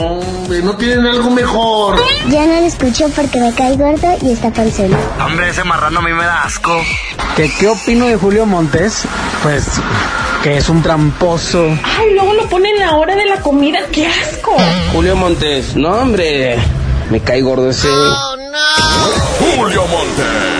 Hombre, 0.00 0.62
¿no 0.62 0.76
tienen 0.76 1.06
algo 1.06 1.30
mejor? 1.30 2.00
Ya 2.28 2.46
no 2.46 2.60
lo 2.60 2.66
escucho 2.66 3.08
porque 3.14 3.40
me 3.40 3.52
cae 3.54 3.76
gordo 3.76 4.16
y 4.22 4.32
está 4.32 4.50
panzón. 4.52 4.90
Hombre, 5.24 5.48
ese 5.50 5.64
marrano 5.64 6.00
a 6.00 6.02
mí 6.02 6.12
me 6.12 6.24
da 6.24 6.42
asco. 6.42 6.80
¿Qué, 7.36 7.50
¿Qué 7.58 7.68
opino 7.68 8.06
de 8.06 8.16
Julio 8.16 8.46
Montes? 8.46 9.04
Pues 9.42 9.64
que 10.42 10.56
es 10.56 10.68
un 10.68 10.82
tramposo. 10.82 11.66
Ay, 11.98 12.14
luego 12.14 12.32
lo 12.34 12.48
ponen 12.48 12.74
en 12.76 12.80
la 12.80 12.94
hora 12.96 13.14
de 13.14 13.26
la 13.26 13.40
comida. 13.40 13.80
¡Qué 13.92 14.06
asco! 14.06 14.56
Julio 14.92 15.16
Montes, 15.16 15.76
no 15.76 15.90
hombre, 15.90 16.56
me 17.10 17.20
cae 17.20 17.42
gordo 17.42 17.70
ese. 17.70 17.88
Julio 19.38 19.86
Montes. 19.86 20.59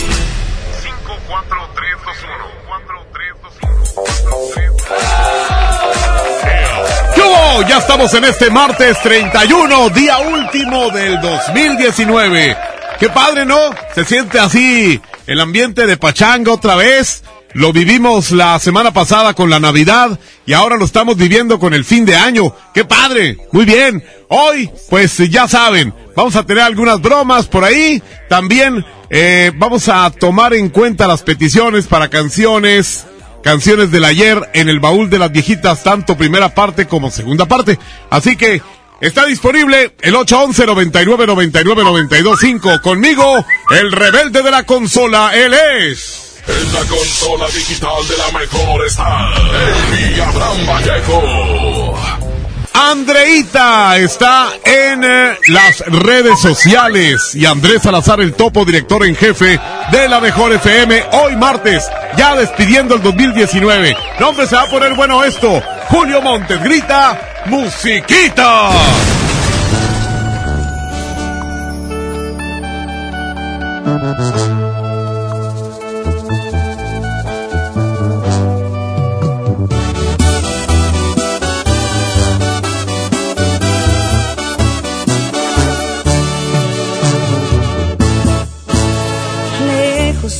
¿Qué 7.21 7.27
hubo? 7.27 7.67
Ya 7.67 7.77
estamos 7.77 8.11
en 8.15 8.23
este 8.23 8.49
martes 8.49 8.99
31, 9.03 9.89
día 9.89 10.17
último 10.17 10.89
del 10.89 11.21
2019. 11.21 12.57
Qué 12.99 13.09
padre, 13.09 13.45
¿no? 13.45 13.59
Se 13.93 14.05
siente 14.05 14.39
así 14.39 14.99
el 15.27 15.39
ambiente 15.39 15.85
de 15.85 15.97
pachanga 15.97 16.51
otra 16.51 16.75
vez. 16.75 17.23
Lo 17.53 17.73
vivimos 17.73 18.31
la 18.31 18.57
semana 18.57 18.91
pasada 18.91 19.35
con 19.35 19.51
la 19.51 19.59
Navidad 19.59 20.19
y 20.47 20.53
ahora 20.53 20.77
lo 20.77 20.85
estamos 20.85 21.15
viviendo 21.15 21.59
con 21.59 21.75
el 21.75 21.85
fin 21.85 22.05
de 22.05 22.15
año. 22.15 22.55
¡Qué 22.73 22.85
padre! 22.85 23.37
Muy 23.51 23.65
bien. 23.65 24.03
Hoy, 24.29 24.71
pues 24.89 25.17
ya 25.29 25.47
saben, 25.47 25.93
vamos 26.15 26.35
a 26.35 26.43
tener 26.43 26.63
algunas 26.63 27.01
bromas 27.01 27.45
por 27.45 27.63
ahí. 27.63 28.01
También 28.29 28.83
eh, 29.11 29.51
vamos 29.57 29.89
a 29.89 30.09
tomar 30.09 30.55
en 30.55 30.69
cuenta 30.69 31.05
las 31.05 31.21
peticiones 31.21 31.85
para 31.85 32.09
canciones, 32.09 33.05
canciones 33.43 33.91
del 33.91 34.05
ayer 34.05 34.49
en 34.53 34.69
el 34.69 34.79
baúl 34.79 35.09
de 35.09 35.19
las 35.19 35.31
viejitas, 35.31 35.83
tanto 35.83 36.17
primera 36.17 36.49
parte 36.49 36.87
como 36.87 37.11
segunda 37.11 37.45
parte. 37.45 37.79
Así 38.09 38.35
que 38.35 38.61
está 38.99 39.25
disponible 39.25 39.95
el 40.01 40.15
811 40.15 40.65
99 40.65 41.27
99 41.27 41.83
925 41.83 42.81
conmigo, 42.81 43.45
el 43.71 43.91
rebelde 43.91 44.41
de 44.41 44.51
la 44.51 44.63
consola, 44.63 45.31
él 45.35 45.53
es. 45.53 46.41
En 46.47 46.73
la 46.73 46.79
consola 46.81 47.47
digital 47.47 48.07
de 48.07 48.17
la 48.17 48.39
mejor 48.39 48.85
está 48.85 49.27
Amy 49.27 50.19
Abraham 50.19 50.65
Vallejo. 50.67 52.30
Andreita 52.73 53.97
está 53.97 54.49
en 54.63 55.03
eh, 55.03 55.37
las 55.47 55.79
redes 55.87 56.39
sociales 56.39 57.35
y 57.35 57.45
Andrés 57.45 57.83
Salazar, 57.83 58.21
el 58.21 58.33
topo 58.33 58.65
director 58.65 59.05
en 59.05 59.15
jefe 59.15 59.59
de 59.91 60.09
la 60.09 60.19
mejor 60.19 60.53
FM, 60.53 61.03
hoy 61.11 61.35
martes, 61.35 61.85
ya 62.17 62.35
despidiendo 62.35 62.95
el 62.95 63.03
2019. 63.03 63.95
Nombre 64.19 64.47
se 64.47 64.55
va 64.55 64.63
a 64.63 64.69
poner 64.69 64.93
bueno 64.93 65.23
esto. 65.23 65.61
Julio 65.89 66.21
Montes 66.21 66.61
grita, 66.63 67.19
musiquita. 67.45 68.71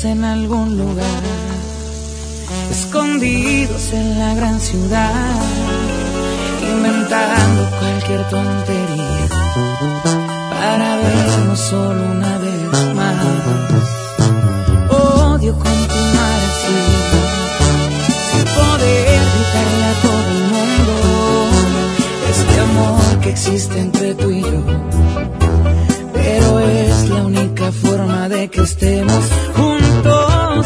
En 0.03 0.23
algún 0.23 0.78
lugar, 0.78 1.23
escondidos 2.72 3.94
en 3.94 4.17
la 4.17 4.34
gran 4.34 4.59
ciudad, 4.59 5.35
inventando 6.62 7.69
cualquier 7.78 8.28
tontería 8.29 9.28
para 10.50 10.95
vernos 10.95 11.59
solo 11.59 12.03
una 12.11 12.38
vez 12.40 12.95
más. 12.95 13.25
Odio 14.90 15.53
continuar 15.53 16.40
así, 16.50 16.79
sin 18.31 18.45
poder 18.56 19.22
gritarle 19.34 19.85
a 19.85 19.95
todo 20.01 20.28
el 20.35 20.44
mundo 20.53 20.94
este 22.29 22.59
amor 22.59 23.19
que 23.22 23.29
existe 23.29 23.79
entre 23.79 24.16
tú 24.16 24.31
y 24.31 24.41
yo 24.41 25.22
pero 26.23 26.59
es 26.59 26.91
la 27.09 27.23
única 27.23 27.72
forma 27.72 28.29
de 28.29 28.50
que 28.50 28.62
estemos 28.62 29.23
juntos. 29.56 30.66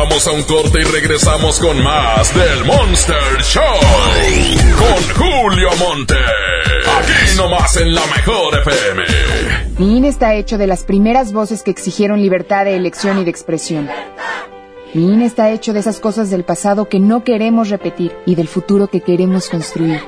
Vamos 0.00 0.28
a 0.28 0.30
un 0.30 0.44
corte 0.44 0.78
y 0.80 0.84
regresamos 0.84 1.58
con 1.58 1.82
más 1.82 2.32
del 2.32 2.64
Monster 2.64 3.42
Show. 3.42 3.64
Con 4.78 5.26
Julio 5.26 5.70
Monte. 5.76 6.14
Aquí 6.14 7.36
nomás 7.36 7.76
en 7.78 7.92
la 7.92 8.02
mejor 8.06 8.60
FM. 8.60 9.02
Mi 9.78 10.06
está 10.06 10.36
hecho 10.36 10.56
de 10.56 10.68
las 10.68 10.84
primeras 10.84 11.32
voces 11.32 11.64
que 11.64 11.72
exigieron 11.72 12.22
libertad 12.22 12.64
de 12.66 12.76
elección 12.76 13.18
y 13.18 13.24
de 13.24 13.30
expresión. 13.30 13.88
Mi 14.94 15.24
está 15.24 15.50
hecho 15.50 15.72
de 15.72 15.80
esas 15.80 15.98
cosas 15.98 16.30
del 16.30 16.44
pasado 16.44 16.88
que 16.88 17.00
no 17.00 17.24
queremos 17.24 17.68
repetir 17.68 18.12
y 18.24 18.36
del 18.36 18.46
futuro 18.46 18.86
que 18.86 19.00
queremos 19.00 19.48
construir. 19.48 20.00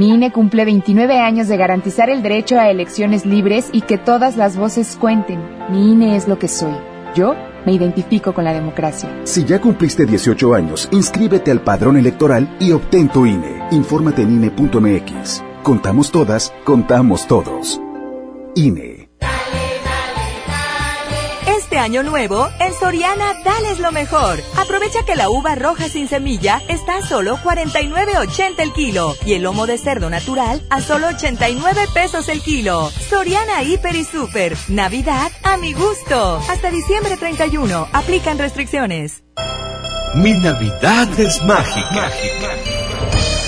Mi 0.00 0.08
INE 0.14 0.32
cumple 0.32 0.64
29 0.64 1.20
años 1.20 1.46
de 1.46 1.56
garantizar 1.56 2.10
el 2.10 2.24
derecho 2.24 2.58
a 2.58 2.70
elecciones 2.70 3.24
libres 3.24 3.68
y 3.70 3.82
que 3.82 3.98
todas 3.98 4.36
las 4.36 4.56
voces 4.56 4.96
cuenten. 5.00 5.40
Mi 5.70 5.92
INE 5.92 6.16
es 6.16 6.26
lo 6.26 6.40
que 6.40 6.48
soy. 6.48 6.74
Yo 7.14 7.36
me 7.64 7.72
identifico 7.72 8.32
con 8.34 8.44
la 8.44 8.52
democracia. 8.52 9.08
Si 9.24 9.44
ya 9.44 9.60
cumpliste 9.60 10.04
18 10.04 10.54
años, 10.54 10.88
inscríbete 10.90 11.50
al 11.50 11.62
padrón 11.62 11.96
electoral 11.96 12.56
y 12.60 12.72
obtén 12.72 13.08
tu 13.08 13.26
INE. 13.26 13.68
Infórmate 13.70 14.22
en 14.22 14.32
INE.mx. 14.32 15.42
Contamos 15.62 16.10
todas, 16.10 16.52
contamos 16.64 17.26
todos. 17.26 17.80
INE. 18.54 18.91
Este 21.72 21.80
año 21.80 22.02
nuevo, 22.02 22.50
en 22.60 22.74
Soriana 22.74 23.32
dales 23.46 23.78
lo 23.78 23.92
mejor. 23.92 24.38
Aprovecha 24.58 25.06
que 25.06 25.16
la 25.16 25.30
uva 25.30 25.54
roja 25.54 25.88
sin 25.88 26.06
semilla 26.06 26.60
está 26.68 26.98
a 26.98 27.02
solo 27.02 27.38
49.80 27.38 28.58
el 28.58 28.74
kilo 28.74 29.14
y 29.24 29.32
el 29.32 29.44
lomo 29.44 29.66
de 29.66 29.78
cerdo 29.78 30.10
natural 30.10 30.62
a 30.68 30.82
solo 30.82 31.06
89 31.06 31.80
pesos 31.94 32.28
el 32.28 32.42
kilo. 32.42 32.90
Soriana 33.08 33.62
Hiper 33.62 33.96
y 33.96 34.04
Super. 34.04 34.54
Navidad 34.68 35.32
a 35.44 35.56
mi 35.56 35.72
gusto. 35.72 36.42
Hasta 36.50 36.70
diciembre 36.70 37.16
31. 37.16 37.88
Aplican 37.90 38.36
restricciones. 38.36 39.22
Mi 40.14 40.34
Navidad 40.34 41.08
es 41.18 41.42
mágica. 41.42 42.10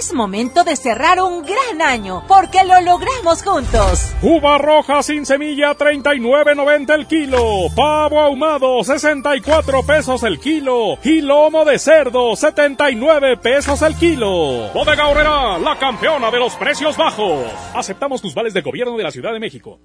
Es 0.00 0.14
momento 0.14 0.64
de 0.64 0.76
cerrar 0.76 1.20
un 1.20 1.42
gran 1.42 1.82
año, 1.82 2.24
porque 2.26 2.64
lo 2.64 2.80
logramos 2.80 3.42
juntos. 3.42 4.14
Uva 4.22 4.56
roja 4.56 5.02
sin 5.02 5.26
semilla, 5.26 5.76
39.90 5.76 6.94
el 6.94 7.06
kilo. 7.06 7.66
Pavo 7.76 8.18
ahumado, 8.18 8.82
64 8.82 9.82
pesos 9.82 10.22
el 10.22 10.40
kilo. 10.40 10.96
Y 11.04 11.20
lomo 11.20 11.66
de 11.66 11.78
cerdo, 11.78 12.34
79 12.34 13.36
pesos 13.36 13.82
el 13.82 13.94
kilo. 13.94 14.70
Bodega 14.72 15.06
Horrera, 15.06 15.58
la 15.58 15.78
campeona 15.78 16.30
de 16.30 16.38
los 16.38 16.54
precios 16.54 16.96
bajos. 16.96 17.44
Aceptamos 17.74 18.22
tus 18.22 18.34
vales 18.34 18.54
del 18.54 18.62
gobierno 18.62 18.96
de 18.96 19.04
la 19.04 19.10
Ciudad 19.10 19.34
de 19.34 19.40
México. 19.40 19.80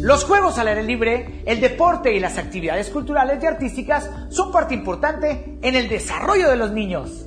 Los 0.00 0.24
juegos 0.24 0.56
al 0.56 0.68
aire 0.68 0.82
libre, 0.82 1.42
el 1.44 1.60
deporte 1.60 2.14
y 2.14 2.20
las 2.20 2.38
actividades 2.38 2.88
culturales 2.88 3.42
y 3.42 3.46
artísticas 3.46 4.08
son 4.30 4.50
parte 4.50 4.72
importante 4.72 5.58
en 5.60 5.74
el 5.74 5.90
desarrollo 5.90 6.48
de 6.48 6.56
los 6.56 6.72
niños. 6.72 7.26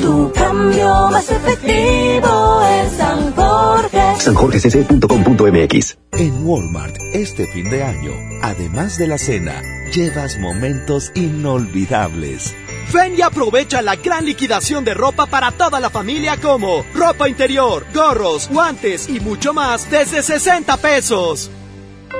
Tu 0.00 0.32
cambio 0.32 1.08
más 1.10 1.30
efectivo 1.30 2.62
es 2.62 2.92
San 2.96 3.34
Jorge. 3.34 4.00
sanjorgecc.com.mx 4.18 5.98
En 6.12 6.46
Walmart, 6.46 6.96
este 7.12 7.46
fin 7.46 7.68
de 7.70 7.82
año, 7.82 8.12
además 8.42 8.96
de 8.98 9.06
la 9.06 9.18
cena, 9.18 9.60
llevas 9.92 10.38
momentos 10.38 11.12
inolvidables. 11.14 12.54
Ven 12.92 13.14
y 13.16 13.22
aprovecha 13.22 13.82
la 13.82 13.96
gran 13.96 14.24
liquidación 14.24 14.84
de 14.84 14.94
ropa 14.94 15.26
para 15.26 15.52
toda 15.52 15.78
la 15.80 15.90
familia 15.90 16.38
como 16.38 16.84
ropa 16.94 17.28
interior, 17.28 17.84
gorros, 17.94 18.48
guantes 18.48 19.08
y 19.08 19.20
mucho 19.20 19.52
más 19.52 19.90
desde 19.90 20.22
60 20.22 20.76
pesos. 20.78 21.50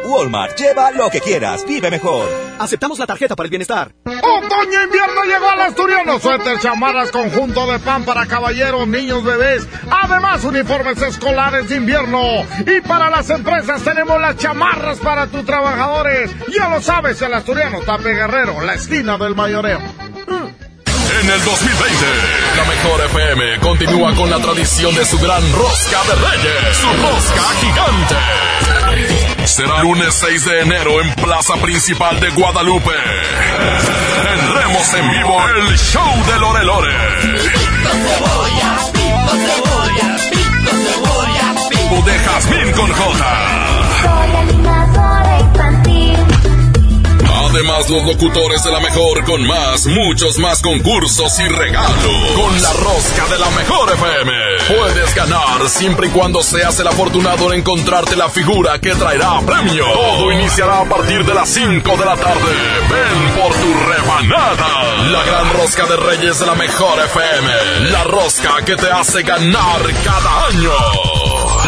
Walmart, 0.04 0.56
lleva 0.58 0.90
lo 0.90 1.10
que 1.10 1.20
quieras, 1.20 1.64
vive 1.66 1.90
mejor. 1.90 2.28
Aceptamos 2.58 2.98
la 2.98 3.06
tarjeta 3.06 3.36
para 3.36 3.46
el 3.46 3.50
bienestar. 3.50 3.92
Otoño 4.04 4.82
invierno 4.84 5.24
llegó 5.24 5.48
al 5.48 5.60
asturiano. 5.62 6.18
Suéter, 6.18 6.58
chamarras, 6.60 7.10
conjunto 7.10 7.66
de 7.66 7.78
pan 7.78 8.04
para 8.04 8.26
caballeros, 8.26 8.86
niños, 8.86 9.24
bebés. 9.24 9.66
Además, 9.90 10.44
uniformes 10.44 11.00
escolares 11.00 11.68
de 11.68 11.76
invierno. 11.76 12.44
Y 12.66 12.80
para 12.80 13.10
las 13.10 13.30
empresas 13.30 13.82
tenemos 13.82 14.20
las 14.20 14.36
chamarras 14.36 14.98
para 14.98 15.26
tus 15.26 15.44
trabajadores. 15.44 16.30
Ya 16.54 16.68
lo 16.68 16.80
sabes, 16.82 17.20
el 17.22 17.32
asturiano 17.34 17.80
Tape 17.80 18.14
Guerrero, 18.14 18.60
la 18.60 18.74
esquina 18.74 19.16
del 19.16 19.34
mayoreo. 19.34 19.80
En 21.20 21.28
el 21.28 21.44
2020, 21.44 22.06
la 22.56 22.64
mejor 22.64 23.00
FM 23.06 23.60
continúa 23.60 24.14
con 24.14 24.30
la 24.30 24.38
tradición 24.38 24.94
de 24.94 25.04
su 25.04 25.18
gran 25.18 25.42
rosca 25.52 26.02
de 26.04 26.14
reyes, 26.14 26.76
su 26.76 26.86
rosca 26.86 27.42
gigante. 27.60 29.29
Será 29.50 29.82
lunes 29.82 30.14
6 30.14 30.44
de 30.44 30.60
enero 30.60 31.02
en 31.02 31.12
Plaza 31.14 31.54
Principal 31.56 32.20
de 32.20 32.30
Guadalupe. 32.30 32.92
Tendremos 34.22 34.94
en 34.94 35.10
vivo 35.10 35.48
el 35.48 35.76
show 35.76 36.24
de 36.24 36.38
Lore 36.38 36.64
Lore. 36.64 36.94
O 41.90 42.02
de 42.02 42.18
Jazmín 42.20 42.72
con 42.72 42.92
J. 42.92 44.59
Además, 47.50 47.90
los 47.90 48.04
locutores 48.04 48.62
de 48.62 48.70
la 48.70 48.78
mejor 48.78 49.24
con 49.24 49.44
más, 49.44 49.84
muchos 49.84 50.38
más 50.38 50.62
concursos 50.62 51.36
y 51.40 51.48
regalos. 51.48 52.30
Con 52.36 52.62
la 52.62 52.72
rosca 52.74 53.26
de 53.26 53.38
la 53.40 53.50
mejor 53.50 53.92
FM. 53.92 54.32
Puedes 54.68 55.12
ganar 55.16 55.68
siempre 55.68 56.06
y 56.06 56.10
cuando 56.10 56.44
seas 56.44 56.78
el 56.78 56.86
afortunado 56.86 57.52
en 57.52 57.58
encontrarte 57.58 58.14
la 58.14 58.28
figura 58.28 58.78
que 58.78 58.94
traerá 58.94 59.40
premio. 59.40 59.84
Todo 59.84 60.30
iniciará 60.30 60.82
a 60.82 60.84
partir 60.84 61.24
de 61.24 61.34
las 61.34 61.48
5 61.48 61.96
de 61.96 62.04
la 62.04 62.16
tarde. 62.16 62.52
Ven 62.88 63.42
por 63.42 63.52
tu 63.52 63.74
rebanada. 63.90 65.08
La 65.10 65.24
gran 65.24 65.52
rosca 65.52 65.86
de 65.86 65.96
Reyes 65.96 66.38
de 66.38 66.46
la 66.46 66.54
mejor 66.54 67.00
FM. 67.00 67.90
La 67.90 68.04
rosca 68.04 68.64
que 68.64 68.76
te 68.76 68.92
hace 68.92 69.24
ganar 69.24 69.80
cada 70.04 70.46
año. 70.46 70.70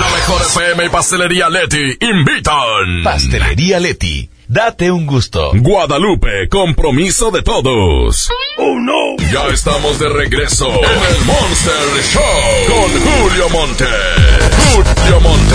La 0.00 0.08
mejor 0.10 0.42
FM 0.42 0.84
y 0.84 0.88
Pastelería 0.90 1.48
Leti 1.48 1.98
invitan. 2.00 3.02
Pastelería 3.02 3.80
Leti. 3.80 4.31
Date 4.52 4.90
un 4.90 5.06
gusto. 5.06 5.52
Guadalupe, 5.54 6.46
compromiso 6.50 7.30
de 7.30 7.40
todos. 7.42 8.28
¡Oh, 8.58 8.78
no! 8.78 9.16
Ya 9.32 9.46
estamos 9.46 9.98
de 9.98 10.10
regreso 10.10 10.68
en 10.68 11.14
el 11.14 11.24
Monster 11.24 12.02
Show 12.02 12.20
con 12.68 12.90
Julio 13.00 13.48
Monte. 13.48 13.86
Julio 14.74 15.20
Monte. 15.22 15.54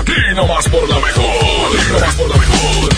Aquí 0.00 0.34
nomás 0.34 0.66
por 0.70 0.88
la 0.88 0.98
mejor. 0.98 1.76
Aquí 1.76 1.92
nomás 1.92 2.14
por 2.14 2.30
la 2.30 2.36
mejor. 2.38 2.94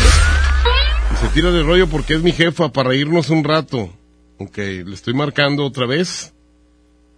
Se 1.20 1.28
tira 1.34 1.50
de 1.50 1.64
rollo 1.64 1.88
porque 1.88 2.14
es 2.14 2.22
mi 2.22 2.30
jefa 2.30 2.70
para 2.70 2.94
irnos 2.94 3.28
un 3.30 3.42
rato. 3.42 3.90
Ok, 4.38 4.56
le 4.58 4.94
estoy 4.94 5.14
marcando 5.14 5.64
otra 5.64 5.86
vez. 5.86 6.32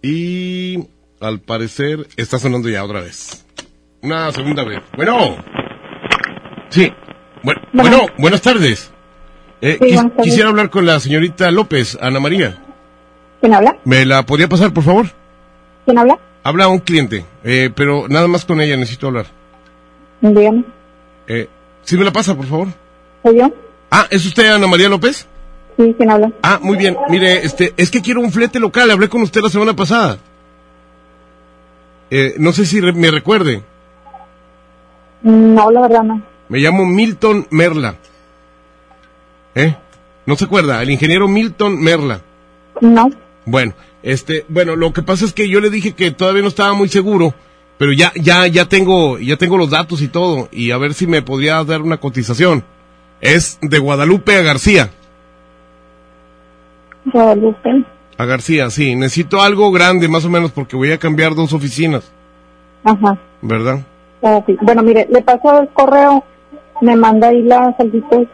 Y 0.01 0.85
al 1.21 1.39
parecer 1.39 2.07
está 2.17 2.39
sonando 2.39 2.67
ya 2.67 2.83
otra 2.83 3.01
vez. 3.01 3.45
Una 4.01 4.31
segunda 4.31 4.63
vez. 4.63 4.81
Bueno. 4.95 5.37
Sí. 6.69 6.91
Bueno, 7.43 7.61
bueno 7.73 8.05
buenas 8.17 8.41
tardes. 8.41 8.91
Eh, 9.61 9.77
Sí, 9.81 9.87
quis-. 9.95 10.23
Quisiera 10.23 10.49
hablar 10.49 10.69
con 10.69 10.85
la 10.85 10.99
señorita 10.99 11.51
López, 11.51 11.97
Ana 12.01 12.19
María. 12.19 12.57
¿Quién 13.41 13.53
habla? 13.53 13.77
¿Me 13.85 14.05
la 14.05 14.23
podría 14.25 14.47
pasar, 14.47 14.73
por 14.73 14.83
favor? 14.83 15.07
¿Quién 15.85 15.97
habla? 15.97 16.17
Habla 16.43 16.67
un 16.69 16.79
cliente, 16.79 17.25
eh, 17.43 17.69
pero 17.75 18.07
nada 18.07 18.27
más 18.27 18.45
con 18.45 18.61
ella 18.61 18.77
necesito 18.77 19.07
hablar. 19.07 19.25
Dígame. 20.21 20.63
Eh, 21.27 21.47
¿Sí 21.83 21.97
me 21.97 22.05
la 22.05 22.11
pasa, 22.11 22.35
por 22.35 22.45
favor? 22.45 22.67
¿Soy 23.23 23.37
yo? 23.37 23.53
Ah, 23.91 24.07
¿es 24.09 24.25
usted 24.25 24.49
Ana 24.49 24.67
María 24.67 24.89
López? 24.89 25.27
Sí, 25.77 25.93
¿quién 25.97 26.09
habla? 26.11 26.31
Ah, 26.41 26.59
muy 26.61 26.77
bien. 26.77 26.97
Mire, 27.09 27.45
este, 27.45 27.73
es 27.77 27.89
que 27.91 28.01
quiero 28.01 28.21
un 28.21 28.31
flete 28.31 28.59
local. 28.59 28.89
Hablé 28.91 29.07
con 29.09 29.21
usted 29.21 29.41
la 29.41 29.49
semana 29.49 29.75
pasada. 29.75 30.17
Eh, 32.11 32.35
no 32.37 32.51
sé 32.51 32.65
si 32.65 32.79
re- 32.81 32.93
me 32.93 33.11
recuerde. 33.11 33.61
No, 35.21 35.71
la 35.71 35.81
verdad 35.81 36.03
no. 36.03 36.21
Me 36.47 36.59
llamo 36.59 36.85
Milton 36.85 37.47
Merla. 37.51 37.95
¿Eh? 39.55 39.75
¿No 40.25 40.35
se 40.35 40.45
acuerda? 40.45 40.81
El 40.81 40.89
ingeniero 40.89 41.27
Milton 41.27 41.81
Merla. 41.81 42.21
No. 42.81 43.09
Bueno, 43.45 43.73
este, 44.03 44.45
bueno, 44.47 44.75
lo 44.75 44.93
que 44.93 45.03
pasa 45.03 45.25
es 45.25 45.33
que 45.33 45.49
yo 45.49 45.59
le 45.59 45.69
dije 45.69 45.93
que 45.93 46.11
todavía 46.11 46.41
no 46.41 46.47
estaba 46.47 46.73
muy 46.73 46.87
seguro, 46.87 47.33
pero 47.77 47.91
ya, 47.91 48.11
ya, 48.15 48.47
ya 48.47 48.65
tengo, 48.65 49.19
ya 49.19 49.37
tengo 49.37 49.57
los 49.57 49.69
datos 49.69 50.01
y 50.01 50.07
todo, 50.07 50.49
y 50.51 50.71
a 50.71 50.77
ver 50.77 50.93
si 50.93 51.07
me 51.07 51.21
podría 51.21 51.63
dar 51.63 51.81
una 51.81 51.97
cotización. 51.97 52.63
Es 53.21 53.57
de 53.61 53.79
Guadalupe 53.79 54.37
a 54.37 54.41
García. 54.41 54.91
Guadalupe. 57.05 57.85
A 58.17 58.25
García, 58.25 58.69
sí. 58.69 58.95
Necesito 58.95 59.41
algo 59.41 59.71
grande, 59.71 60.07
más 60.07 60.25
o 60.25 60.29
menos, 60.29 60.51
porque 60.51 60.75
voy 60.75 60.91
a 60.91 60.97
cambiar 60.97 61.35
dos 61.35 61.53
oficinas, 61.53 62.11
Ajá. 62.83 63.17
¿verdad? 63.41 63.85
Bueno, 64.21 64.83
mire, 64.83 65.07
le 65.09 65.21
paso 65.21 65.61
el 65.61 65.69
correo, 65.69 66.23
me 66.81 66.95
manda 66.95 67.29
ahí 67.29 67.41
la 67.43 67.73
solicitud 67.77 68.27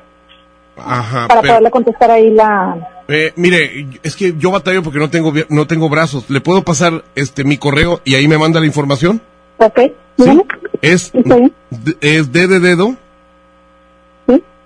Ajá. 0.77 1.27
para 1.27 1.41
pero- 1.41 1.53
poderle 1.53 1.71
contestar 1.71 2.11
ahí 2.11 2.31
la... 2.31 3.03
eh, 3.07 3.33
mire, 3.35 3.87
es 4.03 4.15
que 4.15 4.33
yo 4.37 4.51
batallo 4.51 4.81
porque 4.83 4.99
no 4.99 5.09
tengo, 5.09 5.31
no 5.49 5.67
tengo 5.67 5.87
brazos. 5.89 6.29
¿Le 6.29 6.41
puedo 6.41 6.63
pasar 6.63 7.03
este 7.15 7.43
mi 7.43 7.57
correo 7.57 8.01
y 8.03 8.15
ahí 8.15 8.27
me 8.27 8.37
manda 8.37 8.59
la 8.59 8.65
información? 8.65 9.21
Ok. 9.57 9.79
dígame. 10.17 10.43
Es, 10.81 11.11
d- 11.13 11.97
es 12.01 12.31
D 12.31 12.47
de 12.47 12.59
dedo, 12.59 12.95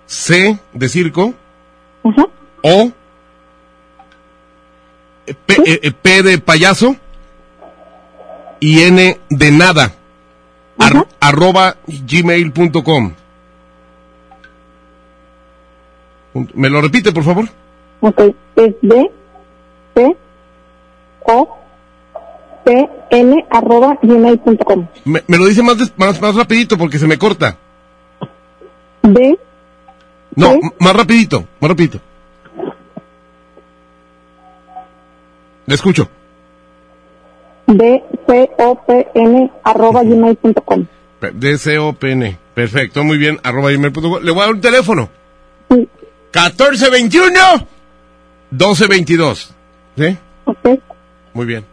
C 0.05 0.57
de 0.73 0.89
circo, 0.89 1.33
Ajá. 2.03 2.25
O, 2.63 2.91
P, 5.45 5.53
eh, 5.65 5.79
eh, 5.83 5.91
P 5.91 6.23
de 6.23 6.37
payaso 6.39 6.95
y 8.59 8.81
N 8.83 9.19
de 9.29 9.51
nada. 9.51 9.93
Ar- 10.79 11.07
arroba 11.19 11.75
gmail.com. 11.87 13.13
¿Me 16.53 16.69
lo 16.69 16.81
repite, 16.81 17.11
por 17.11 17.23
favor? 17.23 17.45
Ok. 18.01 18.19
Es 18.55 18.75
D, 18.81 19.11
C, 19.95 20.17
O, 21.25 21.57
P, 22.63 22.89
N, 23.11 23.45
arroba 23.49 23.97
gmail.com. 24.01 24.87
Me, 25.05 25.23
me 25.27 25.37
lo 25.37 25.45
dice 25.45 25.63
más, 25.63 25.77
más, 25.97 26.21
más 26.21 26.35
rapidito 26.35 26.77
porque 26.77 26.99
se 26.99 27.07
me 27.07 27.17
corta. 27.17 27.57
D, 29.01 29.39
No, 30.35 30.55
más 30.79 30.95
rapidito, 30.95 31.45
más 31.59 31.69
rapidito. 31.69 31.99
Le 35.65 35.75
escucho. 35.75 36.09
D, 37.69 38.03
C, 38.27 38.49
O, 38.57 38.75
P, 38.85 39.07
N, 39.15 39.51
arroba 39.63 40.03
gmail.com. 40.03 40.85
Pe- 41.19 41.31
DCOPN. 41.33 42.37
Perfecto, 42.53 43.03
muy 43.03 43.17
bien. 43.17 43.39
Arroba 43.43 43.71
gmail.com. 43.71 44.21
Le 44.23 44.31
voy 44.31 44.41
a 44.41 44.45
dar 44.45 44.53
un 44.55 44.61
teléfono. 44.61 45.09
1421 45.69 47.67
1222. 48.51 49.53
¿Sí? 49.97 50.17
Ok. 50.45 50.79
Muy 51.33 51.45
bien. 51.45 51.65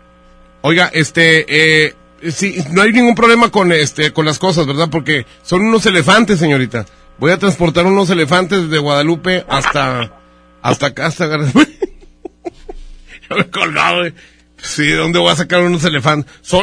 Oiga, 0.63 0.91
este, 0.93 1.87
eh, 1.87 1.95
sí, 2.31 2.57
no 2.73 2.83
hay 2.83 2.93
ningún 2.93 3.15
problema 3.15 3.51
con 3.51 3.73
este, 3.73 4.13
con 4.13 4.27
las 4.27 4.39
cosas, 4.39 4.67
¿verdad? 4.67 4.89
Porque 4.91 5.27
son 5.43 5.63
unos 5.63 5.87
elefantes, 5.87 6.39
señorita. 6.39 6.85
Voy 7.19 7.31
a 7.31 7.39
transportar 7.39 7.87
unos 7.87 8.11
elefantes 8.11 8.65
desde 8.65 8.79
Guadalupe 8.79 9.45
hasta, 9.49 10.13
hasta 10.61 10.87
acá, 10.87 11.07
hasta 11.07 11.27
Ya 13.29 13.37
me 13.37 13.41
he 13.41 13.51
colgado, 13.51 14.05
eh. 14.07 14.15
Sí, 14.63 14.87
¿de 14.87 14.97
dónde 14.97 15.19
voy 15.19 15.33
a 15.33 15.37
sacar 15.37 15.63
unos 15.63 15.85
elefantes? 15.85 16.33
Son... 16.43 16.63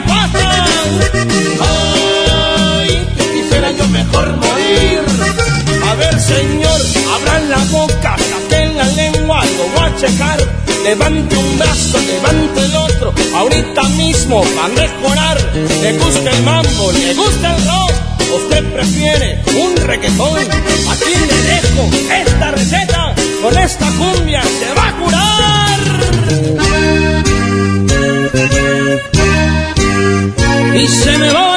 Me 0.00 0.06
pasa? 0.06 0.64
Ay, 1.60 2.88
que 3.16 3.24
quisiera 3.32 3.70
yo 3.72 3.86
mejor 3.88 4.36
morir. 4.36 5.00
A 5.90 5.94
ver, 5.94 6.20
señor, 6.20 6.80
abran 7.16 7.50
la 7.50 7.58
boca, 7.70 8.16
saquen 8.18 8.76
la 8.76 8.84
lengua, 8.84 9.44
lo 9.44 9.64
voy 9.74 9.86
a 9.90 9.96
checar. 9.96 10.38
Levante 10.84 11.36
un 11.36 11.58
brazo, 11.58 11.98
levante 11.98 12.64
el 12.64 12.76
otro, 12.76 13.14
ahorita 13.34 13.82
mismo 13.96 14.44
va 14.56 14.64
a 14.66 14.68
mejorar. 14.68 15.38
Le 15.82 15.92
gusta 15.98 16.30
el 16.30 16.42
mambo, 16.44 16.92
le 16.92 17.14
gusta 17.14 17.56
el 17.56 17.64
rock, 17.66 17.92
usted 18.36 18.64
prefiere 18.72 19.42
un 19.60 19.76
reggaetón. 19.76 20.38
Aquí 20.92 21.12
le 21.30 21.42
dejo 21.50 21.90
esta 22.14 22.50
receta, 22.52 23.14
con 23.42 23.58
esta 23.58 23.86
cumbia 23.98 24.42
se 24.42 24.72
va 24.74 24.88
a 24.88 24.92
curar. 24.98 25.78
Y 30.74 30.86
se 30.86 31.18
me 31.18 31.30
va 31.32 31.47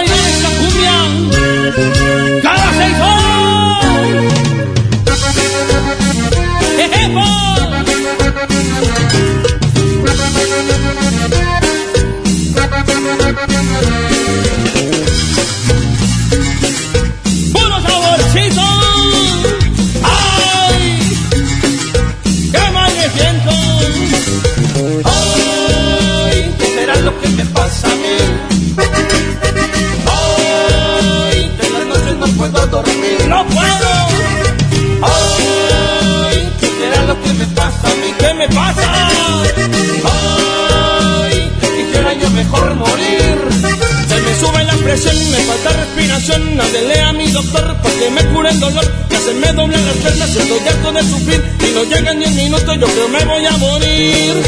la 44.91 45.13
me 45.13 45.37
falta 45.45 45.69
respiración. 45.71 46.59
Háblele 46.59 46.99
a 46.99 47.13
mi 47.13 47.31
doctor 47.31 47.75
para 47.81 47.95
que 47.95 48.09
me 48.09 48.25
cure 48.33 48.49
el 48.49 48.59
dolor. 48.59 48.85
Que 49.07 49.17
se 49.17 49.33
me 49.35 49.53
doblan 49.53 49.85
las 49.85 49.95
piernas, 49.95 50.35
estoy 50.35 50.67
harto 50.67 50.91
de 50.91 51.03
sufrir. 51.03 51.41
Y 51.59 51.73
no 51.73 51.83
llegan 51.85 52.19
10 52.19 52.31
minutos, 52.31 52.77
yo 52.77 52.87
creo 52.87 53.07
me 53.07 53.23
voy 53.23 53.45
a 53.45 53.51
morir. 53.57 54.43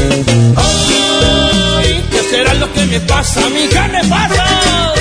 Ay, 0.57 2.03
¿qué 2.11 2.23
será 2.29 2.53
lo 2.55 2.73
que 2.73 2.85
me 2.85 2.99
pasa 3.01 3.45
a 3.45 3.49
mí? 3.49 3.67
¿Qué 3.71 3.81
me 3.89 4.03
pasa? 4.09 4.93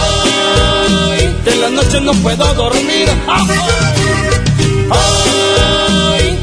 Ay, 0.00 1.36
que 1.44 1.50
en 1.50 1.60
las 1.60 1.70
noches 1.72 2.02
no 2.02 2.12
puedo 2.14 2.54
dormir. 2.54 3.08
Ay, 3.26 3.48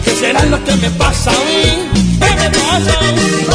¿qué 0.04 0.12
será 0.12 0.44
lo 0.46 0.62
que 0.62 0.76
me 0.76 0.90
pasa 0.92 1.32
a 1.32 1.34
mí? 1.34 1.90
¿Qué 2.20 2.36
me 2.36 2.50
pasa? 2.50 3.00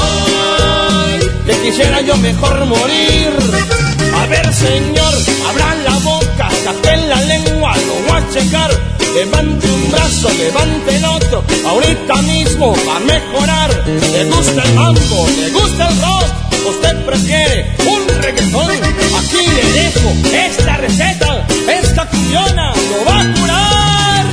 Ay, 0.00 1.20
que 1.46 1.52
quisiera 1.68 2.00
yo 2.00 2.16
mejor 2.16 2.64
morir. 2.64 3.89
A 4.20 4.26
ver, 4.26 4.54
señor, 4.54 5.14
abran 5.48 5.85
la 5.85 5.96
boca, 5.98 6.48
saquen 6.64 7.09
la 7.09 7.20
lengua, 7.22 7.72
a 7.72 8.33
checar. 8.33 8.70
Levante 9.14 9.66
un 9.66 9.90
brazo, 9.90 10.28
levante 10.38 10.96
el 10.96 11.04
otro, 11.04 11.44
ahorita 11.66 12.14
mismo 12.22 12.74
va 12.87 12.96
a 12.96 13.00
mejorar. 13.00 13.70
¿Le 13.87 14.24
gusta 14.26 14.62
el 14.62 14.74
mambo? 14.74 15.26
¿Le 15.37 15.50
gusta 15.50 15.88
el 15.88 16.00
rock? 16.00 16.26
¿Usted 16.68 17.04
prefiere 17.04 17.76
un 17.87 18.22
reggaetón? 18.22 18.70
Aquí 18.70 19.46
le 19.56 19.64
dejo 19.83 20.12
esta 20.33 20.76
receta, 20.76 21.46
esta 21.83 22.06
cuyona 22.06 22.72
lo 22.90 23.04
va 23.04 23.20
a 23.20 23.35
curar. 23.35 24.26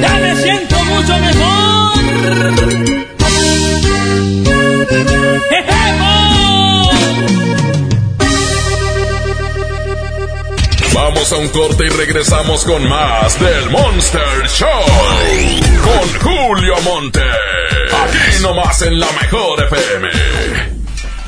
Ya 0.00 0.18
me 0.18 0.42
siento 0.42 0.84
mucho 0.84 1.18
mejor. 1.18 2.63
Vamos 10.94 11.32
a 11.32 11.38
un 11.38 11.48
corte 11.48 11.86
y 11.86 11.88
regresamos 11.88 12.64
con 12.64 12.88
más 12.88 13.40
del 13.40 13.68
Monster 13.68 14.46
Show. 14.46 14.68
Con 15.82 16.20
Julio 16.20 16.74
Monte. 16.82 17.20
Aquí 17.20 18.42
nomás 18.42 18.80
en 18.82 19.00
la 19.00 19.08
mejor 19.20 19.64
FM. 19.64 20.08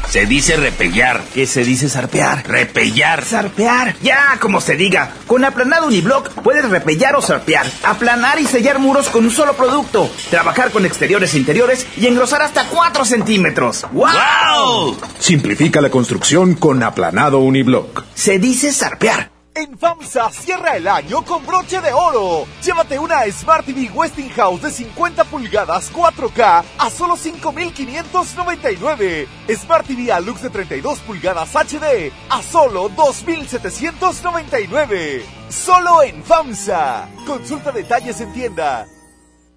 Se 0.09 0.25
dice 0.25 0.57
repellar. 0.57 1.21
¿Qué 1.35 1.49
se 1.49 1.65
dice 1.65 1.89
zarpear? 1.89 2.49
Repellar. 2.49 3.25
Zarpear. 3.25 3.97
Ya, 4.03 4.39
como 4.41 4.61
se 4.61 4.77
diga. 4.77 5.13
Con 5.27 5.45
aplanado 5.45 5.89
uniblock 5.89 6.31
puedes 6.43 6.69
repellar 6.71 7.17
o 7.17 7.21
zarpear. 7.21 7.67
Aplanar 7.83 8.39
y 8.39 8.47
sellar 8.47 8.79
muros 8.79 9.09
con 9.09 9.25
un 9.25 9.33
solo 9.33 9.55
producto. 9.55 10.09
Trabajar 10.31 10.71
con 10.71 10.87
exteriores 10.87 11.35
e 11.35 11.39
interiores 11.39 11.89
y 11.97 12.07
engrosar 12.07 12.41
hasta 12.41 12.69
4 12.69 13.05
centímetros. 13.05 13.85
¡Wow! 13.91 14.97
Simplifica 15.19 15.81
la 15.81 15.91
construcción 15.91 16.55
con 16.55 16.85
aplanado 16.85 17.41
uniblock. 17.41 18.05
Se 18.15 18.39
dice 18.39 18.73
zarpear. 18.73 19.36
En 19.57 19.77
FAMSA 19.79 20.31
cierra 20.33 20.77
el 20.77 20.87
año 20.87 21.25
con 21.25 21.47
broche 21.47 21.81
de 21.81 21.91
oro. 21.91 22.47
Llévate 22.63 22.99
una 22.99 23.23
Smart 23.33 23.65
TV 23.65 23.91
Westinghouse 23.91 24.61
de 24.61 24.71
50 24.71 25.25
pulgadas 25.25 25.91
4K 25.91 26.63
a 26.77 26.91
solo 26.91 27.17
5.599. 27.17 29.27
Smart 29.57 29.87
TV 29.87 30.13
Alux 30.13 30.43
de 30.43 30.51
32 30.51 31.01
pulgadas 31.01 31.55
HD 31.55 32.13
a 32.29 32.43
solo 32.43 32.91
2.799. 32.91 35.23
Solo 35.49 36.03
en 36.03 36.23
FAMSA. 36.23 37.09
Consulta 37.27 37.73
detalles 37.73 38.21
en 38.21 38.35
tienda. 38.35 38.87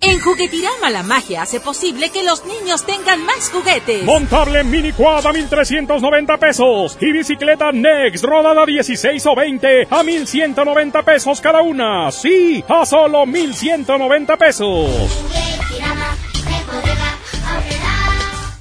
En 0.01 0.19
Juguetirama 0.21 0.89
la 0.89 1.03
magia 1.03 1.41
hace 1.41 1.59
posible 1.59 2.09
que 2.09 2.23
los 2.23 2.45
niños 2.45 2.85
tengan 2.85 3.23
más 3.25 3.49
juguetes. 3.49 4.03
Montable 4.03 4.63
Mini 4.63 4.93
Quad 4.93 5.25
a 5.27 5.33
1390 5.33 6.37
pesos 6.37 6.97
y 7.01 7.11
bicicleta 7.11 7.71
Next 7.73 8.23
rodada 8.23 8.65
16 8.65 9.25
o 9.25 9.35
20 9.35 9.87
a 9.89 10.03
1190 10.03 11.03
pesos 11.03 11.41
cada 11.41 11.61
una. 11.61 12.11
Sí, 12.11 12.63
a 12.67 12.85
solo 12.85 13.25
1190 13.25 14.37
pesos. 14.37 14.89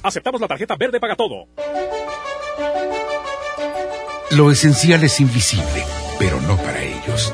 Aceptamos 0.03 0.41
la 0.41 0.47
tarjeta 0.47 0.75
verde 0.75 0.99
paga 0.99 1.15
todo. 1.15 1.47
Lo 4.31 4.51
esencial 4.51 5.03
es 5.03 5.19
invisible, 5.19 5.85
pero 6.19 6.39
no 6.41 6.57
para 6.57 6.83
ellos. 6.83 7.33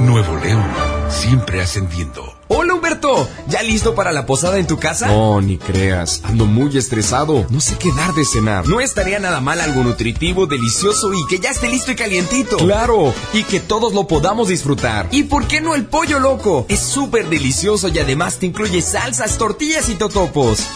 Nuevo 0.00 0.36
León, 0.36 0.64
siempre 1.08 1.60
ascendiendo. 1.60 2.34
Hola 2.48 2.74
Humberto, 2.74 3.28
¿ya 3.48 3.62
listo 3.62 3.94
para 3.94 4.12
la 4.12 4.26
posada 4.26 4.58
en 4.58 4.66
tu 4.66 4.78
casa? 4.78 5.06
No, 5.06 5.40
ni 5.40 5.58
creas, 5.58 6.20
ando 6.24 6.46
muy 6.46 6.76
estresado, 6.76 7.46
no 7.50 7.60
sé 7.60 7.76
qué 7.78 7.90
dar 7.92 8.12
de 8.12 8.24
cenar. 8.24 8.66
No 8.66 8.80
estaría 8.80 9.18
nada 9.18 9.40
mal 9.40 9.60
algo 9.60 9.82
nutritivo, 9.84 10.46
delicioso 10.46 11.12
y 11.14 11.26
que 11.26 11.38
ya 11.38 11.50
esté 11.50 11.68
listo 11.68 11.92
y 11.92 11.96
calientito. 11.96 12.56
Claro, 12.56 13.14
y 13.32 13.44
que 13.44 13.60
todos 13.60 13.94
lo 13.94 14.06
podamos 14.06 14.48
disfrutar. 14.48 15.08
¿Y 15.10 15.24
por 15.24 15.46
qué 15.46 15.60
no 15.60 15.74
el 15.74 15.86
pollo 15.86 16.18
loco? 16.18 16.66
Es 16.68 16.80
súper 16.80 17.28
delicioso 17.28 17.88
y 17.88 17.98
además 17.98 18.38
te 18.38 18.46
incluye 18.46 18.82
salsas, 18.82 19.38
tortillas 19.38 19.88
y 19.88 19.94
totopos. 19.94 20.66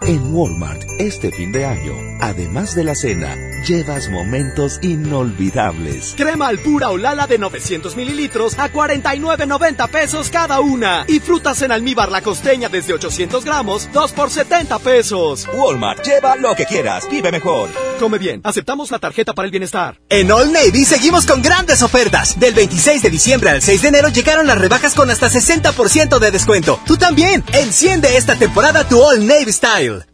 En 0.00 0.34
Walmart, 0.34 0.82
este 0.98 1.32
fin 1.32 1.52
de 1.52 1.66
año, 1.66 1.92
además 2.20 2.74
de 2.74 2.84
la 2.84 2.94
cena, 2.94 3.36
llevas 3.66 4.08
momentos 4.08 4.78
inolvidables. 4.82 6.14
Crema 6.16 6.48
al 6.48 6.58
pura 6.58 6.90
o 6.90 6.96
lala 6.96 7.26
de 7.26 7.38
900 7.38 7.96
mililitros 7.96 8.58
a 8.58 8.72
49.90 8.72 9.88
pesos 9.88 10.30
cada 10.30 10.60
una. 10.60 11.04
Y 11.08 11.20
frutas 11.20 11.62
en 11.62 11.72
almíbar 11.72 12.10
la 12.10 12.22
costeña 12.22 12.68
desde 12.68 12.94
800 12.94 13.44
gramos, 13.44 13.88
2 13.92 14.12
por 14.12 14.30
70 14.30 14.78
pesos. 14.78 15.46
Walmart, 15.52 16.04
lleva 16.04 16.36
lo 16.36 16.54
que 16.54 16.66
quieras, 16.66 17.08
vive 17.10 17.30
mejor. 17.30 17.70
Come 17.98 18.18
bien, 18.18 18.40
aceptamos 18.44 18.90
la 18.90 18.98
tarjeta 18.98 19.34
para 19.34 19.46
el 19.46 19.50
bienestar. 19.50 20.00
En 20.08 20.30
All 20.30 20.52
Navy 20.52 20.84
seguimos 20.84 21.26
con 21.26 21.42
grandes 21.42 21.82
ofertas. 21.82 22.38
Del 22.38 22.54
26 22.54 23.02
de 23.02 23.10
diciembre 23.10 23.50
al 23.50 23.62
6 23.62 23.82
de 23.82 23.88
enero 23.88 24.08
llegaron 24.08 24.46
las 24.46 24.58
rebajas 24.58 24.94
con 24.94 25.10
hasta 25.10 25.28
60% 25.28 26.18
de 26.18 26.30
descuento. 26.30 26.80
Tú 26.86 26.96
también, 26.96 27.44
enciende 27.52 28.16
esta 28.16 28.36
temporada 28.36 28.86
tu 28.86 29.02
All 29.02 29.26
Navy 29.26 29.52
Style. 29.52 30.04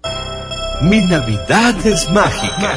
Mi 0.83 1.01
Navidad 1.01 1.75
es 1.87 2.11
mágica. 2.11 2.77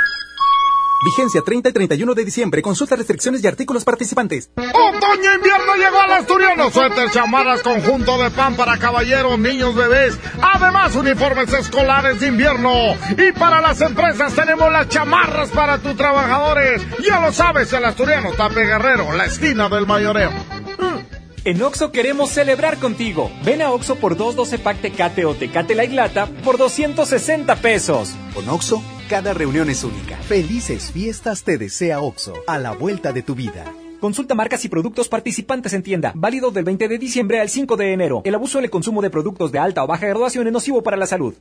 Vigencia 1.03 1.41
30 1.41 1.69
y 1.69 1.73
31 1.73 2.13
de 2.13 2.25
diciembre. 2.25 2.61
Consulta 2.61 2.95
restricciones 2.95 3.43
y 3.43 3.47
artículos 3.47 3.83
participantes. 3.83 4.51
Otoño 4.55 5.33
invierno 5.33 5.75
llegó 5.75 5.99
al 5.99 6.11
asturiano. 6.13 6.69
Suéter, 6.69 7.09
chamarras, 7.09 7.61
conjunto 7.61 8.21
de 8.21 8.29
pan 8.29 8.55
para 8.55 8.77
caballeros, 8.77 9.39
niños, 9.39 9.75
bebés. 9.75 10.19
Además, 10.41 10.95
uniformes 10.95 11.51
escolares 11.53 12.19
de 12.19 12.27
invierno. 12.27 12.71
Y 13.17 13.31
para 13.31 13.61
las 13.61 13.81
empresas 13.81 14.33
tenemos 14.35 14.71
las 14.71 14.89
chamarras 14.89 15.49
para 15.49 15.79
tus 15.79 15.95
trabajadores. 15.95 16.81
Ya 17.03 17.19
lo 17.19 17.31
sabes, 17.31 17.73
el 17.73 17.85
asturiano 17.85 18.31
Tape 18.33 18.65
Guerrero, 18.65 19.11
la 19.13 19.25
esquina 19.25 19.69
del 19.69 19.87
mayoreo. 19.87 20.31
En 21.43 21.59
Oxo 21.63 21.91
queremos 21.91 22.29
celebrar 22.29 22.77
contigo. 22.77 23.31
Ven 23.43 23.63
a 23.63 23.71
Oxo 23.71 23.95
por 23.95 24.15
212 24.15 24.59
pack 24.59 24.81
Tecate 24.81 25.25
o 25.25 25.33
Tecate 25.33 25.73
Light 25.73 25.91
Lata 25.91 26.27
por 26.43 26.59
260 26.59 27.55
pesos. 27.55 28.13
Con 28.35 28.47
Oxo, 28.47 28.83
cada 29.11 29.33
reunión 29.33 29.69
es 29.69 29.83
única. 29.83 30.15
Felices 30.15 30.89
fiestas 30.93 31.43
te 31.43 31.57
desea 31.57 31.99
Oxo, 31.99 32.33
a 32.47 32.57
la 32.57 32.71
vuelta 32.71 33.11
de 33.11 33.21
tu 33.21 33.35
vida. 33.35 33.65
Consulta 33.99 34.35
marcas 34.35 34.63
y 34.63 34.69
productos 34.69 35.09
participantes 35.09 35.73
en 35.73 35.83
tienda. 35.83 36.13
Válido 36.15 36.49
del 36.49 36.63
20 36.63 36.87
de 36.87 36.97
diciembre 36.97 37.41
al 37.41 37.49
5 37.49 37.75
de 37.75 37.91
enero. 37.91 38.21
El 38.23 38.35
abuso 38.35 38.59
en 38.59 38.63
el 38.63 38.69
consumo 38.69 39.01
de 39.01 39.09
productos 39.09 39.51
de 39.51 39.59
alta 39.59 39.83
o 39.83 39.87
baja 39.87 40.07
graduación 40.07 40.47
es 40.47 40.53
nocivo 40.53 40.81
para 40.81 40.95
la 40.95 41.07
salud. 41.07 41.33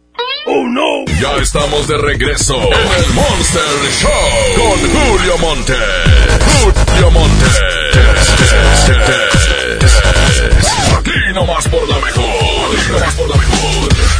¡Oh, 0.46 0.66
no! 0.66 1.04
Ya 1.20 1.36
estamos 1.40 1.86
de 1.86 1.96
regreso 1.96 2.56
en 2.56 2.72
el 2.72 3.14
Monster 3.14 3.62
Show 4.00 4.10
con 4.56 4.78
Julio 4.90 5.38
Monte. 5.38 5.74
Julio 6.64 7.10
Monte. 7.12 7.46
Aquí 10.98 11.34
nomás 11.34 11.68
por 11.68 11.88
la 11.88 12.00
mejor. 12.00 12.24
Aquí 12.24 12.92
nomás 12.92 13.14
por 13.14 13.28
la 13.28 13.36
mejor. 13.36 14.19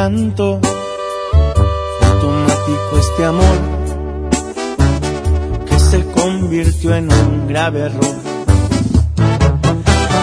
Encanto. 0.00 0.60
Automático 2.02 2.98
este 2.98 3.24
amor 3.26 3.58
que 5.68 5.78
se 5.78 6.04
convirtió 6.12 6.94
en 6.94 7.12
un 7.12 7.46
grave 7.46 7.80
error. 7.80 8.14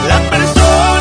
La 0.07 0.19
persona 0.31 0.96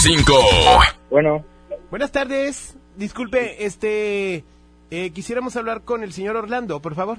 92.5. 0.00 0.94
Bueno. 1.10 1.44
Buenas 1.90 2.10
tardes. 2.10 2.78
Disculpe, 2.96 3.66
este. 3.66 4.44
eh, 4.90 5.10
quisiéramos 5.10 5.56
hablar 5.56 5.82
con 5.82 6.02
el 6.02 6.12
señor 6.12 6.36
Orlando, 6.36 6.80
por 6.80 6.94
favor. 6.94 7.18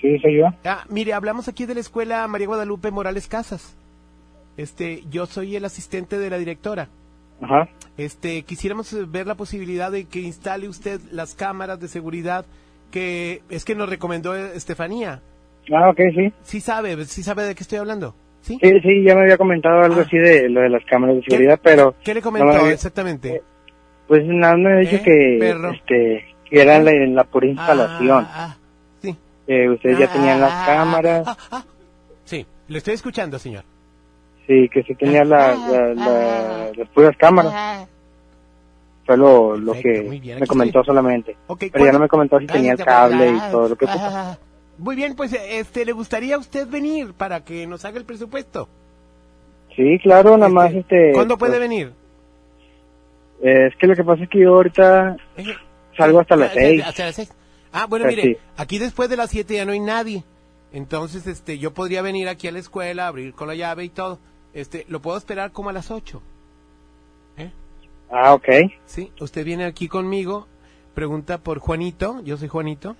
Sí, 0.00 0.18
soy 0.18 0.38
yo. 0.38 0.46
Ah, 0.64 0.84
mire, 0.88 1.12
hablamos 1.12 1.46
aquí 1.46 1.64
de 1.64 1.74
la 1.74 1.80
escuela 1.80 2.26
María 2.26 2.48
Guadalupe 2.48 2.90
Morales 2.90 3.28
Casas. 3.28 3.76
Este, 4.56 5.04
yo 5.10 5.26
soy 5.26 5.54
el 5.54 5.64
asistente 5.64 6.18
de 6.18 6.28
la 6.28 6.38
directora. 6.38 6.88
Ajá. 7.40 7.68
Este, 7.96 8.42
quisiéramos 8.42 8.92
ver 9.10 9.28
la 9.28 9.36
posibilidad 9.36 9.92
de 9.92 10.06
que 10.06 10.20
instale 10.20 10.68
usted 10.68 11.00
las 11.12 11.34
cámaras 11.34 11.78
de 11.78 11.86
seguridad 11.86 12.44
que 12.90 13.42
es 13.48 13.64
que 13.64 13.76
nos 13.76 13.88
recomendó 13.88 14.34
eh, 14.36 14.56
Estefanía. 14.56 15.22
Ah, 15.72 15.88
ok, 15.90 16.00
sí. 16.16 16.32
Sí 16.42 16.60
sabe, 16.60 17.04
sí 17.04 17.22
sabe 17.22 17.44
de 17.44 17.54
qué 17.54 17.62
estoy 17.62 17.78
hablando. 17.78 18.16
¿Sí? 18.42 18.58
Sí, 18.60 18.80
sí, 18.80 19.02
ya 19.04 19.14
me 19.14 19.22
había 19.22 19.38
comentado 19.38 19.80
algo 19.82 20.00
así 20.02 20.18
de 20.18 20.48
lo 20.50 20.60
de 20.60 20.68
las 20.68 20.84
cámaras 20.84 21.16
de 21.16 21.22
seguridad, 21.22 21.58
pero... 21.62 21.94
¿Qué 22.04 22.12
le 22.14 22.20
comentó 22.22 22.50
había- 22.50 22.72
exactamente? 22.72 23.42
Pues 24.08 24.24
nada, 24.26 24.56
me 24.56 24.72
ha 24.72 24.76
dicho 24.78 24.96
¿Eh, 24.96 25.02
que, 25.02 25.36
perro? 25.40 25.70
este, 25.70 26.24
que 26.50 26.60
era 26.60 26.78
la, 26.80 26.92
la 26.92 27.24
pura 27.24 27.46
instalación. 27.46 28.26
Ah, 28.28 28.56
sí. 29.00 29.16
Que 29.46 29.70
ustedes 29.70 29.98
ya 29.98 30.12
tenían 30.12 30.40
las 30.40 30.66
cámaras. 30.66 31.26
Sí, 32.24 32.44
le 32.68 32.78
estoy 32.78 32.94
escuchando, 32.94 33.38
señor. 33.38 33.64
Sí, 34.46 34.68
que 34.70 34.82
sí 34.82 34.94
tenía 34.96 35.24
la, 35.24 35.54
la- 35.54 35.94
la- 35.94 36.70
las 36.76 36.88
puras 36.88 37.16
cámaras. 37.16 37.86
Fue 39.06 39.16
lo, 39.16 39.56
lo 39.56 39.72
que 39.72 40.00
bien, 40.20 40.40
me 40.40 40.46
comentó 40.46 40.80
estoy. 40.80 40.90
solamente. 40.94 41.36
Ok, 41.46 41.58
Pero 41.60 41.70
ya 41.72 41.78
¿cuándo- 41.78 41.92
no 41.92 41.98
me 42.00 42.08
comentó 42.08 42.38
si 42.40 42.46
tenía 42.48 42.72
el 42.72 42.78
cable 42.84 43.30
y 43.30 43.38
ah, 43.40 43.48
todo 43.52 43.68
lo 43.70 43.76
que... 43.76 43.86
Muy 44.78 44.96
bien, 44.96 45.14
pues 45.14 45.32
este, 45.32 45.84
¿le 45.84 45.92
gustaría 45.92 46.36
a 46.36 46.38
usted 46.38 46.66
venir 46.68 47.12
para 47.14 47.44
que 47.44 47.66
nos 47.66 47.84
haga 47.84 47.98
el 47.98 48.04
presupuesto? 48.04 48.68
Sí, 49.76 49.98
claro, 50.02 50.36
nada 50.36 50.50
más 50.50 50.72
este... 50.72 51.12
¿Cuándo 51.12 51.38
puede 51.38 51.52
pues, 51.52 51.60
venir? 51.68 51.92
eh, 53.42 53.66
es 53.68 53.76
que 53.76 53.86
lo 53.86 53.94
que 53.96 54.04
pasa 54.04 54.24
es 54.24 54.28
que 54.28 54.40
yo 54.40 54.54
ahorita 54.54 55.16
salgo 55.96 56.20
hasta 56.20 56.36
las 56.36 56.50
Ah, 56.50 56.54
seis. 56.54 56.82
hasta 56.84 57.04
las 57.06 57.14
seis. 57.14 57.32
Ah, 57.72 57.86
bueno, 57.86 58.04
Ah, 58.06 58.08
mire, 58.08 58.22
sí. 58.22 58.36
aquí 58.56 58.78
después 58.78 59.08
de 59.08 59.16
las 59.16 59.30
siete 59.30 59.54
ya 59.54 59.64
no 59.64 59.72
hay 59.72 59.80
nadie. 59.80 60.24
Entonces, 60.72 61.26
este, 61.26 61.58
yo 61.58 61.72
podría 61.74 62.02
venir 62.02 62.28
aquí 62.28 62.48
a 62.48 62.52
la 62.52 62.58
escuela, 62.58 63.06
abrir 63.06 63.34
con 63.34 63.46
la 63.48 63.54
llave 63.54 63.84
y 63.84 63.88
todo. 63.88 64.18
Este, 64.54 64.84
lo 64.88 65.00
puedo 65.00 65.16
esperar 65.18 65.52
como 65.52 65.70
a 65.70 65.72
las 65.72 65.90
ocho. 65.90 66.22
Ah, 68.14 68.34
ok. 68.34 68.46
Sí, 68.84 69.10
usted 69.20 69.42
viene 69.42 69.64
aquí 69.64 69.88
conmigo, 69.88 70.46
pregunta 70.94 71.38
por 71.38 71.60
Juanito, 71.60 72.20
yo 72.22 72.36
soy 72.36 72.48
Juanito, 72.48 72.94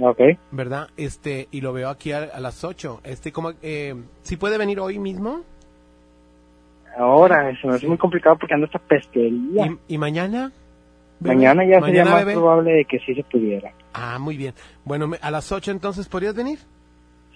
Ok. 0.00 0.20
¿verdad? 0.52 0.88
Este, 0.96 1.48
y 1.50 1.60
lo 1.60 1.72
veo 1.72 1.88
aquí 1.88 2.12
a, 2.12 2.18
a 2.24 2.40
las 2.40 2.62
ocho. 2.64 3.00
Este, 3.04 3.32
como, 3.32 3.52
eh, 3.62 3.94
¿sí 4.22 4.36
puede 4.36 4.58
venir 4.58 4.78
hoy 4.80 4.98
mismo? 4.98 5.42
Ahora, 6.96 7.56
se 7.60 7.66
me 7.66 7.74
hace 7.74 7.86
muy 7.86 7.96
complicado 7.98 8.36
porque 8.38 8.54
ando 8.54 8.66
esta 8.66 8.78
pesquería. 8.78 9.66
¿Y, 9.88 9.94
y 9.94 9.98
mañana? 9.98 10.52
bebé? 11.20 11.34
Mañana 11.36 11.64
ya 11.64 11.80
sería 11.80 11.80
¿Mañana, 12.04 12.10
más 12.10 12.20
bebé? 12.24 12.32
probable 12.34 12.72
de 12.72 12.84
que 12.84 12.98
sí 13.00 13.14
se 13.14 13.22
pudiera. 13.24 13.72
Ah, 13.92 14.18
muy 14.18 14.36
bien. 14.36 14.54
Bueno, 14.84 15.10
a 15.20 15.30
las 15.30 15.50
ocho 15.52 15.70
entonces, 15.70 16.08
¿podrías 16.08 16.34
venir? 16.34 16.58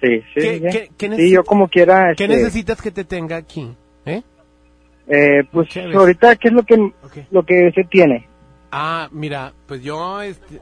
Sí, 0.00 0.20
sí. 0.34 0.40
¿Qué- 0.40 0.68
qué- 0.70 0.90
qué 0.96 1.16
sí, 1.16 1.30
yo 1.30 1.44
como 1.44 1.68
quiera. 1.68 2.12
¿Qué 2.16 2.24
este, 2.24 2.36
necesitas 2.36 2.80
que 2.82 2.90
te 2.90 3.04
tenga 3.04 3.36
aquí? 3.36 3.72
¿Eh? 4.04 4.22
Eh, 5.06 5.42
pues 5.52 5.68
ahorita, 5.76 6.36
¿qué 6.36 6.48
es 6.48 6.54
lo 6.54 6.62
que, 6.64 6.92
lo 7.30 7.44
que 7.44 7.70
se 7.72 7.84
tiene? 7.84 8.26
Ah, 8.72 9.08
mira, 9.12 9.52
pues 9.66 9.82
yo, 9.82 10.22
este, 10.22 10.60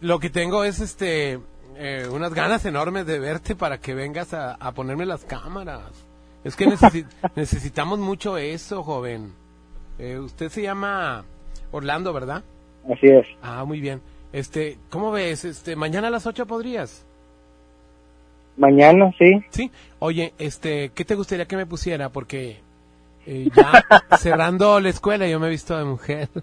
lo 0.00 0.18
que 0.18 0.30
tengo 0.30 0.64
es, 0.64 0.80
este, 0.80 1.38
eh, 1.76 2.08
unas 2.10 2.34
ganas 2.34 2.64
enormes 2.64 3.06
de 3.06 3.18
verte 3.18 3.54
para 3.56 3.78
que 3.78 3.94
vengas 3.94 4.32
a, 4.34 4.54
a 4.54 4.72
ponerme 4.72 5.06
las 5.06 5.24
cámaras. 5.24 5.82
Es 6.44 6.56
que 6.56 6.66
necesi- 6.66 7.06
necesitamos 7.36 7.98
mucho 7.98 8.36
eso, 8.38 8.82
joven. 8.82 9.32
Eh, 9.98 10.18
usted 10.18 10.48
se 10.50 10.62
llama 10.62 11.24
Orlando, 11.72 12.12
¿verdad? 12.12 12.42
Así 12.90 13.06
es. 13.08 13.26
Ah, 13.42 13.64
muy 13.64 13.80
bien. 13.80 14.00
Este, 14.32 14.78
¿cómo 14.90 15.10
ves? 15.12 15.44
Este, 15.44 15.76
mañana 15.76 16.08
a 16.08 16.10
las 16.10 16.26
8 16.26 16.46
podrías. 16.46 17.04
Mañana, 18.56 19.10
sí. 19.18 19.42
Sí. 19.50 19.70
Oye, 19.98 20.34
este, 20.38 20.90
¿qué 20.94 21.04
te 21.04 21.14
gustaría 21.14 21.46
que 21.46 21.56
me 21.56 21.66
pusiera? 21.66 22.10
Porque 22.10 22.60
eh, 23.26 23.48
ya 23.54 23.84
cerrando 24.18 24.80
la 24.80 24.88
escuela 24.88 25.26
yo 25.26 25.40
me 25.40 25.46
he 25.46 25.50
visto 25.50 25.76
de 25.76 25.84
mujer. 25.84 26.28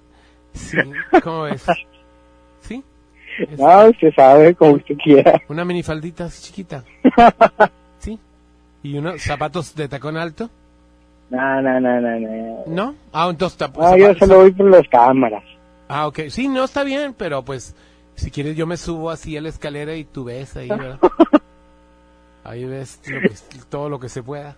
Sí, 0.54 0.78
¿cómo 1.24 1.44
ves? 1.44 1.64
¿Sí? 3.38 3.46
No, 3.58 3.86
usted 3.90 4.14
sabe, 4.16 4.56
como 4.56 4.74
usted 4.74 4.96
quiera. 5.04 5.42
Una 5.50 5.64
minifaldita 5.66 6.26
así 6.26 6.44
chiquita. 6.48 6.84
¿Sí? 8.00 8.20
¿Y 8.84 8.98
unos 8.98 9.22
zapatos 9.22 9.76
de 9.76 9.88
tacón 9.88 10.18
alto? 10.18 10.50
No, 11.30 11.62
no, 11.62 11.80
no, 11.80 12.00
no, 12.02 12.20
no. 12.20 12.64
¿No? 12.68 12.96
Ah, 13.12 13.28
entonces 13.30 13.60
No, 13.78 13.98
yo 13.98 14.14
solo 14.16 14.38
voy 14.38 14.52
por 14.52 14.70
las 14.70 14.88
cámaras. 14.88 15.44
Ah, 15.88 16.08
ok. 16.08 16.20
Sí, 16.30 16.48
no, 16.48 16.64
está 16.64 16.84
bien, 16.84 17.14
pero 17.18 17.44
pues, 17.44 17.76
si 18.16 18.32
quieres 18.32 18.56
yo 18.56 18.66
me 18.66 18.78
subo 18.78 19.10
así 19.12 19.36
a 19.38 19.42
la 19.42 19.50
escalera 19.50 19.96
y 19.96 20.04
tú 20.06 20.24
ves 20.24 20.56
ahí, 20.58 20.70
¿verdad? 20.70 21.00
Ahí 22.44 22.64
ves 22.64 23.02
lo 23.08 23.20
que- 23.20 23.36
todo 23.70 23.90
lo 23.90 24.00
que 24.00 24.08
se 24.10 24.24
pueda. 24.24 24.56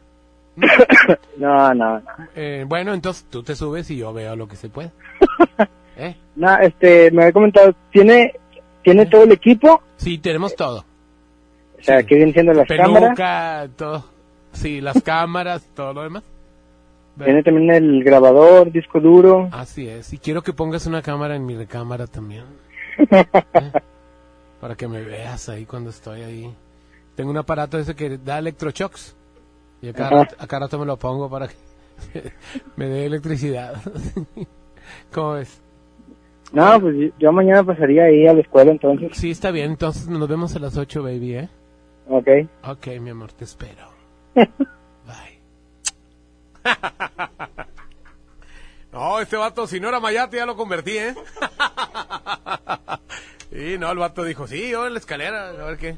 No, 1.37 1.73
no, 1.73 1.99
no. 1.99 2.03
Eh, 2.35 2.65
bueno, 2.67 2.93
entonces 2.93 3.25
tú 3.29 3.41
te 3.43 3.55
subes 3.55 3.89
y 3.91 3.97
yo 3.97 4.11
veo 4.13 4.35
lo 4.35 4.47
que 4.47 4.57
se 4.57 4.69
pueda. 4.69 4.91
¿Eh? 5.97 6.15
No, 6.35 6.57
este, 6.59 7.09
me 7.11 7.23
había 7.23 7.33
comentado, 7.33 7.73
¿tiene, 7.91 8.33
¿tiene 8.83 9.05
todo 9.05 9.23
el 9.23 9.31
equipo? 9.31 9.81
Sí, 9.97 10.17
tenemos 10.17 10.55
todo. 10.55 10.85
O 11.79 11.83
sea, 11.83 12.03
que 12.03 12.15
vienen 12.15 12.33
siendo 12.33 12.53
las 12.53 12.67
cámaras. 12.67 13.09
Peluca, 13.09 13.69
todo. 13.75 14.05
Sí, 14.51 14.81
las 14.81 15.01
cámaras, 15.03 15.63
todo 15.75 15.93
lo 15.93 16.03
demás. 16.03 16.23
Tiene 17.23 17.43
también 17.43 17.69
el 17.71 18.03
grabador, 18.03 18.71
disco 18.71 18.99
duro. 18.99 19.49
Así 19.51 19.87
es. 19.87 20.13
Y 20.13 20.17
quiero 20.19 20.41
que 20.41 20.53
pongas 20.53 20.85
una 20.85 21.01
cámara 21.01 21.35
en 21.35 21.45
mi 21.45 21.55
recámara 21.55 22.07
también. 22.07 22.45
¿Eh? 22.97 23.25
Para 24.61 24.75
que 24.75 24.87
me 24.87 25.01
veas 25.03 25.49
ahí 25.49 25.65
cuando 25.65 25.89
estoy 25.89 26.21
ahí. 26.21 26.53
Tengo 27.15 27.31
un 27.31 27.37
aparato 27.37 27.77
ese 27.77 27.95
que 27.95 28.17
da 28.17 28.39
electroshocks. 28.39 29.15
Y 29.81 29.89
a 29.89 29.93
cada, 29.93 30.07
Ajá. 30.07 30.15
rato, 30.23 30.35
a 30.39 30.47
cada 30.47 30.59
rato 30.65 30.79
me 30.79 30.85
lo 30.85 30.97
pongo 30.97 31.29
para 31.29 31.47
que 31.47 31.55
me 32.75 32.85
dé 32.87 33.05
electricidad. 33.05 33.75
¿Cómo 35.13 35.33
ves? 35.33 35.61
No, 36.51 36.79
pues 36.81 36.95
yo- 37.19 37.31
mañana 37.31 37.63
pasaría 37.63 38.05
ahí 38.05 38.25
a 38.27 38.33
la 38.33 38.41
escuela 38.41 38.71
entonces. 38.71 39.11
Sí, 39.13 39.31
está 39.31 39.51
bien. 39.51 39.71
Entonces 39.71 40.07
nos 40.07 40.27
vemos 40.27 40.55
a 40.55 40.59
las 40.59 40.77
8, 40.77 41.03
baby, 41.03 41.35
¿eh? 41.35 41.49
Ok. 42.07 42.27
Ok, 42.63 42.87
mi 42.99 43.11
amor, 43.11 43.31
te 43.33 43.43
espero. 43.45 43.87
No, 48.91 49.19
este 49.19 49.37
vato, 49.37 49.67
si 49.67 49.79
no 49.79 49.87
era 49.87 49.99
Mayate, 49.99 50.37
ya 50.37 50.47
lo 50.47 50.55
convertí, 50.55 50.97
¿eh? 50.97 51.13
Y 53.51 53.77
no, 53.77 53.91
el 53.91 53.97
vato 53.99 54.23
dijo, 54.23 54.47
sí, 54.47 54.69
yo 54.69 54.87
en 54.87 54.93
la 54.93 54.99
escalera, 54.99 55.49
a 55.49 55.53
ver. 55.53 55.77
Qué 55.77 55.97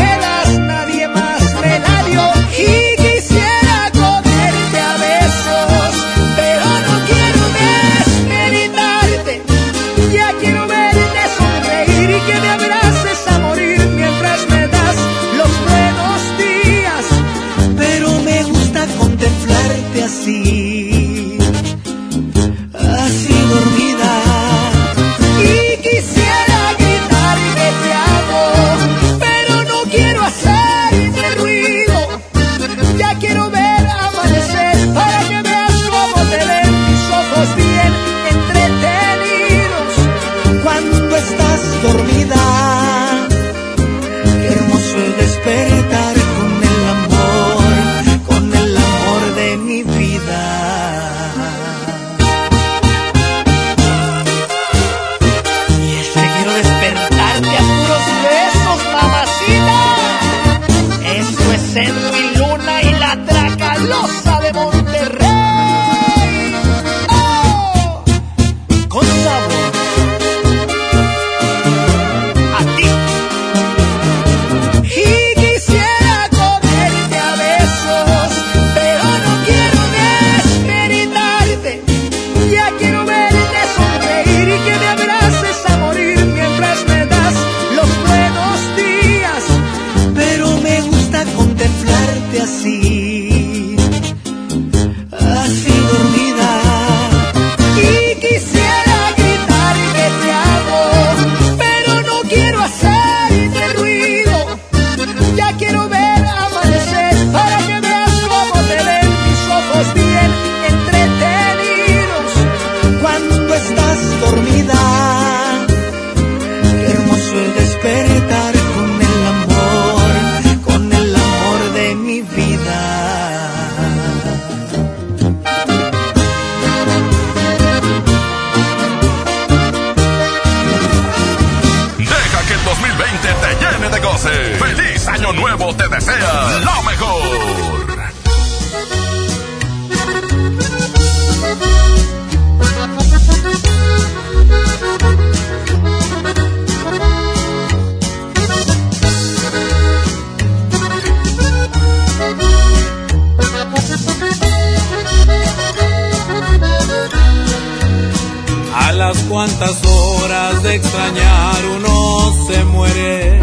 Cuantas 159.31 159.81
horas 159.85 160.61
de 160.61 160.75
extrañar 160.75 161.65
uno 161.77 162.33
se 162.47 162.65
muere. 162.65 163.39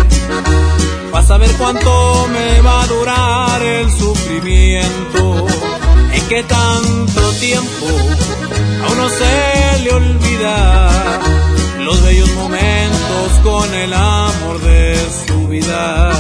Vas 1.10 1.30
a 1.30 1.38
ver 1.38 1.50
cuánto 1.52 2.28
me 2.30 2.60
va 2.60 2.82
a 2.82 2.86
durar 2.88 3.62
el 3.62 3.90
sufrimiento. 3.90 5.46
En 6.12 6.28
qué 6.28 6.42
tanto 6.42 7.32
tiempo 7.40 7.86
a 8.86 8.92
uno 8.92 9.08
se 9.08 9.82
le 9.84 9.90
olvida 9.92 10.90
los 11.78 12.02
bellos 12.02 12.34
momentos 12.34 13.32
con 13.42 13.74
el 13.74 13.94
amor 13.94 14.60
de 14.60 14.94
su 15.26 15.48
vida. 15.48 16.10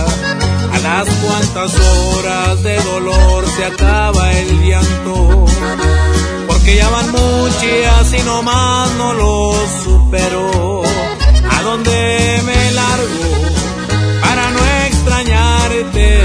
A 0.72 0.78
las 0.78 1.08
cuantas 1.10 1.74
horas 1.78 2.62
de 2.62 2.82
dolor 2.84 3.44
se 3.54 3.66
acaba 3.66 4.32
el 4.32 4.62
llanto 4.66 5.44
porque 6.68 6.76
ya 6.76 6.90
van 6.90 7.10
muchas 7.12 8.12
y 8.12 8.22
nomás 8.24 8.90
no 8.98 9.14
lo 9.14 9.54
supero. 9.84 10.82
¿A 11.50 11.62
dónde 11.62 12.42
me 12.44 12.72
largo 12.72 13.30
para 14.20 14.50
no 14.50 14.60
extrañarte 14.86 16.24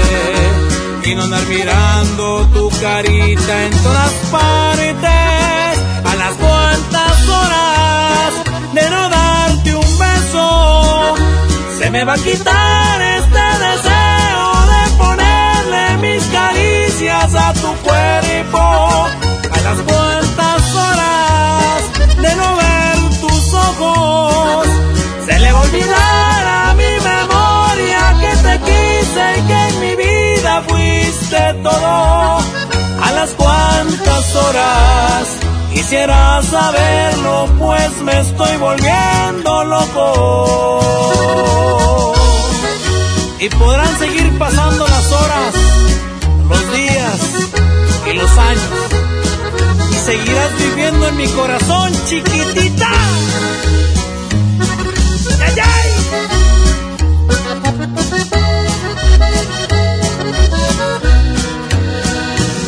y 1.04 1.14
no 1.14 1.22
andar 1.22 1.46
mirando 1.46 2.46
tu 2.52 2.68
carita 2.80 3.64
en 3.64 3.72
todas 3.82 4.12
partes? 4.30 5.78
A 6.04 6.14
las 6.16 6.34
cuantas 6.34 7.28
horas 7.28 8.32
de 8.74 8.90
no 8.90 9.08
darte 9.08 9.74
un 9.74 9.98
beso, 9.98 11.14
se 11.78 11.90
me 11.90 12.04
va 12.04 12.14
a 12.14 12.18
quitar 12.18 13.00
este 13.00 13.44
deseo 13.66 14.46
de 14.72 14.82
ponerle 14.98 15.96
mis 16.02 16.24
caricias 16.24 17.34
a 17.34 17.52
tu 17.54 17.72
cuerpo 17.82 19.23
las 19.64 19.78
cuantas 19.78 20.74
horas 20.74 21.82
de 22.20 22.36
no 22.36 22.56
ver 22.56 22.96
tus 23.22 23.54
ojos, 23.54 24.66
se 25.26 25.38
le 25.40 25.52
va 25.52 25.58
a 25.58 25.62
olvidar 25.62 26.46
a 26.46 26.74
mi 26.74 26.92
memoria 27.10 28.00
que 28.20 28.32
te 28.46 28.54
quise 28.68 29.24
y 29.38 29.40
que 29.48 29.60
en 29.68 29.74
mi 29.80 29.92
vida 29.96 30.62
fuiste 30.68 31.42
todo. 31.62 31.94
A 33.06 33.12
las 33.14 33.30
cuantas 33.30 34.36
horas. 34.36 35.28
Quisiera 35.72 36.42
saberlo, 36.42 37.48
pues 37.58 37.90
me 38.02 38.20
estoy 38.20 38.56
volviendo 38.58 39.64
loco. 39.64 41.34
Y 43.40 43.48
podrán 43.48 43.98
seguir 43.98 44.38
pasando 44.38 44.86
las 44.86 45.12
horas, 45.12 45.54
los 46.48 46.72
días 46.72 47.20
y 48.06 48.12
los 48.12 48.38
años. 48.38 49.03
Seguirás 50.04 50.58
viviendo 50.58 51.08
en 51.08 51.16
mi 51.16 51.26
corazón, 51.28 51.90
chiquitita. 52.04 52.90
¡Ay, 55.40 55.54
ay! 55.62 55.90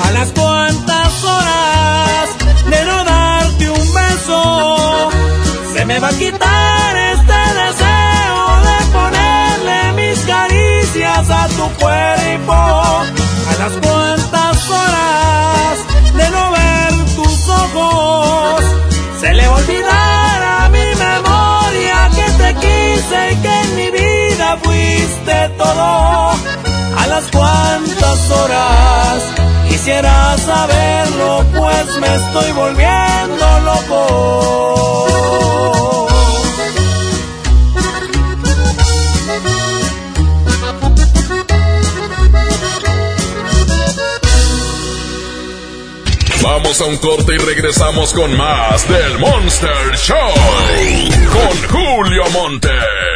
A 0.03 0.11
las 0.12 0.28
cuantas 0.32 1.24
horas 1.24 2.30
de 2.70 2.84
no 2.87 3.05
darte 3.05 3.70
un 3.70 3.95
beso, 3.95 5.11
se 5.74 5.84
me 5.84 5.99
va 5.99 6.09
a 6.09 6.12
quitar 6.12 6.97
este 6.97 7.39
deseo 7.61 8.61
de 8.66 8.76
ponerle 8.97 9.93
mis 9.93 10.18
caricias 10.20 11.30
a 11.30 11.49
tu 11.49 11.68
cuerpo. 11.80 12.55
A 12.55 13.55
las 13.59 13.72
todo. 25.67 26.33
A 26.97 27.07
las 27.09 27.25
cuantas 27.31 28.31
horas 28.31 29.23
quisiera 29.69 30.37
saberlo, 30.39 31.45
pues 31.55 31.87
me 32.01 32.14
estoy 32.14 32.53
volviendo 32.53 33.61
loco. 33.61 35.07
Vamos 46.43 46.81
a 46.81 46.85
un 46.85 46.97
corte 46.99 47.35
y 47.35 47.39
regresamos 47.39 48.12
con 48.12 48.37
más 48.37 48.89
del 48.89 49.19
Monster 49.19 49.97
Show. 49.97 50.33
Con 51.33 51.69
Julio 51.69 52.23
Monte. 52.31 53.16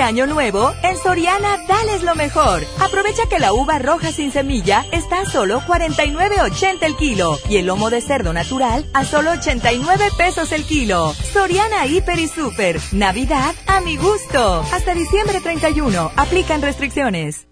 Año 0.00 0.26
nuevo, 0.26 0.72
en 0.82 0.96
Soriana, 0.96 1.58
dales 1.68 2.02
lo 2.02 2.14
mejor. 2.14 2.62
Aprovecha 2.80 3.28
que 3.28 3.38
la 3.38 3.52
uva 3.52 3.78
roja 3.78 4.12
sin 4.12 4.32
semilla 4.32 4.84
está 4.92 5.20
a 5.20 5.26
solo 5.26 5.60
49.80 5.60 6.78
el 6.82 6.96
kilo 6.96 7.38
y 7.48 7.58
el 7.58 7.66
lomo 7.66 7.90
de 7.90 8.00
cerdo 8.00 8.32
natural 8.32 8.86
a 8.94 9.04
solo 9.04 9.32
89 9.32 10.08
pesos 10.16 10.52
el 10.52 10.64
kilo. 10.64 11.12
Soriana 11.32 11.86
Hiper 11.86 12.18
y 12.18 12.28
Super. 12.28 12.80
Navidad 12.92 13.54
a 13.66 13.80
mi 13.80 13.96
gusto. 13.96 14.64
Hasta 14.72 14.94
diciembre 14.94 15.40
31. 15.40 16.12
Aplican 16.16 16.62
restricciones. 16.62 17.46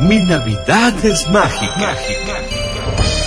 Mi 0.00 0.18
Navidad 0.24 0.92
es 1.04 1.28
mágica. 1.30 1.96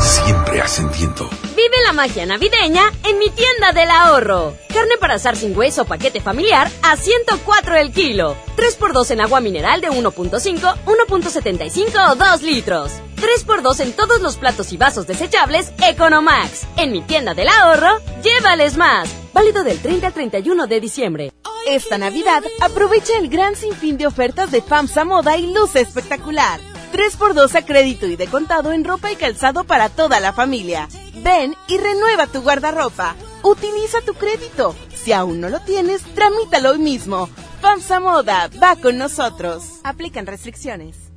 Siempre 0.00 0.60
ascendiendo. 0.60 1.28
Vive 1.56 1.76
la 1.84 1.92
magia 1.92 2.24
navideña 2.24 2.92
en 3.04 3.18
mi 3.18 3.30
tienda 3.30 3.72
del 3.72 3.90
ahorro. 3.90 4.54
Carne 4.68 4.96
para 5.00 5.14
asar 5.14 5.34
sin 5.34 5.56
hueso 5.56 5.86
paquete 5.86 6.20
familiar 6.20 6.70
a 6.82 6.96
104 6.96 7.76
el 7.76 7.92
kilo. 7.92 8.36
3x2 8.56 9.10
en 9.10 9.20
agua 9.22 9.40
mineral 9.40 9.80
de 9.80 9.88
1.5, 9.88 10.84
1.75 10.84 12.12
o 12.12 12.14
2 12.14 12.42
litros. 12.42 12.92
3x2 13.16 13.80
en 13.80 13.92
todos 13.92 14.20
los 14.20 14.36
platos 14.36 14.72
y 14.72 14.76
vasos 14.76 15.08
desechables 15.08 15.72
Economax. 15.82 16.66
En 16.76 16.92
mi 16.92 17.02
tienda 17.02 17.34
del 17.34 17.48
ahorro, 17.48 17.98
llévales 18.22 18.76
más. 18.76 19.08
Válido 19.32 19.64
del 19.64 19.80
30 19.80 20.06
al 20.06 20.12
31 20.12 20.66
de 20.68 20.80
diciembre. 20.80 21.32
Esta 21.66 21.98
Navidad, 21.98 22.44
aprovecha 22.60 23.18
el 23.18 23.28
gran 23.28 23.56
sinfín 23.56 23.98
de 23.98 24.06
ofertas 24.06 24.50
de 24.52 24.62
FAMSA 24.62 25.04
Moda 25.04 25.36
y 25.36 25.52
luce 25.52 25.80
espectacular. 25.80 26.60
3x2 26.98 27.54
a 27.54 27.64
crédito 27.64 28.06
y 28.08 28.16
de 28.16 28.26
contado 28.26 28.72
en 28.72 28.82
ropa 28.84 29.12
y 29.12 29.14
calzado 29.14 29.62
para 29.62 29.88
toda 29.88 30.18
la 30.18 30.32
familia. 30.32 30.88
Ven 31.22 31.54
y 31.68 31.78
renueva 31.78 32.26
tu 32.26 32.42
guardarropa. 32.42 33.14
Utiliza 33.44 34.00
tu 34.04 34.14
crédito. 34.14 34.74
Si 34.96 35.12
aún 35.12 35.40
no 35.40 35.48
lo 35.48 35.60
tienes, 35.60 36.02
tramítalo 36.16 36.70
hoy 36.70 36.78
mismo. 36.78 37.28
FAMSA 37.60 38.00
Moda 38.00 38.50
va 38.60 38.74
con 38.74 38.98
nosotros. 38.98 39.78
Aplican 39.84 40.26
restricciones. 40.26 41.07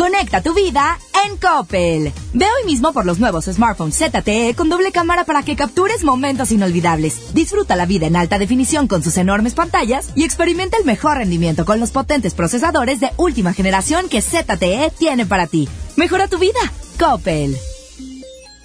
Conecta 0.00 0.40
tu 0.40 0.54
vida 0.54 0.98
en 1.26 1.36
Coppel. 1.36 2.10
Ve 2.32 2.46
hoy 2.46 2.64
mismo 2.64 2.94
por 2.94 3.04
los 3.04 3.18
nuevos 3.18 3.44
smartphones 3.44 3.98
ZTE 3.98 4.54
con 4.56 4.70
doble 4.70 4.92
cámara 4.92 5.24
para 5.24 5.42
que 5.42 5.56
captures 5.56 6.04
momentos 6.04 6.52
inolvidables. 6.52 7.34
Disfruta 7.34 7.76
la 7.76 7.84
vida 7.84 8.06
en 8.06 8.16
alta 8.16 8.38
definición 8.38 8.88
con 8.88 9.02
sus 9.02 9.18
enormes 9.18 9.52
pantallas 9.52 10.08
y 10.14 10.24
experimenta 10.24 10.78
el 10.78 10.86
mejor 10.86 11.18
rendimiento 11.18 11.66
con 11.66 11.80
los 11.80 11.90
potentes 11.90 12.32
procesadores 12.32 12.98
de 13.00 13.10
última 13.18 13.52
generación 13.52 14.08
que 14.08 14.22
ZTE 14.22 14.90
tiene 14.98 15.26
para 15.26 15.46
ti. 15.46 15.68
Mejora 15.96 16.28
tu 16.28 16.38
vida. 16.38 16.60
Coppel. 16.98 17.58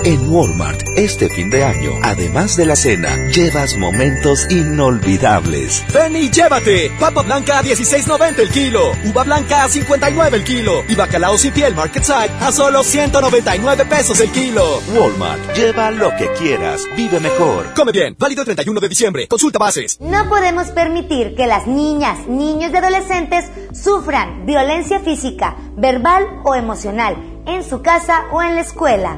En 0.04 0.30
Walmart, 0.30 0.82
este 0.98 1.30
fin 1.30 1.50
de 1.50 1.64
año, 1.64 1.92
además 2.04 2.58
de 2.58 2.66
la 2.66 2.76
cena, 2.76 3.16
llevas 3.30 3.78
momentos 3.78 4.46
inolvidables. 4.52 5.84
Ven 5.94 6.16
y 6.18 6.30
llévate. 6.30 6.92
Papa 7.00 7.22
blanca 7.22 7.60
a 7.60 7.64
16.90 7.64 8.40
el 8.40 8.50
kilo. 8.50 8.92
Uva 9.06 9.24
blanca 9.24 9.64
a 9.64 9.70
59 9.70 10.38
el 10.38 10.44
kilo. 10.44 10.84
Y 10.90 10.96
bacalao 10.96 11.38
sin 11.38 11.54
piel 11.54 11.74
Market 11.74 12.04
Side 12.04 12.32
a 12.42 12.52
solo 12.52 12.84
199 12.84 13.86
pesos 13.86 14.20
el 14.20 14.30
kilo. 14.32 14.82
Walmart, 14.94 15.56
lleva 15.56 15.90
lo 15.92 16.16
que 16.18 16.30
quieras. 16.34 16.84
Vive 16.98 17.20
mejor. 17.22 17.74
Come 17.74 17.94
bien. 17.94 18.16
Válido 18.20 18.42
el 18.42 18.46
31 18.48 18.80
de 18.82 18.90
diciembre. 18.90 19.28
Consulta 19.30 19.60
bases. 19.60 20.00
No 20.02 20.28
podemos 20.28 20.68
permitir 20.72 21.36
que 21.36 21.48
las 21.48 21.68
niñas, 21.68 22.28
niños 22.28 22.72
y 22.74 22.76
adolescentes 22.76 23.46
sufran 23.74 24.46
violencia 24.46 25.00
física, 25.00 25.56
verbal 25.78 26.42
o 26.44 26.54
emocional 26.54 27.16
en 27.48 27.64
su 27.64 27.82
casa 27.82 28.26
o 28.32 28.44
en 28.44 28.56
la 28.56 28.62
escuela. 28.62 29.18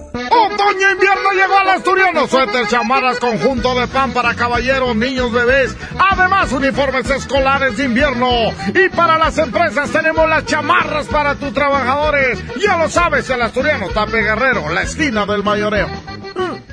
Otoño 0.13 0.91
invierno 0.91 1.31
llegó 1.33 1.57
al 1.57 1.69
asturiano. 1.69 2.27
Suéter, 2.27 2.67
chamarras, 2.67 3.19
conjunto 3.19 3.79
de 3.79 3.87
pan 3.87 4.11
para 4.11 4.35
caballeros, 4.35 4.95
niños, 4.95 5.31
bebés. 5.31 5.75
Además, 5.97 6.51
uniformes 6.51 7.09
escolares 7.09 7.77
de 7.77 7.85
invierno. 7.85 8.29
Y 8.73 8.89
para 8.89 9.17
las 9.17 9.37
empresas 9.37 9.89
tenemos 9.91 10.27
las 10.27 10.45
chamarras 10.45 11.07
para 11.07 11.35
tus 11.35 11.53
trabajadores. 11.53 12.43
Ya 12.59 12.77
lo 12.77 12.89
sabes, 12.89 13.29
el 13.29 13.41
asturiano 13.41 13.87
Tape 13.89 14.21
Guerrero, 14.21 14.69
la 14.69 14.83
esquina 14.83 15.25
del 15.25 15.43
mayoreo. 15.43 15.87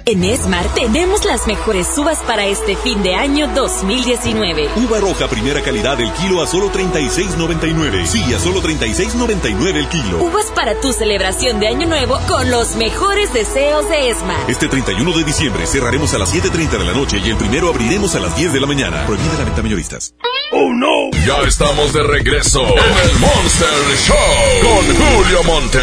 En 0.09 0.25
Esmar 0.25 0.67
tenemos 0.75 1.27
las 1.27 1.47
mejores 1.47 1.87
uvas 1.99 2.21
para 2.21 2.47
este 2.47 2.77
fin 2.77 3.03
de 3.03 3.15
año 3.15 3.47
2019. 3.49 4.71
Uva 4.77 5.01
roja 5.01 5.29
primera 5.29 5.61
calidad 5.61 6.01
el 6.01 6.11
kilo 6.15 6.41
a 6.41 6.47
solo 6.47 6.73
36.99. 6.73 8.07
Sí, 8.07 8.23
a 8.33 8.39
solo 8.39 8.63
36.99 8.63 9.77
el 9.77 9.87
kilo. 9.91 10.23
Uvas 10.23 10.47
para 10.55 10.81
tu 10.81 10.95
celebración 10.95 11.61
de 11.61 11.69
año 11.69 11.87
nuevo 11.87 12.19
con 12.27 12.51
los 12.51 12.77
mejores 12.77 13.35
deseos 13.35 13.87
de 13.91 14.09
Esmar. 14.09 14.51
Este 14.51 14.67
31 14.69 15.13
de 15.13 15.25
diciembre 15.25 15.67
cerraremos 15.67 16.15
a 16.15 16.19
las 16.19 16.35
7.30 16.35 16.79
de 16.79 16.85
la 16.87 16.95
noche 16.95 17.21
y 17.23 17.29
el 17.29 17.37
primero 17.37 17.69
abriremos 17.69 18.15
a 18.15 18.21
las 18.21 18.35
10 18.35 18.55
de 18.55 18.61
la 18.61 18.67
mañana. 18.67 19.05
Prohibida 19.05 19.35
la 19.37 19.45
venta 19.45 19.63
mayoristas. 19.63 20.15
Oh 20.53 20.73
no. 20.73 21.11
Ya 21.27 21.47
estamos 21.47 21.93
de 21.93 22.03
regreso 22.03 22.63
en 22.63 23.11
el 23.11 23.19
Monster 23.19 23.69
Show 24.07 24.17
con 24.63 24.87
Julio 24.87 25.45
Monte. 25.45 25.81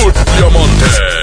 Julio 0.00 0.50
Monte. 0.52 1.21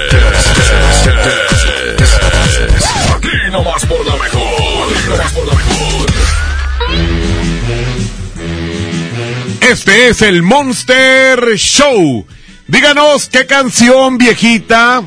Este 9.60 10.08
es 10.08 10.22
el 10.22 10.42
Monster 10.42 11.56
Show. 11.56 12.26
Díganos 12.66 13.28
qué 13.28 13.46
canción 13.46 14.18
viejita 14.18 15.02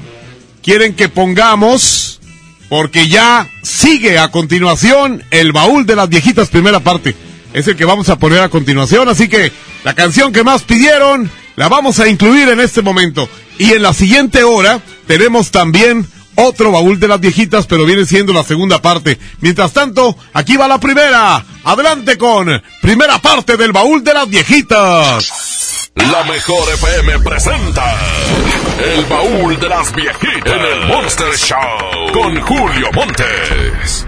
quieren 0.63 0.95
que 0.95 1.09
pongamos, 1.09 2.21
porque 2.69 3.09
ya 3.09 3.47
sigue 3.61 4.17
a 4.17 4.31
continuación 4.31 5.23
el 5.31 5.51
baúl 5.51 5.85
de 5.85 5.95
las 5.95 6.07
viejitas 6.07 6.49
primera 6.49 6.79
parte. 6.79 7.15
Es 7.53 7.67
el 7.67 7.75
que 7.75 7.85
vamos 7.85 8.09
a 8.09 8.17
poner 8.17 8.39
a 8.39 8.49
continuación, 8.49 9.09
así 9.09 9.27
que 9.27 9.51
la 9.83 9.93
canción 9.93 10.31
que 10.31 10.43
más 10.43 10.63
pidieron 10.63 11.29
la 11.55 11.69
vamos 11.69 11.99
a 11.99 12.07
incluir 12.07 12.49
en 12.49 12.59
este 12.59 12.81
momento. 12.81 13.29
Y 13.57 13.73
en 13.73 13.81
la 13.81 13.93
siguiente 13.93 14.43
hora 14.43 14.81
tenemos 15.07 15.51
también 15.51 16.07
otro 16.35 16.71
baúl 16.71 16.99
de 16.99 17.07
las 17.07 17.19
viejitas, 17.19 17.67
pero 17.67 17.85
viene 17.85 18.05
siendo 18.05 18.33
la 18.33 18.43
segunda 18.43 18.81
parte. 18.81 19.19
Mientras 19.41 19.73
tanto, 19.73 20.17
aquí 20.33 20.57
va 20.57 20.67
la 20.67 20.79
primera. 20.79 21.43
Adelante 21.63 22.17
con 22.17 22.61
primera 22.81 23.19
parte 23.19 23.57
del 23.57 23.71
baúl 23.71 24.03
de 24.03 24.13
las 24.13 24.29
viejitas. 24.29 25.91
La 25.95 26.23
mejor 26.23 26.73
FM 26.73 27.19
presenta 27.19 27.95
El 28.83 29.05
baúl 29.05 29.59
de 29.59 29.69
las 29.69 29.93
viejitas 29.93 30.53
en 30.53 30.61
el 30.61 30.87
Monster 30.87 31.37
Show 31.37 32.11
con 32.11 32.41
Julio 32.41 32.89
Montes. 32.93 34.07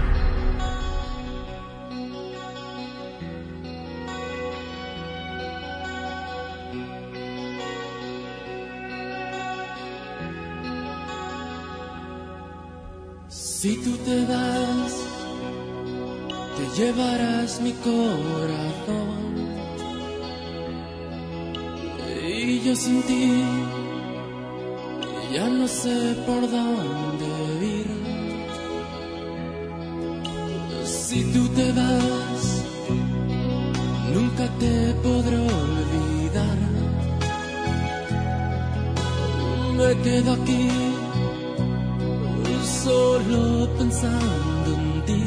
Te 14.16 14.24
vas, 14.32 14.92
te 16.56 16.64
llevarás 16.80 17.60
mi 17.60 17.72
corazón. 17.72 19.26
Y 22.28 22.60
yo 22.60 22.74
sin 22.74 23.02
ti, 23.02 23.42
ya 25.34 25.48
no 25.48 25.66
sé 25.68 26.16
por 26.26 26.42
dónde 26.56 27.28
ir. 27.76 27.90
Si 30.84 31.18
tú 31.32 31.48
te 31.58 31.72
vas, 31.72 32.42
nunca 34.14 34.44
te 34.62 34.94
podré 35.04 35.38
olvidar. 35.38 36.58
Me 39.78 39.90
quedo 40.02 40.32
aquí 40.32 40.95
solo 42.86 43.68
pensando 43.78 44.68
en 44.78 45.04
ti. 45.06 45.24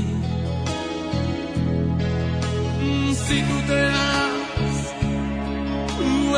Si 3.24 3.38
tú 3.48 3.56
te 3.70 3.82
vas, 3.96 4.80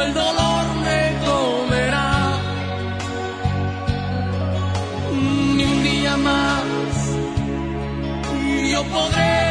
el 0.06 0.14
dolor 0.24 0.66
me 0.86 1.02
comerá. 1.28 2.12
Ni 5.56 5.64
un 5.74 5.84
día 5.84 6.18
más 6.18 6.92
yo 8.72 8.82
podré 8.96 9.51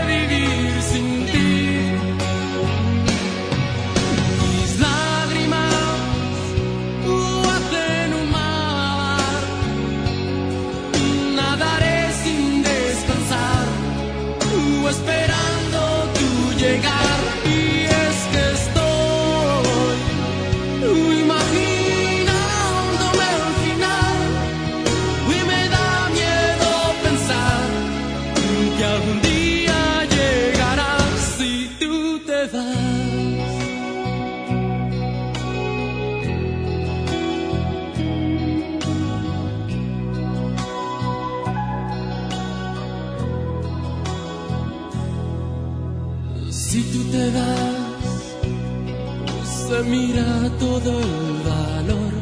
todo 50.61 50.90
el 51.00 51.42
valor. 51.50 52.12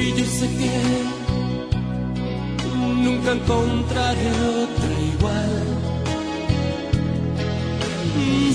Y 0.00 0.14
yo 0.18 0.26
sé 0.38 0.46
que 0.58 0.74
nunca 3.04 3.30
encontraré 3.32 4.30
otra 4.64 4.88
igual. 5.12 5.56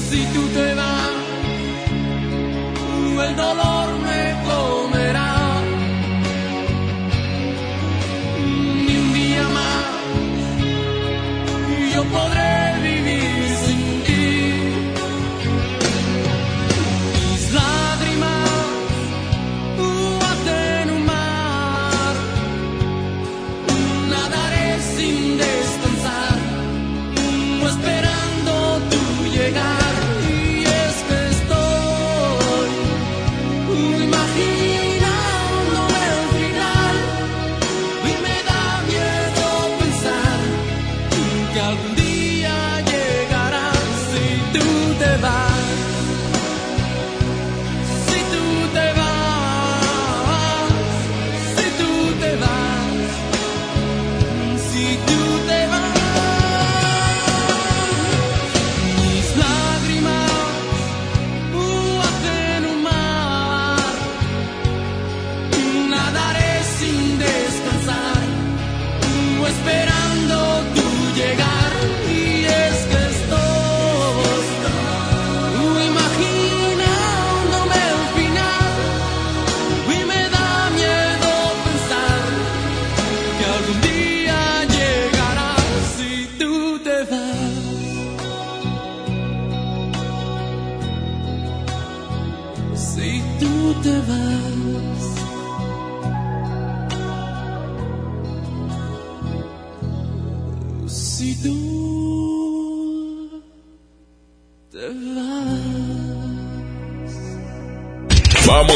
Si 0.09 0.21
tú 0.33 0.41
te 0.55 0.67
vas, 0.79 1.11
el 3.27 3.35
dolor 3.35 3.82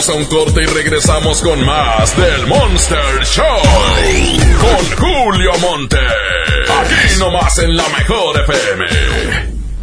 Vamos 0.07 0.29
a 0.29 0.35
un 0.35 0.39
corte 0.39 0.61
y 0.63 0.65
regresamos 0.65 1.41
con 1.41 1.65
más 1.65 2.15
del 2.15 2.47
Monster 2.47 3.25
Show. 3.25 3.43
Con 4.61 4.97
Julio 4.97 5.51
Monte. 5.59 5.97
Aquí 5.97 7.19
nomás 7.19 7.57
en 7.59 7.75
la 7.75 7.83
mejor 7.89 8.39
FM. 8.39 8.85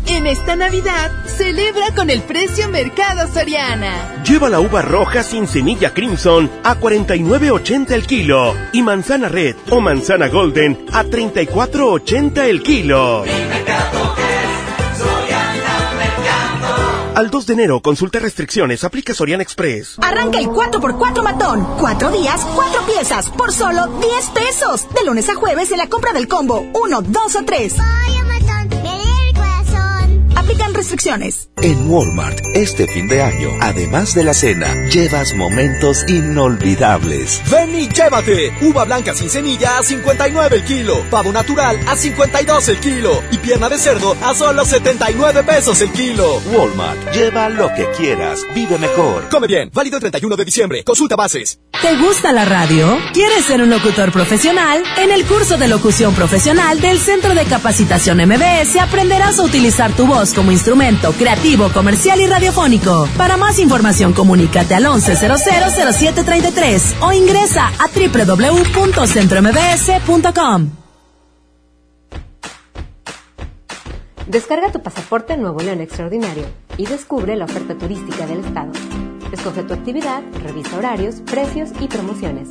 En 0.07 0.27
esta 0.27 0.57
Navidad, 0.57 1.11
celebra 1.27 1.95
con 1.95 2.09
el 2.09 2.23
precio 2.23 2.69
Mercado 2.71 3.31
Soriana. 3.33 4.23
Lleva 4.25 4.49
la 4.49 4.61
uva 4.61 4.81
roja 4.81 5.23
sin 5.23 5.47
semilla 5.47 5.93
Crimson 5.93 6.51
a 6.63 6.79
49.80 6.79 7.91
el 7.91 8.07
kilo 8.07 8.55
y 8.73 8.83
manzana 8.83 9.29
red 9.29 9.57
o 9.71 9.81
manzana 9.81 10.29
golden 10.29 10.87
a 10.93 11.05
34.80 11.05 12.39
el 12.45 12.63
kilo. 12.63 13.25
Al 17.15 17.31
2 17.31 17.47
de 17.47 17.53
enero, 17.53 17.81
consulta 17.81 18.19
restricciones, 18.19 18.83
aplica 18.83 19.15
Soriana 19.15 19.45
Express. 19.45 19.99
Arranca 20.03 20.41
el 20.41 20.47
4x4 20.47 21.23
matón. 21.23 21.65
Cuatro 21.79 22.11
días, 22.11 22.41
cuatro 22.57 22.85
piezas, 22.87 23.31
por 23.31 23.53
solo 23.53 23.87
10 23.87 24.31
pesos. 24.31 24.89
De 24.93 25.05
lunes 25.05 25.29
a 25.29 25.35
jueves 25.37 25.71
en 25.71 25.79
la 25.79 25.89
compra 25.89 26.13
del 26.13 26.27
combo 26.27 26.67
1, 26.75 27.03
2 27.03 27.37
o 27.37 27.45
3. 27.45 27.77
Aplican 30.35 30.75
restricciones. 30.75 31.49
En 31.65 31.91
Walmart, 31.91 32.41
este 32.53 32.87
fin 32.87 33.09
de 33.09 33.23
año, 33.23 33.49
además 33.59 34.15
de 34.15 34.23
la 34.23 34.35
cena, 34.35 34.87
llevas 34.91 35.33
momentos 35.33 36.05
inolvidables. 36.09 37.41
Ven 37.51 37.75
y 37.75 37.89
llévate. 37.89 38.53
Uva 38.61 38.85
blanca 38.85 39.15
sin 39.15 39.31
semilla 39.31 39.79
a 39.79 39.83
59 39.83 40.57
el 40.57 40.65
kilo. 40.65 41.03
Pavo 41.09 41.33
natural 41.33 41.81
a 41.87 41.97
52 41.97 42.69
el 42.69 42.81
kilo. 42.81 43.23
Y 43.31 43.39
pierna 43.39 43.71
de 43.71 43.79
cerdo 43.79 44.15
a 44.21 44.35
solo 44.35 44.63
79 44.63 45.43
pesos 45.43 45.81
el 45.81 45.91
kilo. 45.93 46.43
Walmart, 46.53 47.15
lleva 47.15 47.49
lo 47.49 47.73
que 47.73 47.89
quieras, 47.97 48.43
vive 48.55 48.77
mejor. 48.77 49.31
Come 49.31 49.47
bien, 49.47 49.71
válido 49.73 49.97
el 49.97 50.03
31 50.03 50.37
de 50.37 50.45
diciembre. 50.45 50.85
Consulta 50.85 51.17
bases. 51.17 51.61
¿Te 51.85 51.97
gusta 51.99 52.33
la 52.33 52.47
radio? 52.47 52.97
¿Quieres 53.13 53.45
ser 53.45 53.61
un 53.61 53.69
locutor 53.69 54.11
profesional? 54.11 54.83
En 54.97 55.11
el 55.11 55.27
curso 55.27 55.59
de 55.59 55.69
locución 55.69 56.15
profesional 56.15 56.81
del 56.81 56.99
Centro 56.99 57.35
de 57.35 57.45
Capacitación 57.45 58.27
MBS 58.27 58.77
aprenderás 58.81 59.39
a 59.39 59.43
utilizar 59.43 59.93
tu 59.93 60.07
voz 60.07 60.33
como 60.33 60.51
instrumento 60.51 61.13
creativo, 61.13 61.54
comercial 61.73 62.21
y 62.21 62.27
radiofónico. 62.27 63.09
Para 63.17 63.37
más 63.37 63.59
información, 63.59 64.13
comunícate 64.13 64.75
al 64.75 64.87
11000733 64.87 66.97
o 67.01 67.13
ingresa 67.13 67.69
a 67.69 67.89
www.centrombs.com. 67.89 70.71
Descarga 74.27 74.73
tu 74.73 74.83
pasaporte 74.83 75.37
Nuevo 75.37 75.61
León 75.61 75.81
Extraordinario 75.81 76.47
y 76.77 76.87
descubre 76.87 77.37
la 77.37 77.45
oferta 77.45 77.77
turística 77.77 78.27
del 78.27 78.45
estado. 78.45 78.73
Escoge 79.33 79.63
tu 79.63 79.75
actividad, 79.75 80.23
revisa 80.43 80.77
horarios, 80.77 81.23
precios 81.27 81.71
y 81.79 81.87
promociones. 81.89 82.49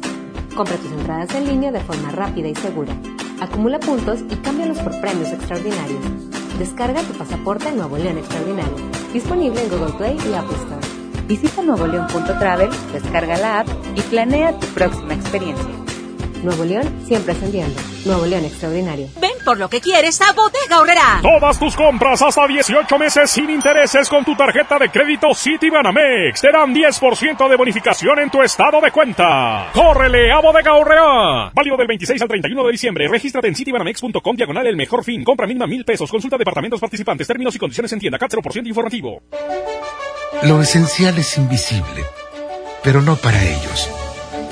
Compra 0.56 0.78
tus 0.78 0.92
entradas 0.92 1.34
en 1.36 1.48
línea 1.48 1.72
de 1.72 1.82
forma 1.82 2.12
rápida 2.12 2.48
y 2.48 2.56
segura. 2.56 2.96
Acumula 3.42 3.80
puntos 3.80 4.20
y 4.30 4.36
cámbialos 4.38 4.80
por 4.80 5.00
premios 5.02 5.30
extraordinarios. 5.30 6.43
Descarga 6.58 7.02
tu 7.02 7.14
pasaporte 7.14 7.72
Nuevo 7.72 7.98
León 7.98 8.20
Extraordinario. 8.20 8.76
Disponible 9.12 9.64
en 9.64 9.70
Google 9.70 9.94
Play 9.94 10.18
y 10.18 10.34
Apple 10.36 10.56
Store. 10.58 10.88
Visita 11.28 11.64
nuevoleón.travel, 11.64 12.70
descarga 12.92 13.38
la 13.38 13.62
app 13.62 13.68
y 13.96 14.02
planea 14.02 14.60
tu 14.60 14.68
próxima 14.68 15.16
experiencia. 15.16 15.83
Nuevo 16.44 16.66
León 16.66 17.04
siempre 17.08 17.32
ascendiendo. 17.34 17.80
Nuevo 18.06 18.26
León 18.26 18.46
Extraordinario. 18.46 19.08
Ven 19.20 19.32
por 19.46 19.58
lo 19.58 19.70
que 19.70 19.80
quieres 19.82 20.20
a 20.22 20.34
Bodega 20.34 20.80
Horrera. 20.80 21.20
Todas 21.22 21.58
tus 21.60 21.76
compras 21.76 22.22
hasta 22.22 22.46
18 22.48 22.98
meses 22.98 23.30
sin 23.32 23.50
intereses 23.50 24.10
con 24.10 24.26
tu 24.26 24.36
tarjeta 24.36 24.78
de 24.78 24.90
crédito 24.90 25.34
Citibanamex 25.34 26.42
te 26.42 26.52
dan 26.52 26.74
10% 26.74 27.50
de 27.50 27.56
bonificación 27.56 28.20
en 28.20 28.30
tu 28.30 28.42
estado 28.42 28.82
de 28.82 28.92
cuenta. 28.92 29.70
¡Córrele 29.74 30.32
a 30.32 30.40
Bodega 30.40 30.74
Horrera! 30.74 31.52
Válido 31.54 31.78
del 31.78 31.88
26 31.88 32.22
al 32.22 32.28
31 32.28 32.66
de 32.66 32.72
diciembre. 32.72 33.08
Regístrate 33.08 33.48
en 33.48 33.56
citibanamex.com 33.56 34.36
diagonal 34.36 34.68
el 34.68 34.76
mejor 34.76 35.04
fin. 35.04 35.24
Compra 35.24 35.48
mínima 35.48 35.68
mil 35.68 35.86
pesos. 35.86 36.12
Consulta 36.12 36.38
departamentos 36.38 36.80
participantes. 36.80 37.28
Términos 37.28 37.56
y 37.56 37.60
condiciones 37.60 37.92
en 37.94 38.00
tienda. 38.00 38.18
CAT 38.20 38.34
0% 38.34 38.68
informativo. 38.68 39.22
Lo 40.44 40.62
esencial 40.62 41.18
es 41.18 41.38
invisible, 41.38 42.04
pero 42.84 43.02
no 43.02 43.16
para 43.16 43.42
ellos. 43.42 43.90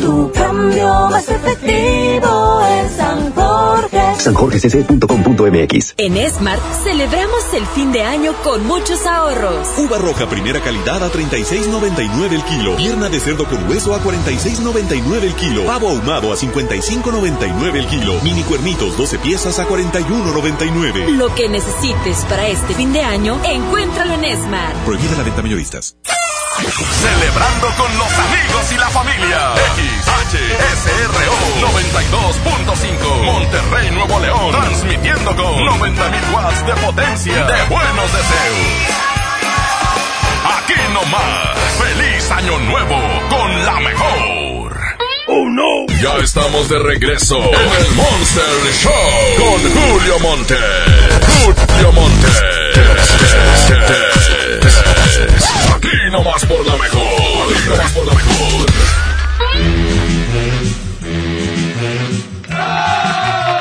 Tu 0.00 0.32
cambio 0.32 0.88
más 1.10 1.28
efectivo 1.28 2.62
en 2.68 2.90
San 2.96 3.32
Jorge. 3.34 4.02
sanjorgecc.com.mx 4.18 5.94
En 5.96 6.30
Smart 6.30 6.60
celebramos 6.82 7.54
el 7.54 7.66
fin 7.66 7.92
de 7.92 8.02
año 8.02 8.32
con 8.42 8.66
muchos 8.66 9.06
ahorros. 9.06 9.68
Uva 9.78 9.98
roja 9.98 10.26
primera 10.28 10.60
calidad 10.60 11.02
a 11.02 11.10
36.99 11.10 12.32
el 12.32 12.42
kilo. 12.44 12.76
Pierna 12.76 13.08
de 13.08 13.20
cerdo 13.20 13.44
con 13.46 13.68
hueso 13.68 13.94
a 13.94 14.00
46.99 14.02 15.22
el 15.22 15.34
kilo. 15.34 15.64
Pavo 15.64 15.88
ahumado 15.88 16.32
a 16.32 16.36
55.99 16.36 17.74
el 17.76 17.86
kilo. 17.86 18.20
Mini 18.22 18.42
cuernitos 18.42 18.96
12 18.96 19.18
piezas 19.18 19.58
a 19.58 19.68
41.99. 19.68 21.16
Lo 21.16 21.34
que 21.34 21.48
necesites 21.48 22.24
para 22.28 22.48
este 22.48 22.74
fin 22.74 22.92
de 22.92 23.02
año, 23.02 23.38
encuéntralo 23.44 24.14
en 24.14 24.36
Smart. 24.36 24.74
Prohibida 24.84 25.16
la 25.16 25.22
venta 25.22 25.42
mayoristas. 25.42 25.96
Celebrando 26.56 27.68
con 27.76 27.98
los 27.98 28.12
amigos 28.12 28.72
y 28.72 28.76
la 28.76 28.88
familia. 28.90 29.54
XHSRO 29.74 31.34
92.5 31.60 33.24
Monterrey, 33.24 33.90
Nuevo 33.90 34.20
León. 34.20 34.52
Transmitiendo 34.52 35.34
con 35.34 35.66
90.000 35.66 36.32
watts 36.32 36.66
de 36.66 36.72
potencia 36.74 37.44
de 37.44 37.64
buenos 37.64 38.12
deseos. 38.12 39.04
Aquí 40.58 40.74
nomás. 40.92 41.58
Feliz 41.78 42.30
año 42.30 42.58
nuevo 42.60 43.00
con 43.28 43.64
la 43.64 43.80
mejor. 43.80 44.78
¡Oh, 45.26 45.48
no! 45.48 45.86
Ya 46.00 46.16
estamos 46.22 46.68
de 46.68 46.78
regreso 46.78 47.36
en 47.36 47.84
el 47.84 47.94
Monster 47.94 48.72
Show 48.74 48.92
con 49.38 49.60
Julio 49.72 50.18
Monte. 50.20 50.56
Julio 51.26 51.92
Monte. 51.92 52.28
Aquí 55.74 55.88
nomás 56.10 56.44
por 56.46 56.66
la 56.66 56.76
mejor. 56.76 57.52
Aquí 57.56 57.68
nomás 57.68 57.92
por 57.92 58.06
la 58.06 58.14
mejor. 58.14 58.66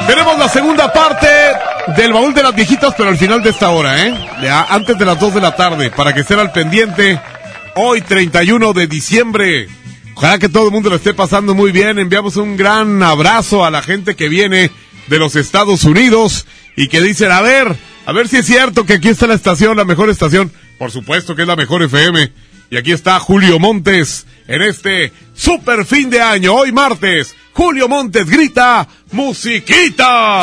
Tenemos 0.08 0.38
la 0.38 0.50
segunda 0.50 0.92
parte 0.92 1.28
del 1.96 2.14
baúl 2.14 2.34
de 2.34 2.44
las 2.44 2.56
viejitas, 2.56 2.94
pero 2.98 3.10
al 3.10 3.18
final 3.18 3.42
de 3.42 3.52
esta 3.52 3.70
hora, 3.70 4.06
¿eh? 4.06 4.14
Antes 4.70 4.98
de 4.98 5.06
las 5.06 5.20
2 5.20 5.36
de 5.36 5.42
la 5.42 5.56
tarde, 5.56 5.92
para 5.92 6.14
que 6.14 6.22
estén 6.22 6.40
al 6.40 6.52
pendiente. 6.52 7.20
Hoy, 7.76 8.02
31 8.02 8.74
de 8.74 8.88
diciembre. 8.88 9.68
Ojalá 10.16 10.38
que 10.38 10.50
todo 10.50 10.66
el 10.66 10.72
mundo 10.72 10.90
lo 10.90 10.98
esté 10.98 11.14
pasando 11.14 11.56
muy 11.56 11.72
bien. 11.72 11.98
Enviamos 12.00 12.36
un 12.36 12.56
gran 12.58 13.02
abrazo 13.02 13.66
a 13.66 13.72
la 13.72 13.82
gente 13.82 14.16
que 14.16 14.30
viene 14.30 14.72
de 15.08 15.20
los 15.20 15.36
Estados 15.36 15.84
Unidos 15.86 16.46
y 16.76 16.88
que 16.88 17.02
dicen, 17.02 17.32
a 17.32 17.42
ver, 17.42 17.76
a 18.06 18.12
ver 18.12 18.28
si 18.28 18.38
es 18.38 18.46
cierto 18.46 18.86
que 18.86 18.94
aquí 18.94 19.10
está 19.10 19.26
la 19.28 19.34
estación, 19.34 19.78
la 19.78 19.86
mejor 19.86 20.10
estación. 20.10 20.52
Por 20.84 20.92
supuesto 20.92 21.34
que 21.34 21.44
es 21.44 21.48
la 21.48 21.56
mejor 21.56 21.82
FM. 21.82 22.30
Y 22.70 22.76
aquí 22.76 22.92
está 22.92 23.18
Julio 23.18 23.58
Montes 23.58 24.26
en 24.50 24.62
este 24.62 25.14
super 25.34 25.86
fin 25.86 26.10
de 26.10 26.20
año, 26.20 26.54
hoy 26.54 26.74
martes. 26.74 27.34
Julio 27.54 27.88
Montes 27.88 28.30
grita, 28.30 28.86
musiquita. 29.14 30.42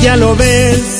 Ya 0.00 0.16
lo 0.16 0.36
ves, 0.36 0.99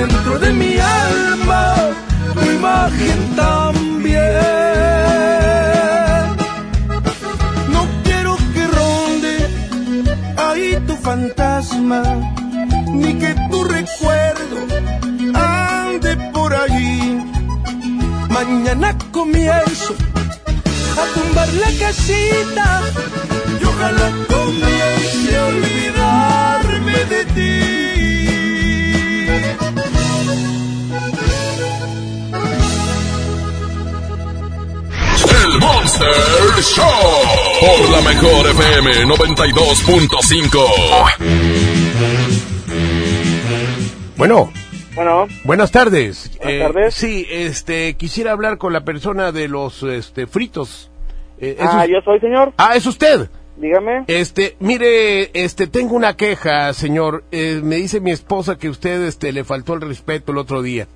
dentro 0.00 0.38
de 0.38 0.50
mi 0.52 0.78
alma 0.78 1.74
tu 2.34 2.50
imagen 2.58 3.18
también. 3.36 4.22
No 7.74 7.82
quiero 8.04 8.36
que 8.54 8.64
ronde 8.78 9.34
ahí 10.46 10.68
tu 10.86 10.96
fantasma, 10.96 12.02
ni 13.00 13.10
que 13.22 13.34
tu 13.50 13.58
recuerdo 13.64 14.58
ande 15.34 16.16
por 16.32 16.54
allí. 16.54 17.22
Mañana 18.36 18.96
comienzo 19.10 19.94
a 21.02 21.04
tumbar 21.14 21.48
la 21.64 21.70
casita 21.84 22.66
y 23.60 23.64
ojalá 23.70 24.08
comience 24.34 25.30
a 25.36 25.46
olvidarme 25.52 26.98
de 27.12 27.24
ti. 27.34 27.79
Monster 36.00 36.62
Show. 36.62 36.84
Por 37.60 37.90
la 37.90 38.00
mejor 38.00 38.46
FM 38.48 39.04
92.5. 39.06 40.66
Bueno. 44.16 44.50
Bueno. 44.94 45.26
Buenas 45.44 45.70
tardes. 45.70 46.30
Buenas 46.38 46.54
Eh, 46.54 46.58
tardes. 46.60 46.94
Sí, 46.94 47.26
este, 47.30 47.94
quisiera 47.94 48.32
hablar 48.32 48.56
con 48.58 48.72
la 48.72 48.84
persona 48.84 49.30
de 49.32 49.48
los 49.48 49.82
este, 49.82 50.26
fritos. 50.26 50.90
Eh, 51.38 51.56
¿es 51.58 51.66
Ah, 51.66 51.82
us- 51.84 51.90
yo 51.90 52.00
soy, 52.02 52.18
señor. 52.20 52.52
Ah, 52.56 52.76
es 52.76 52.86
usted. 52.86 53.28
Dígame. 53.56 54.04
Este, 54.06 54.56
mire, 54.58 55.30
este, 55.34 55.66
tengo 55.66 55.94
una 55.96 56.16
queja, 56.16 56.72
señor. 56.72 57.24
Eh, 57.30 57.60
me 57.62 57.76
dice 57.76 58.00
mi 58.00 58.10
esposa 58.10 58.56
que 58.56 58.70
usted, 58.70 59.02
este, 59.02 59.32
le 59.32 59.44
faltó 59.44 59.74
el 59.74 59.82
respeto 59.82 60.32
el 60.32 60.38
otro 60.38 60.62
día. 60.62 60.88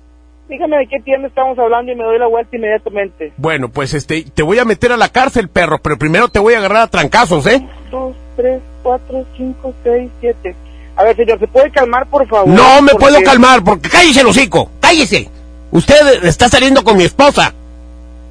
Dígame 0.47 0.77
de 0.77 0.87
qué 0.87 0.99
tienda 1.03 1.27
estamos 1.27 1.57
hablando 1.57 1.91
y 1.91 1.95
me 1.95 2.03
doy 2.03 2.19
la 2.19 2.27
vuelta 2.27 2.55
inmediatamente. 2.55 3.33
Bueno, 3.37 3.69
pues, 3.69 3.93
este, 3.95 4.23
te 4.23 4.43
voy 4.43 4.59
a 4.59 4.65
meter 4.65 4.91
a 4.91 4.97
la 4.97 5.09
cárcel, 5.09 5.49
perro, 5.49 5.79
pero 5.79 5.97
primero 5.97 6.27
te 6.29 6.37
voy 6.39 6.53
a 6.53 6.59
agarrar 6.59 6.83
a 6.83 6.87
trancazos, 6.87 7.47
¿eh? 7.47 7.67
Dos, 7.89 8.15
tres, 8.35 8.61
cuatro, 8.83 9.25
cinco, 9.35 9.73
seis, 9.83 10.09
siete. 10.19 10.55
A 10.95 11.03
ver, 11.03 11.15
señor, 11.15 11.39
¿se 11.39 11.47
puede 11.47 11.71
calmar, 11.71 12.05
por 12.07 12.27
favor? 12.27 12.47
No 12.47 12.81
me 12.81 12.91
Porque- 12.91 13.05
puedo 13.07 13.23
calmar, 13.23 13.63
porque 13.63 13.89
cállese 13.89 14.21
el 14.21 14.27
hocico, 14.27 14.69
cállese. 14.79 15.29
Usted 15.71 16.23
está 16.25 16.47
saliendo 16.47 16.83
con 16.83 16.95
mi 16.95 17.03
esposa, 17.05 17.53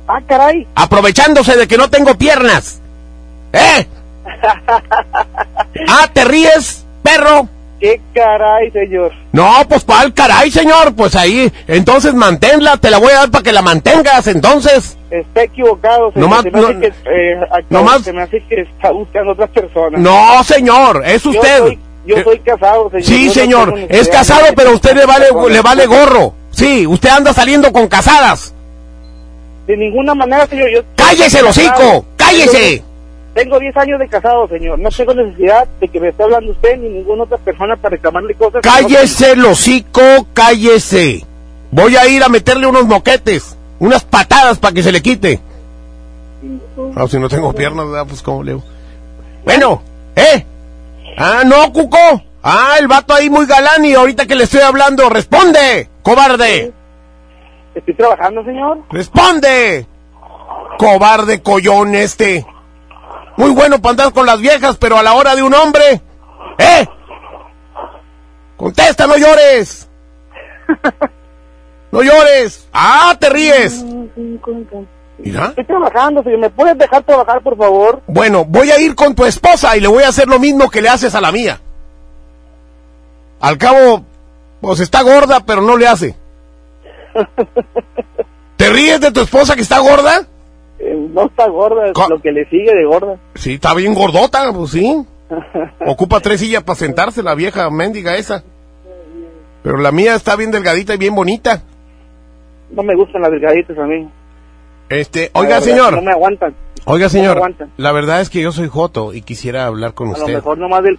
Ah, 0.07 0.21
caray. 0.27 0.67
aprovechándose 0.77 1.57
de 1.57 1.67
que 1.67 1.77
no 1.77 1.91
tengo 1.91 2.15
piernas. 2.17 2.81
¿Eh? 3.53 3.87
Ah, 5.89 6.09
¿te 6.13 6.25
ríes, 6.25 6.85
perro? 7.03 7.49
¿Qué 7.85 8.01
caray, 8.15 8.71
señor? 8.71 9.13
No, 9.33 9.53
pues 9.69 9.85
cuál 9.85 10.15
caray, 10.15 10.51
señor, 10.51 10.95
pues 10.95 11.15
ahí, 11.17 11.53
entonces 11.69 12.15
manténla, 12.15 12.79
te 12.79 12.89
la 12.89 12.97
voy 12.97 13.11
a 13.11 13.17
dar 13.17 13.31
para 13.31 13.43
que 13.43 13.53
la 13.53 13.61
mantengas, 13.61 14.27
entonces. 14.27 14.97
Está 15.11 15.43
equivocado, 15.43 16.11
señor. 16.13 16.31
Nomás- 16.31 16.43
se 16.45 16.51
me 16.51 16.59
hace 16.61 16.73
no- 16.75 16.81
que, 16.81 16.87
eh, 16.87 17.41
nomás- 17.69 18.03
se 18.03 18.13
me 18.15 18.23
hace 18.23 18.43
que 18.49 18.63
está 18.63 18.91
buscando 18.91 19.33
otras 19.33 19.51
personas. 19.51 20.01
No, 20.01 20.43
señor, 20.45 21.03
es 21.05 21.25
Yo 21.25 21.31
usted. 21.33 21.59
soy- 21.59 21.79
Yo 22.07 22.17
soy, 22.25 22.39
casado, 22.39 22.89
señor. 22.89 23.05
Sí, 23.05 23.27
no 23.27 23.33
señor, 23.35 23.79
es 23.91 24.09
casado, 24.09 24.47
pero 24.57 24.71
a 24.71 24.75
usted 24.75 24.97
le 24.97 25.05
vale, 25.05 25.27
le 25.51 25.61
vale 25.61 25.85
gorro. 25.85 26.33
Sí, 26.53 26.87
usted 26.87 27.11
anda 27.11 27.35
saliendo 27.35 27.71
con 27.71 27.87
casadas. 27.89 28.55
De 29.67 29.77
ninguna 29.77 30.15
manera, 30.15 30.47
señor. 30.47 30.71
Yo 30.71 30.81
¡Cállese 30.97 31.41
el 31.41 31.47
hocico! 31.49 32.07
¡Cállese! 32.17 32.83
Tengo 33.35 33.59
10 33.59 33.77
años 33.77 33.99
de 33.99 34.09
casado, 34.09 34.47
señor. 34.49 34.79
No 34.79 34.89
tengo 34.91 35.13
necesidad 35.15 35.67
de 35.81 35.89
que 35.89 35.99
me 36.01 36.09
esté 36.11 36.23
hablando 36.23 36.53
usted 36.53 36.77
ni 36.79 36.89
ninguna 36.89 37.25
otra 37.25 37.39
persona 37.39 37.77
para 37.77 37.97
reclamarle 37.97 38.35
cosas. 38.35 38.55
no- 38.55 38.61
Cállese 38.63 39.33
hocico, 39.33 40.01
cállese. 40.33 41.25
Voy 41.73 41.97
a 41.97 42.07
ir 42.07 42.23
a 42.23 42.29
meterle 42.29 42.67
unos 42.69 42.87
moquetes, 42.87 43.57
unas 43.81 44.05
patadas 44.05 44.59
para 44.59 44.73
que 44.75 44.83
se 44.85 44.93
le 44.93 45.03
quite. 45.03 45.41
Ah, 46.95 47.07
si 47.09 47.19
no 47.19 47.29
tengo 47.29 47.53
piernas, 47.53 47.87
¿verdad? 47.89 48.07
pues 48.07 48.23
cómo 48.23 48.43
leo. 48.45 48.63
Bueno, 49.45 49.83
¿eh? 50.15 50.45
Ah, 51.19 51.43
no, 51.45 51.73
Cuco. 51.73 51.99
Ah, 52.43 52.77
el 52.79 52.87
vato 52.87 53.15
ahí 53.15 53.31
muy 53.31 53.47
galán 53.47 53.85
y 53.85 53.95
ahorita 53.95 54.27
que 54.27 54.35
le 54.35 54.45
estoy 54.45 54.61
hablando, 54.61 55.09
responde, 55.09 55.89
cobarde. 56.03 56.73
Estoy 57.75 57.95
trabajando, 57.95 58.45
señor. 58.45 58.79
Responde. 58.91 59.87
Cobarde 60.79 61.43
collón 61.43 61.95
este. 61.95 62.47
Muy 63.37 63.51
bueno 63.51 63.81
para 63.81 63.91
andar 63.91 64.13
con 64.13 64.27
las 64.27 64.41
viejas, 64.41 64.77
pero 64.77 64.99
a 64.99 65.03
la 65.03 65.15
hora 65.15 65.35
de 65.35 65.43
un 65.43 65.55
hombre, 65.55 66.01
¿eh? 66.59 66.87
Contesta, 68.57 69.07
no 69.07 69.17
llores. 69.17 69.89
No 71.95 72.03
llores. 72.03 72.67
Ah, 72.73 73.17
te 73.21 73.31
ríes. 73.31 73.85
Mira. 75.19 75.47
Estoy 75.47 75.65
trabajando, 75.65 76.25
señor. 76.25 76.41
¿Me 76.41 76.51
puedes 76.51 76.77
dejar 76.77 77.05
trabajar, 77.05 77.41
por 77.41 77.57
favor? 77.57 78.03
Bueno, 78.09 78.45
voy 78.45 78.73
a 78.73 78.81
ir 78.81 78.97
con 78.97 79.15
tu 79.15 79.25
esposa 79.25 79.77
y 79.77 79.81
le 79.81 79.87
voy 79.87 80.03
a 80.03 80.09
hacer 80.09 80.27
lo 80.27 80.41
mismo 80.41 80.69
que 80.69 80.83
le 80.83 80.89
haces 80.89 81.15
a 81.15 81.21
la 81.21 81.31
mía. 81.31 81.61
Al 83.39 83.59
cabo, 83.59 84.05
pues 84.61 84.81
está 84.81 85.03
gorda, 85.03 85.39
pero 85.47 85.63
no 85.63 85.77
le 85.77 85.87
hace. 85.87 86.17
¿Te 88.57 88.71
ríes 88.71 89.01
de 89.01 89.13
tu 89.13 89.21
esposa 89.21 89.55
que 89.55 89.63
está 89.63 89.79
gorda? 89.79 90.27
Eh, 90.87 91.09
no 91.13 91.27
está 91.27 91.49
gorda, 91.49 91.93
lo 92.09 92.21
que 92.21 92.31
le 92.33 92.45
sigue 92.51 92.75
de 92.75 92.85
gorda. 92.85 93.17
Sí, 93.35 93.55
está 93.55 93.73
bien 93.75 93.95
gordota, 93.95 94.53
pues 94.53 94.71
sí. 94.73 95.05
Ocupa 95.87 96.21
tres 96.21 96.41
sillas 96.41 96.63
para 96.63 96.77
sentarse 96.77 97.23
la 97.23 97.35
vieja 97.35 97.71
mendiga 97.71 98.17
esa. 98.17 98.45
Pero 99.63 99.79
la 99.79 99.91
mía 99.93 100.15
está 100.15 100.37
bien 100.37 100.51
delgadita 100.51 100.95
y 100.95 100.99
bien 100.99 101.15
bonita. 101.15 101.63
No 102.71 102.83
me 102.83 102.95
gustan 102.95 103.23
las 103.23 103.31
delgaditas 103.31 103.79
a 103.79 103.85
mí. 103.87 104.09
Este, 104.91 105.31
oiga 105.33 105.55
verdad, 105.61 105.63
señor, 105.63 105.95
No 105.95 106.03
me 106.03 106.11
aguantan. 106.13 106.55
oiga 106.85 107.07
no 107.07 107.11
señor, 107.11 107.37
aguantan. 107.39 107.71
la 107.79 107.93
verdad 107.93 108.21
es 108.21 108.29
que 108.29 108.43
yo 108.43 108.53
soy 108.53 108.69
Joto 108.69 109.15
y 109.15 109.23
quisiera 109.23 109.65
hablar 109.65 109.95
con 109.95 110.09
A 110.09 110.13
lo 110.13 110.19
usted. 110.19 110.35
mejor 110.35 110.59
nomás 110.59 110.83
del... 110.83 110.99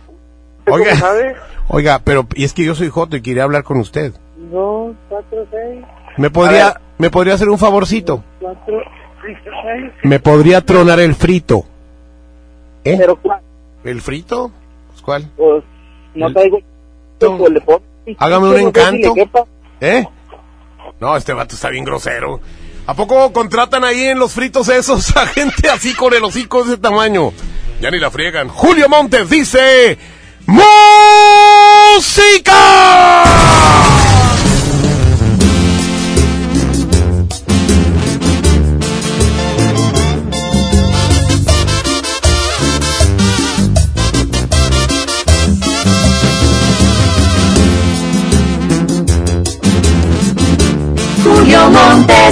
Oiga. 0.67 0.89
¿Cómo 0.91 0.99
sabe? 1.01 1.36
Oiga, 1.67 2.01
pero 2.03 2.25
y 2.33 2.43
es 2.43 2.53
que 2.53 2.65
yo 2.65 2.73
soy 2.73 2.89
Joto 2.89 3.15
y 3.17 3.21
quería 3.21 3.43
hablar 3.43 3.63
con 3.63 3.77
usted. 3.77 4.13
Dos, 4.51 4.95
cuatro, 5.09 5.45
seis, 5.51 5.86
¿Me 6.17 6.31
podría, 6.31 6.81
me 6.97 7.11
podría 7.11 7.36
hacer 7.36 7.49
un 7.49 7.59
favorcito? 7.59 8.23
cuatro. 8.39 8.81
¿Me 10.03 10.19
podría 10.19 10.61
tronar 10.61 10.99
el 10.99 11.15
frito? 11.15 11.65
¿Eh? 12.84 12.95
Pero 12.97 13.15
¿cuál? 13.17 13.39
¿El 13.84 14.01
frito? 14.01 14.51
Pues, 14.89 15.01
¿Cuál? 15.01 15.30
Pues 15.36 15.63
no 16.13 16.28
El- 16.28 16.34
traigo... 16.34 16.59
Pues, 17.19 17.82
Hágame 18.19 18.49
un 18.49 18.59
encanto. 18.59 19.13
¿Eh? 19.82 20.05
No, 20.99 21.17
este 21.17 21.34
vato 21.34 21.55
está 21.55 21.69
bien 21.69 21.84
grosero. 21.86 22.39
¿A 22.88 22.93
poco 22.93 23.34
contratan 23.34 23.84
ahí 23.84 24.05
en 24.05 24.19
los 24.19 24.34
fritos 24.34 24.69
esos 24.69 25.15
a 25.17 25.26
gente 25.26 25.69
así 25.69 25.95
con 25.95 26.13
el 26.13 26.23
hocico 26.23 26.63
de 26.63 26.73
ese 26.73 26.82
tamaño? 26.82 27.32
Ya 27.82 27.89
ni 27.91 27.97
la 27.99 28.11
friegan. 28.11 28.47
Julio 28.49 28.88
Montes 28.89 29.30
dice... 29.30 29.97
¡Música! 31.95 32.53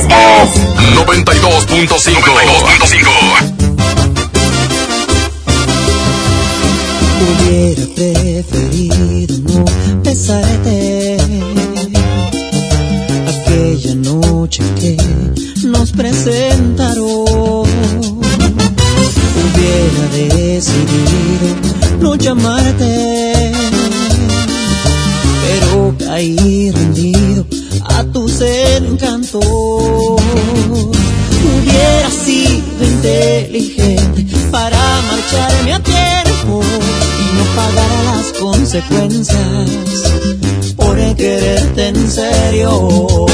Es 0.10 0.49
92.5. 0.95 1.84
92.5. 1.93 3.64
Hubiera 7.24 7.86
preferido 7.95 9.36
no 9.47 9.66
besarte 10.04 11.18
aquella 13.28 13.95
noche 13.95 14.64
que 14.80 14.97
nos 15.66 15.91
presentaron. 15.91 17.66
Hubiera 19.43 20.04
decidido 20.12 21.47
no 21.99 22.16
llamarte, 22.16 23.34
pero 25.47 25.95
caí 25.97 26.72
rendido 26.72 27.45
a 27.86 28.04
tus 28.06 28.41
encantos. 28.41 29.93
Inteligente 33.04 34.26
para 34.49 34.78
marcharme 34.78 35.74
a 35.74 35.80
tiempo 35.80 36.62
y 37.20 37.38
no 37.38 37.43
pagar 37.56 38.06
las 38.06 38.32
consecuencias 38.39 39.70
por 40.78 41.16
quererte 41.16 41.88
en 41.88 42.10
serio. 42.10 43.26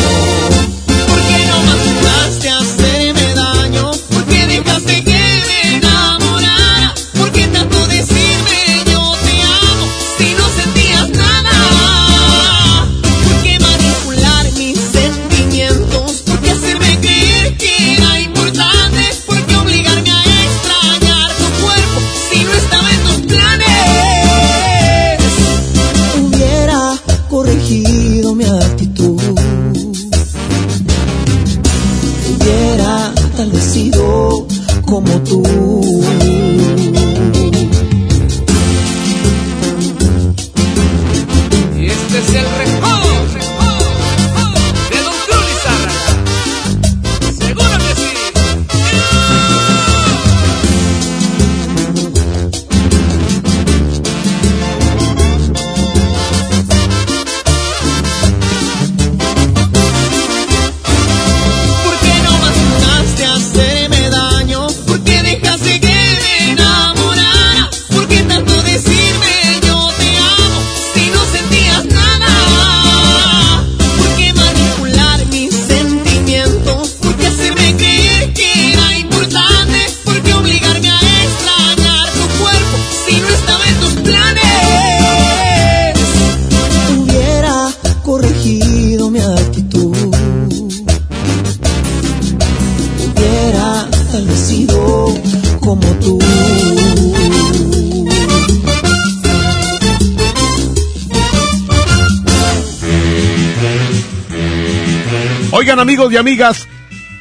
Y 106.11 106.17
amigas, 106.17 106.67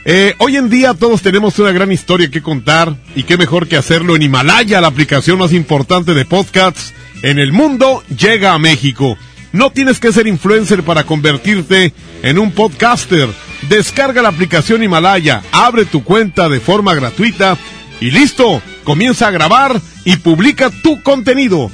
eh, 0.04 0.34
hoy 0.38 0.56
en 0.56 0.70
día 0.70 0.94
todos 0.94 1.22
tenemos 1.22 1.58
una 1.58 1.72
gran 1.72 1.92
historia 1.92 2.30
que 2.30 2.42
contar 2.42 2.96
y 3.14 3.24
qué 3.24 3.36
mejor 3.36 3.68
que 3.68 3.76
hacerlo 3.76 4.16
en 4.16 4.22
Himalaya, 4.22 4.80
la 4.80 4.88
aplicación 4.88 5.38
más 5.38 5.52
importante 5.52 6.14
de 6.14 6.24
podcasts 6.24 6.94
en 7.22 7.38
el 7.38 7.52
mundo, 7.52 8.02
llega 8.16 8.52
a 8.52 8.58
México. 8.58 9.18
No 9.52 9.70
tienes 9.70 9.98
que 9.98 10.12
ser 10.12 10.26
influencer 10.26 10.82
para 10.82 11.04
convertirte 11.04 11.92
en 12.22 12.38
un 12.38 12.52
podcaster. 12.52 13.28
Descarga 13.68 14.22
la 14.22 14.28
aplicación 14.28 14.82
Himalaya, 14.82 15.42
abre 15.52 15.84
tu 15.84 16.04
cuenta 16.04 16.48
de 16.48 16.60
forma 16.60 16.94
gratuita 16.94 17.58
y 18.00 18.10
listo, 18.10 18.62
comienza 18.84 19.28
a 19.28 19.32
grabar 19.32 19.80
y 20.04 20.16
publica 20.16 20.70
tu 20.70 21.02
contenido. 21.02 21.70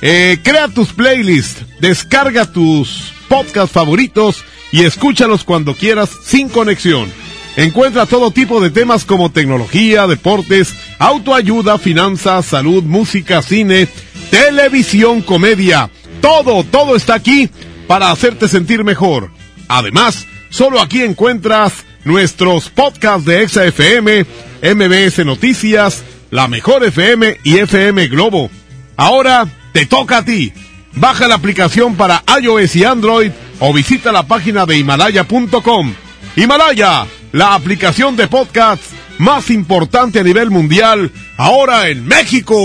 Eh, 0.00 0.38
crea 0.42 0.68
tus 0.68 0.92
playlists, 0.92 1.64
descarga 1.80 2.50
tus 2.50 3.12
podcasts 3.28 3.72
favoritos 3.72 4.44
y 4.72 4.84
escúchalos 4.84 5.44
cuando 5.44 5.74
quieras 5.74 6.10
sin 6.24 6.48
conexión. 6.48 7.10
Encuentra 7.56 8.04
todo 8.04 8.30
tipo 8.30 8.60
de 8.60 8.70
temas 8.70 9.06
como 9.06 9.30
tecnología, 9.30 10.06
deportes, 10.06 10.74
autoayuda, 10.98 11.78
finanzas, 11.78 12.44
salud, 12.44 12.82
música, 12.82 13.40
cine, 13.40 13.88
televisión, 14.30 15.22
comedia. 15.22 15.90
Todo, 16.20 16.64
todo 16.64 16.96
está 16.96 17.14
aquí 17.14 17.48
para 17.86 18.10
hacerte 18.10 18.48
sentir 18.48 18.84
mejor. 18.84 19.30
Además, 19.68 20.26
solo 20.50 20.80
aquí 20.80 21.02
encuentras 21.02 21.84
nuestros 22.04 22.68
podcasts 22.68 23.24
de 23.24 23.42
ExaFM, 23.42 24.26
MBS 24.62 25.24
Noticias, 25.24 26.04
La 26.30 26.48
Mejor 26.48 26.84
FM 26.84 27.38
y 27.42 27.58
FM 27.58 28.08
Globo. 28.08 28.50
Ahora 28.96 29.48
te 29.72 29.86
toca 29.86 30.18
a 30.18 30.24
ti. 30.24 30.52
Baja 30.92 31.26
la 31.26 31.34
aplicación 31.34 31.94
para 31.94 32.22
iOS 32.40 32.76
y 32.76 32.84
Android 32.84 33.30
o 33.60 33.72
visita 33.72 34.12
la 34.12 34.24
página 34.24 34.66
de 34.66 34.78
himalaya.com. 34.78 35.94
Himalaya, 36.36 37.06
la 37.32 37.54
aplicación 37.54 38.16
de 38.16 38.28
podcasts 38.28 38.90
más 39.18 39.50
importante 39.50 40.20
a 40.20 40.22
nivel 40.22 40.50
mundial, 40.50 41.10
ahora 41.36 41.88
en 41.88 42.06
México. 42.06 42.56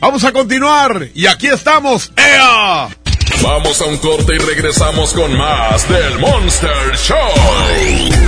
Vamos 0.00 0.24
a 0.24 0.32
continuar 0.32 1.08
y 1.14 1.26
aquí 1.26 1.48
estamos, 1.48 2.12
¡Ea! 2.16 2.88
Vamos 3.42 3.80
a 3.80 3.86
un 3.86 3.96
corte 3.98 4.36
y 4.36 4.38
regresamos 4.38 5.12
con 5.12 5.36
más 5.36 5.88
del 5.88 6.18
Monster 6.18 6.96
Show. 6.96 7.16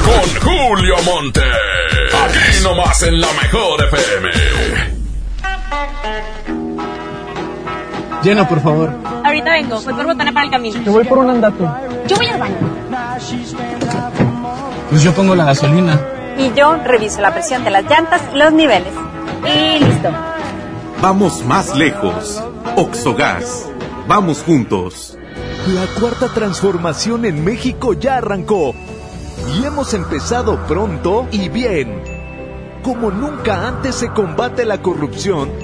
Con 0.03 0.41
Julio 0.41 0.97
Monte. 1.05 1.41
Aquí 1.41 2.63
nomás 2.63 3.03
en 3.03 3.21
la 3.21 3.33
mejor 3.33 3.85
FM. 3.85 4.31
Llena, 8.25 8.49
por 8.49 8.61
favor. 8.63 8.91
Ahorita 9.23 9.51
vengo, 9.51 9.83
voy 9.83 9.93
por 9.93 10.07
botana 10.07 10.33
para 10.33 10.47
el 10.47 10.51
camino. 10.51 10.81
Yo 10.83 10.93
voy 10.93 11.05
por 11.05 11.19
un 11.19 11.29
andato. 11.29 11.77
Yo 12.07 12.17
voy 12.17 12.27
al 12.27 12.41
baño. 12.41 12.57
Pues 14.89 15.03
yo 15.03 15.13
pongo 15.13 15.35
la 15.35 15.45
gasolina. 15.45 16.01
Y 16.39 16.51
yo 16.55 16.75
reviso 16.77 17.21
la 17.21 17.35
presión 17.35 17.65
de 17.65 17.71
las 17.71 17.85
llantas 17.85 18.23
y 18.33 18.39
los 18.39 18.51
niveles. 18.51 18.95
Y 19.45 19.85
listo. 19.85 20.09
Vamos 21.03 21.45
más 21.45 21.77
lejos. 21.77 22.43
Oxogas. 22.77 23.69
Vamos 24.09 24.43
juntos. 24.43 25.19
La 25.67 25.87
cuarta 26.01 26.29
transformación 26.29 27.27
en 27.27 27.45
México 27.45 27.93
ya 27.93 28.17
arrancó. 28.17 28.75
Y 29.55 29.67
hemos 29.67 29.93
empezado 29.93 30.65
pronto 30.67 31.27
y 31.31 31.51
bien. 31.51 32.03
Como 32.83 33.11
nunca 33.11 33.69
antes 33.69 33.97
se 33.97 34.09
combate 34.09 34.65
la 34.65 34.81
corrupción 34.81 35.64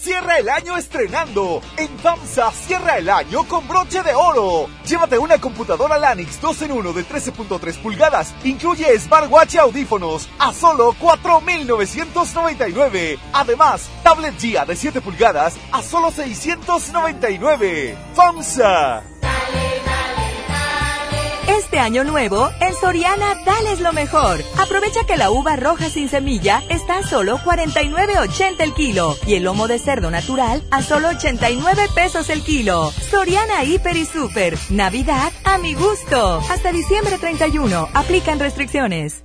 Cierra 0.00 0.38
el 0.38 0.48
año 0.48 0.78
estrenando. 0.78 1.60
En 1.76 1.98
FAMSA 1.98 2.50
cierra 2.52 2.96
el 2.96 3.10
año 3.10 3.44
con 3.44 3.68
broche 3.68 4.02
de 4.02 4.14
oro. 4.14 4.66
Llévate 4.86 5.18
una 5.18 5.38
computadora 5.38 5.98
Lanix 5.98 6.40
2 6.40 6.62
en 6.62 6.72
1 6.72 6.94
de 6.94 7.04
13.3 7.04 7.82
pulgadas. 7.82 8.34
Incluye 8.44 8.98
smartwatch 8.98 9.56
y 9.56 9.58
audífonos 9.58 10.30
a 10.38 10.54
solo 10.54 10.94
4.999. 10.94 13.18
Además, 13.34 13.90
tablet 14.02 14.40
Gia 14.40 14.64
de 14.64 14.74
7 14.74 15.02
pulgadas 15.02 15.56
a 15.70 15.82
solo 15.82 16.10
699. 16.10 17.94
FAMSA. 18.14 19.02
Este 21.58 21.80
año 21.80 22.04
nuevo, 22.04 22.48
en 22.60 22.74
Soriana, 22.74 23.34
dales 23.44 23.80
lo 23.80 23.92
mejor. 23.92 24.40
Aprovecha 24.56 25.04
que 25.04 25.16
la 25.16 25.32
uva 25.32 25.56
roja 25.56 25.90
sin 25.90 26.08
semilla 26.08 26.62
está 26.68 26.98
a 26.98 27.02
solo 27.02 27.38
49.80 27.38 28.60
el 28.60 28.72
kilo 28.72 29.16
y 29.26 29.34
el 29.34 29.42
lomo 29.42 29.66
de 29.66 29.80
cerdo 29.80 30.12
natural 30.12 30.62
a 30.70 30.80
solo 30.82 31.08
89 31.08 31.86
pesos 31.92 32.30
el 32.30 32.42
kilo. 32.42 32.92
Soriana 32.92 33.64
Hiper 33.64 33.96
y 33.96 34.04
Super. 34.04 34.56
Navidad 34.70 35.32
a 35.44 35.58
mi 35.58 35.74
gusto. 35.74 36.40
Hasta 36.48 36.70
diciembre 36.70 37.18
31. 37.18 37.88
Aplican 37.94 38.38
restricciones. 38.38 39.24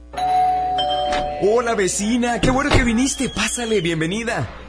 Hola 1.43 1.76
vecina, 1.76 2.41
qué 2.41 2.49
bueno 2.49 2.72
que 2.72 2.84
viniste. 2.84 3.30
Pásale, 3.30 3.81
bienvenida. 3.81 4.65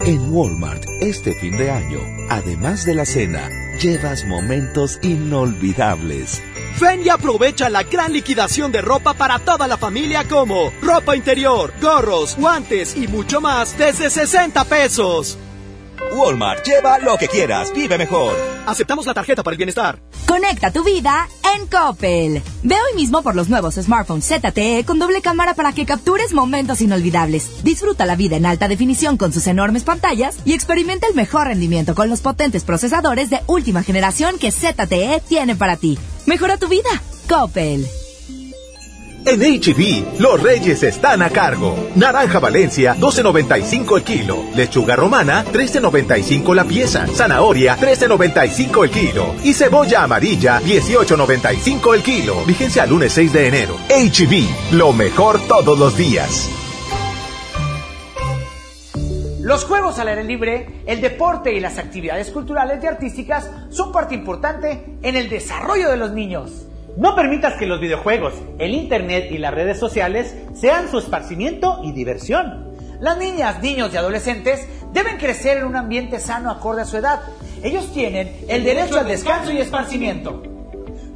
En 0.00 0.32
Walmart, 0.32 0.84
este 1.00 1.34
fin 1.34 1.56
de 1.56 1.70
año, 1.70 1.98
además 2.28 2.84
de 2.84 2.94
la 2.94 3.04
cena, 3.04 3.50
llevas 3.80 4.24
momentos 4.24 4.98
inolvidables. 5.02 6.42
Ven 6.80 7.02
y 7.04 7.08
aprovecha 7.08 7.70
la 7.70 7.82
gran 7.82 8.12
liquidación 8.12 8.70
de 8.70 8.82
ropa 8.82 9.14
para 9.14 9.38
toda 9.38 9.66
la 9.66 9.78
familia 9.78 10.24
como 10.28 10.70
ropa 10.82 11.16
interior, 11.16 11.72
gorros, 11.80 12.36
guantes 12.36 12.96
y 12.96 13.08
mucho 13.08 13.40
más 13.40 13.76
desde 13.78 14.10
60 14.10 14.64
pesos. 14.64 15.38
Walmart, 16.12 16.64
lleva 16.64 16.98
lo 16.98 17.16
que 17.16 17.28
quieras, 17.28 17.72
vive 17.72 17.98
mejor. 17.98 18.34
Aceptamos 18.66 19.06
la 19.06 19.14
tarjeta 19.14 19.42
para 19.42 19.52
el 19.54 19.58
bienestar. 19.58 20.00
Conecta 20.26 20.70
tu 20.70 20.82
vida 20.82 21.28
en 21.54 21.66
Coppel. 21.66 22.42
Ve 22.62 22.74
hoy 22.74 22.96
mismo 22.96 23.22
por 23.22 23.34
los 23.34 23.48
nuevos 23.48 23.74
smartphones 23.74 24.26
ZTE 24.26 24.84
con 24.84 24.98
doble 24.98 25.22
cámara 25.22 25.54
para 25.54 25.72
que 25.72 25.86
captures 25.86 26.32
momentos 26.32 26.80
inolvidables. 26.80 27.62
Disfruta 27.62 28.06
la 28.06 28.16
vida 28.16 28.36
en 28.36 28.46
alta 28.46 28.68
definición 28.68 29.16
con 29.16 29.32
sus 29.32 29.46
enormes 29.46 29.84
pantallas 29.84 30.36
y 30.44 30.52
experimenta 30.52 31.06
el 31.06 31.14
mejor 31.14 31.46
rendimiento 31.46 31.94
con 31.94 32.08
los 32.08 32.20
potentes 32.20 32.64
procesadores 32.64 33.30
de 33.30 33.40
última 33.46 33.82
generación 33.82 34.38
que 34.38 34.50
ZTE 34.50 35.22
tiene 35.28 35.54
para 35.56 35.76
ti. 35.76 35.98
Mejora 36.26 36.56
tu 36.56 36.68
vida. 36.68 36.90
Coppel. 37.28 37.86
En 39.28 39.40
HB, 39.40 40.20
los 40.20 40.40
reyes 40.40 40.84
están 40.84 41.20
a 41.20 41.30
cargo. 41.30 41.76
Naranja 41.96 42.38
Valencia, 42.38 42.94
12.95 42.94 43.96
el 43.96 44.04
kilo. 44.04 44.44
Lechuga 44.54 44.94
romana, 44.94 45.44
13.95 45.44 46.54
la 46.54 46.62
pieza. 46.62 47.08
Zanahoria, 47.08 47.76
13.95 47.76 48.84
el 48.84 48.90
kilo. 48.90 49.34
Y 49.42 49.52
cebolla 49.52 50.04
amarilla, 50.04 50.60
18.95 50.60 51.94
el 51.94 52.02
kilo. 52.04 52.44
Vigencia 52.46 52.84
al 52.84 52.90
lunes 52.90 53.12
6 53.14 53.32
de 53.32 53.48
enero. 53.48 53.76
HB, 53.88 54.74
lo 54.76 54.92
mejor 54.92 55.40
todos 55.48 55.76
los 55.76 55.96
días. 55.96 56.48
Los 59.40 59.64
juegos 59.64 59.98
al 59.98 60.06
aire 60.06 60.22
libre, 60.22 60.82
el 60.86 61.00
deporte 61.00 61.52
y 61.52 61.58
las 61.58 61.78
actividades 61.78 62.30
culturales 62.30 62.78
y 62.80 62.86
artísticas 62.86 63.50
son 63.70 63.90
parte 63.90 64.14
importante 64.14 64.98
en 65.02 65.16
el 65.16 65.28
desarrollo 65.28 65.90
de 65.90 65.96
los 65.96 66.12
niños. 66.12 66.66
No 66.96 67.14
permitas 67.14 67.54
que 67.54 67.66
los 67.66 67.78
videojuegos, 67.78 68.32
el 68.58 68.74
internet 68.74 69.28
y 69.30 69.36
las 69.36 69.52
redes 69.52 69.78
sociales 69.78 70.34
sean 70.54 70.90
su 70.90 70.98
esparcimiento 70.98 71.80
y 71.84 71.92
diversión. 71.92 72.74
Las 73.00 73.18
niñas, 73.18 73.60
niños 73.62 73.92
y 73.92 73.98
adolescentes 73.98 74.66
deben 74.94 75.18
crecer 75.18 75.58
en 75.58 75.64
un 75.64 75.76
ambiente 75.76 76.18
sano 76.18 76.50
acorde 76.50 76.82
a 76.82 76.86
su 76.86 76.96
edad. 76.96 77.20
Ellos 77.62 77.92
tienen 77.92 78.34
el 78.48 78.64
derecho 78.64 78.98
al 78.98 79.08
descanso 79.08 79.52
y 79.52 79.58
esparcimiento. 79.58 80.42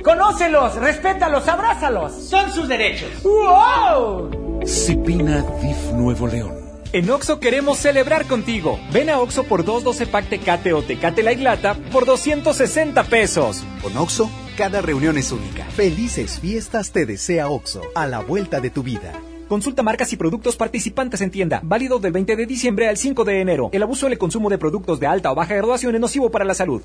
Conócelos, 0.05 0.75
respétalos, 0.77 1.49
abrázalos. 1.49 2.13
Son 2.13 2.51
sus 2.51 2.69
derechos. 2.69 3.09
¡Wow! 3.23 4.61
Cipina 4.67 5.43
DIF 5.63 5.93
Nuevo 5.93 6.27
León. 6.27 6.55
En 6.93 7.09
Oxo 7.09 7.39
queremos 7.39 7.79
celebrar 7.79 8.27
contigo. 8.27 8.79
Ven 8.93 9.09
a 9.09 9.21
Oxo 9.21 9.45
por 9.45 9.65
212 9.65 10.07
pack 10.07 10.29
Tecate 10.29 10.73
o 10.73 10.83
Tecate 10.83 11.23
Light 11.23 11.41
Lata 11.41 11.75
por 11.93 12.05
260 12.05 13.05
pesos. 13.05 13.63
Con 13.83 13.97
Oxo, 13.97 14.29
cada 14.61 14.83
reunión 14.83 15.17
es 15.17 15.33
única. 15.33 15.65
Felices 15.71 16.39
fiestas 16.39 16.93
te 16.93 17.07
desea 17.07 17.49
Oxo, 17.49 17.81
a 17.95 18.07
la 18.07 18.19
vuelta 18.19 18.61
de 18.61 18.69
tu 18.69 18.83
vida. 18.83 19.15
Consulta 19.49 19.83
marcas 19.83 20.13
y 20.13 20.19
productos 20.19 20.57
participantes 20.57 21.23
en 21.23 21.31
tienda. 21.31 21.63
Válido 21.65 21.99
del 21.99 22.13
20 22.13 22.37
de 22.37 22.45
diciembre 22.45 22.87
al 22.87 22.99
5 22.99 23.25
de 23.25 23.41
enero. 23.41 23.71
El 23.73 23.83
abuso 23.83 24.05
en 24.05 24.13
el 24.13 24.19
consumo 24.19 24.51
de 24.51 24.59
productos 24.59 25.01
de 25.01 25.07
alta 25.07 25.33
o 25.33 25.35
baja 25.35 25.55
graduación 25.55 25.95
es 25.95 26.01
nocivo 26.03 26.31
para 26.31 26.45
la 26.45 26.53
salud. 26.53 26.83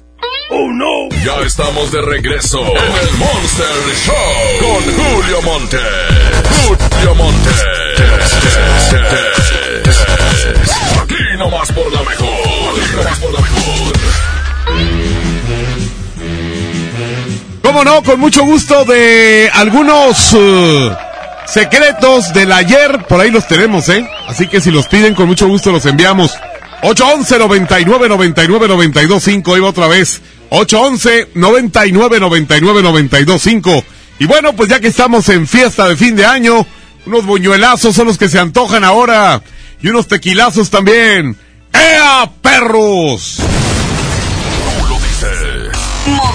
¡Oh, 0.52 0.72
no! 0.72 1.10
Ya 1.26 1.42
estamos 1.46 1.92
de 1.92 2.02
regreso 2.02 2.62
en 2.62 2.78
el 2.78 3.18
Monster 3.18 3.68
Show 4.06 4.16
con 4.62 4.82
Julio 4.94 5.42
Monte. 5.42 5.78
Julio 6.64 7.16
Monte. 7.16 7.50
Aquí 11.04 11.38
nomás 11.38 11.70
por 11.74 11.92
la 11.92 12.04
mejor. 12.04 12.30
Aquí 12.30 12.96
nomás 12.96 13.20
por 13.20 13.34
la 13.34 13.42
mejor. 13.42 13.95
¿Cómo 17.66 17.84
no? 17.84 18.04
Con 18.04 18.20
mucho 18.20 18.46
gusto 18.46 18.86
de 18.86 19.50
algunos 19.52 20.34
uh, 20.34 20.96
secretos 21.48 22.32
del 22.32 22.52
ayer. 22.52 23.08
Por 23.10 23.20
ahí 23.20 23.32
los 23.32 23.48
tenemos, 23.48 23.90
¿eh? 23.90 24.08
Así 24.28 24.48
que 24.48 24.62
si 24.62 24.70
los 24.70 24.88
piden, 24.88 25.16
con 25.16 25.26
mucho 25.26 25.48
gusto 25.48 25.72
los 25.72 25.84
enviamos. 25.88 26.36
811 26.84 27.40
99 27.40 28.08
99 28.08 28.68
92 28.68 29.24
5. 29.24 29.56
Ahí 29.56 29.62
va 29.62 29.70
otra 29.70 29.88
vez. 29.88 30.22
811 30.52 31.30
99 31.34 32.20
99 32.20 32.84
92 32.84 33.42
5. 33.42 33.84
Y 34.20 34.26
bueno, 34.28 34.54
pues 34.54 34.70
ya 34.70 34.80
que 34.80 34.90
estamos 34.90 35.28
en 35.30 35.48
fiesta 35.48 35.90
de 35.90 35.98
fin 35.98 36.16
de 36.16 36.24
año, 36.24 36.68
unos 37.08 37.26
buñuelazos 37.26 37.96
son 37.96 38.06
los 38.06 38.20
que 38.20 38.30
se 38.30 38.38
antojan 38.38 38.84
ahora. 38.84 39.42
Y 39.82 39.88
unos 39.88 40.08
tequilazos 40.08 40.70
también. 40.70 41.36
¡Ea, 41.74 42.30
perros! 42.44 43.42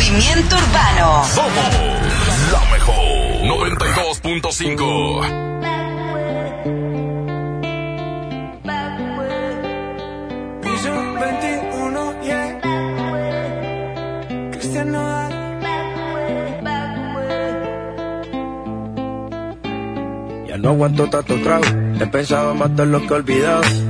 Movimiento 0.01 0.57
Urbano. 0.57 1.25
Somos 1.27 1.69
la 2.51 2.61
mejor. 2.73 2.97
92.5. 3.45 5.21
Piso 10.63 10.93
21, 11.21 12.23
yeah. 12.23 12.61
Cristian 14.53 14.91
Nodal. 14.91 15.33
Ya 20.49 20.57
no 20.57 20.71
aguanto 20.71 21.11
tanto 21.11 21.37
trago, 21.43 21.65
he 22.01 22.07
pensado 22.07 22.55
matar 22.55 22.87
lo 22.87 23.01
que 23.03 23.07
he 23.07 23.13
olvidado. 23.13 23.90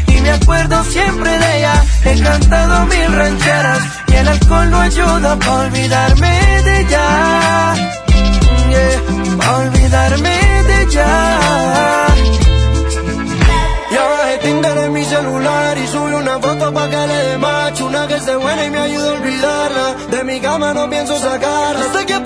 me 0.31 0.37
acuerdo 0.37 0.83
siempre 0.85 1.29
de 1.29 1.57
ella. 1.57 1.85
He 2.05 2.21
cantado 2.21 2.85
mil 2.85 3.13
rancheras 3.13 3.79
y 4.07 4.15
el 4.15 4.27
alcohol 4.27 4.69
no 4.71 4.79
ayuda 4.79 5.35
para 5.39 5.59
olvidarme 5.65 6.61
de 6.63 6.79
ella. 6.81 7.73
Yeah, 8.71 9.59
olvidarme 9.59 10.35
de 10.67 10.81
ella. 10.83 11.07
Ya 13.91 14.03
bajé 14.07 14.37
Tinder 14.37 14.77
en 14.77 14.93
mi 14.93 15.03
celular 15.03 15.77
y 15.77 15.87
subí 15.87 16.13
una 16.13 16.39
foto 16.39 16.73
pa' 16.73 16.89
que 16.89 17.07
le 17.07 17.19
dé 17.27 17.37
macho 17.37 17.85
Una 17.87 18.07
que 18.07 18.15
esté 18.15 18.35
buena 18.37 18.65
y 18.65 18.69
me 18.69 18.79
ayude 18.79 19.09
a 19.09 19.11
olvidarla 19.11 19.95
De 20.11 20.23
mi 20.23 20.39
cama 20.39 20.73
no 20.73 20.89
pienso 20.89 21.19
sacarla 21.19 21.85
Hasta 21.87 22.05
que 22.05 22.19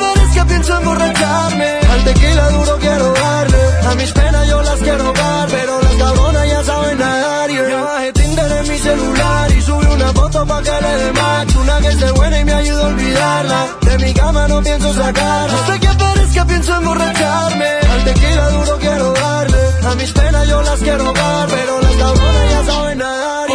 pienso 0.66 0.82
emborracharme. 0.82 1.80
Al 1.90 2.04
tequila 2.04 2.50
duro 2.50 2.78
quiero 2.80 3.14
darle. 3.14 3.88
A 3.88 3.96
mis 3.96 4.12
penas 4.12 4.48
yo 4.48 4.62
las 4.62 4.80
quiero 4.80 5.14
dar 5.14 5.48
Pero 5.50 5.82
las 5.82 5.96
cabronas 5.96 6.48
ya 6.48 6.64
saben 6.64 6.98
nadar. 6.98 7.50
Yeah. 7.50 7.70
Ya 7.70 7.82
bajé 7.82 8.14
Tinder 8.14 8.52
en 8.52 8.72
mi 8.72 8.78
celular 8.80 9.52
y 9.52 9.62
subí 9.62 9.86
una 9.86 10.14
foto 10.14 10.46
pa' 10.46 10.62
que 10.64 10.72
le 10.72 10.94
dé 11.04 11.12
macho 11.14 11.60
Una 11.62 11.78
que 11.82 11.88
esté 11.88 12.12
buena 12.12 12.40
y 12.40 12.46
me 12.46 12.54
ayude 12.54 12.84
a 12.84 12.88
olvidarla. 12.88 13.66
De 13.82 13.98
mi 14.06 14.14
cama 14.14 14.48
no 14.48 14.62
pienso 14.62 14.94
sacarla 14.94 15.54
Hasta 15.54 15.80
que 15.80 15.88
aparezca 15.88 16.46
pienso 16.46 16.76
emborracharme. 16.76 17.70
Al 17.92 18.04
tequila 18.04 18.50
duro 18.50 18.78
quiero 18.80 19.14
darle. 19.14 19.62
A 19.88 19.96
mis 19.96 20.12
penas 20.12 20.48
yo 20.48 20.62
las 20.62 20.80
quiero 20.80 21.14
dar 21.14 21.48
Pero 21.48 21.82
las 21.82 21.96
cabronas 21.96 22.52
ya 22.52 22.64
saben 22.74 22.98
nadar. 22.98 23.55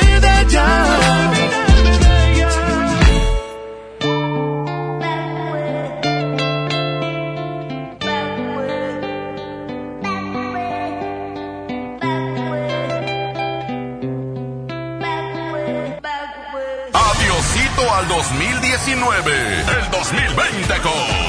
al 17.93 18.07
2019. 18.07 19.61
El 19.61 19.91
2020 19.91 20.81
con 20.81 21.20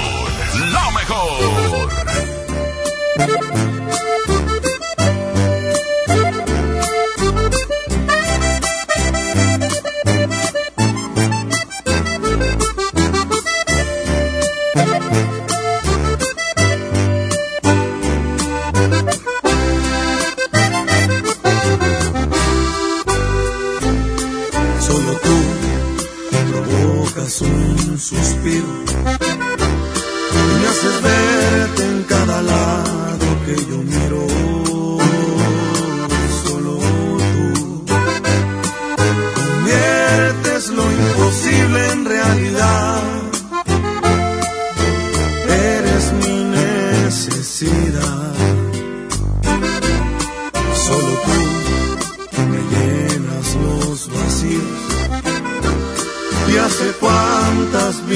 y 28.44 28.62
me 30.60 30.68
haces 30.68 31.02
verte 31.02 31.82
en 31.86 32.02
cada 32.04 32.42
lado 32.42 33.26
que 33.46 33.54
yo 33.54 33.78
miro. 33.78 33.91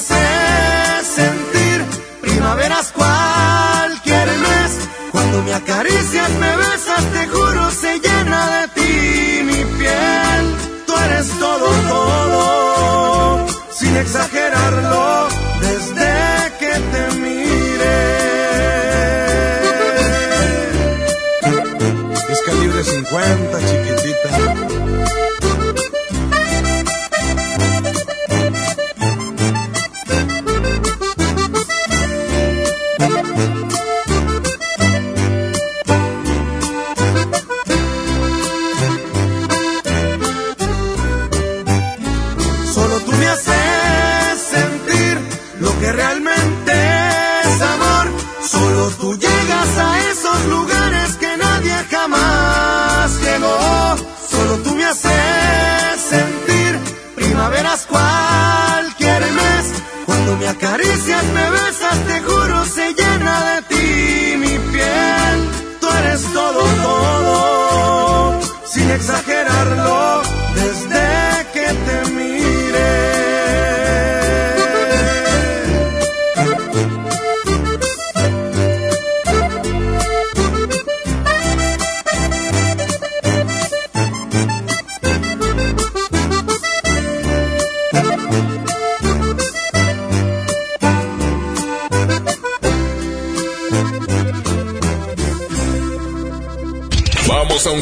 Solo 0.00 0.47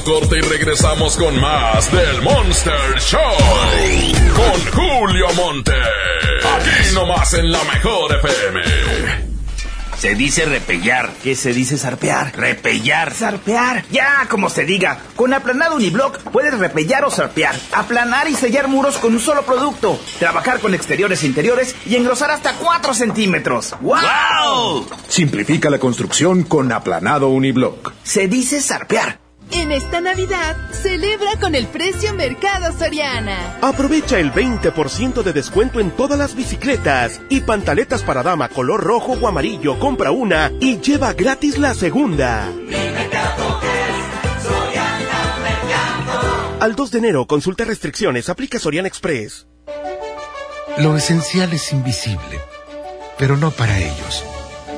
corte 0.06 0.38
y 0.38 0.40
regresamos 0.40 1.16
con 1.16 1.40
más 1.40 1.90
del 1.90 2.22
Monster 2.22 3.00
Show. 3.00 3.20
Con 4.36 4.72
Julio 4.72 5.26
Monte. 5.34 5.72
Aquí 5.72 6.94
nomás 6.94 7.34
en 7.34 7.50
la 7.50 7.58
mejor 7.64 8.14
FM. 8.14 8.60
Se 9.98 10.14
dice 10.14 10.44
repellar. 10.44 11.10
¿Qué 11.24 11.34
se 11.34 11.52
dice 11.52 11.76
zarpear? 11.76 12.36
Repellar. 12.36 13.14
Zarpear. 13.14 13.84
Ya, 13.90 14.28
como 14.30 14.48
se 14.48 14.64
diga. 14.64 15.00
Con 15.16 15.34
aplanado 15.34 15.74
uniblock 15.74 16.20
puedes 16.30 16.56
repellar 16.56 17.04
o 17.04 17.10
zarpear. 17.10 17.56
Aplanar 17.72 18.28
y 18.28 18.34
sellar 18.34 18.68
muros 18.68 18.98
con 18.98 19.12
un 19.12 19.20
solo 19.20 19.42
producto. 19.42 19.98
Trabajar 20.20 20.60
con 20.60 20.72
exteriores 20.72 21.24
e 21.24 21.26
interiores 21.26 21.74
y 21.84 21.96
engrosar 21.96 22.30
hasta 22.30 22.52
4 22.52 22.94
centímetros. 22.94 23.74
¡Wow! 23.80 24.86
Simplifica 25.08 25.68
la 25.68 25.80
construcción 25.80 26.44
con 26.44 26.70
aplanado 26.70 27.28
uniblock. 27.28 27.92
Se 28.04 28.28
dice 28.28 28.62
zarpear. 28.62 29.25
Esta 29.76 30.00
Navidad, 30.00 30.56
celebra 30.72 31.38
con 31.38 31.54
el 31.54 31.66
precio 31.66 32.14
Mercado 32.14 32.72
Soriana. 32.78 33.58
Aprovecha 33.60 34.18
el 34.18 34.32
20% 34.32 35.22
de 35.22 35.34
descuento 35.34 35.80
en 35.80 35.90
todas 35.90 36.18
las 36.18 36.34
bicicletas 36.34 37.20
y 37.28 37.42
pantaletas 37.42 38.02
para 38.02 38.22
dama 38.22 38.48
color 38.48 38.82
rojo 38.82 39.18
o 39.20 39.28
amarillo. 39.28 39.78
Compra 39.78 40.12
una 40.12 40.50
y 40.60 40.80
lleva 40.80 41.12
gratis 41.12 41.58
la 41.58 41.74
segunda. 41.74 42.50
Al 46.58 46.74
2 46.74 46.90
de 46.90 46.98
enero, 46.98 47.26
consulta 47.26 47.66
restricciones, 47.66 48.30
aplica 48.30 48.58
Soriana 48.58 48.88
Express. 48.88 49.46
Lo 50.78 50.96
esencial 50.96 51.52
es 51.52 51.70
invisible, 51.74 52.40
pero 53.18 53.36
no 53.36 53.50
para 53.50 53.78
ellos. 53.78 54.24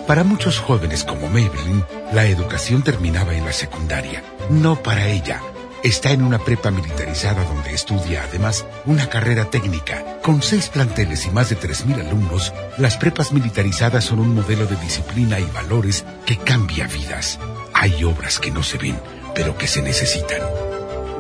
Para 0.09 0.25
muchos 0.25 0.59
jóvenes 0.59 1.05
como 1.05 1.29
Maybelline, 1.29 1.85
la 2.13 2.27
educación 2.27 2.83
terminaba 2.83 3.37
en 3.37 3.45
la 3.45 3.53
secundaria. 3.53 4.25
No 4.51 4.83
para 4.83 5.09
ella. 5.09 5.43
Está 5.83 6.11
en 6.11 6.23
una 6.23 6.39
prepa 6.39 6.71
militarizada 6.71 7.45
donde 7.45 7.73
estudia 7.73 8.25
además 8.25 8.65
una 8.87 9.09
carrera 9.09 9.45
técnica. 9.51 10.21
Con 10.23 10.43
seis 10.43 10.69
planteles 10.69 11.27
y 11.27 11.31
más 11.31 11.51
de 11.51 11.59
3.000 11.59 12.07
alumnos, 12.07 12.53
las 12.79 12.97
prepas 12.97 13.33
militarizadas 13.33 14.05
son 14.05 14.19
un 14.21 14.35
modelo 14.35 14.67
de 14.67 14.77
disciplina 14.77 15.39
y 15.39 15.45
valores 15.45 16.05
que 16.27 16.39
cambia 16.39 16.87
vidas. 16.87 17.39
Hay 17.75 18.03
obras 18.05 18.39
que 18.39 18.51
no 18.51 18.63
se 18.63 18.79
ven, 18.79 18.99
pero 19.35 19.57
que 19.57 19.69
se 19.69 19.83
necesitan. 19.83 20.41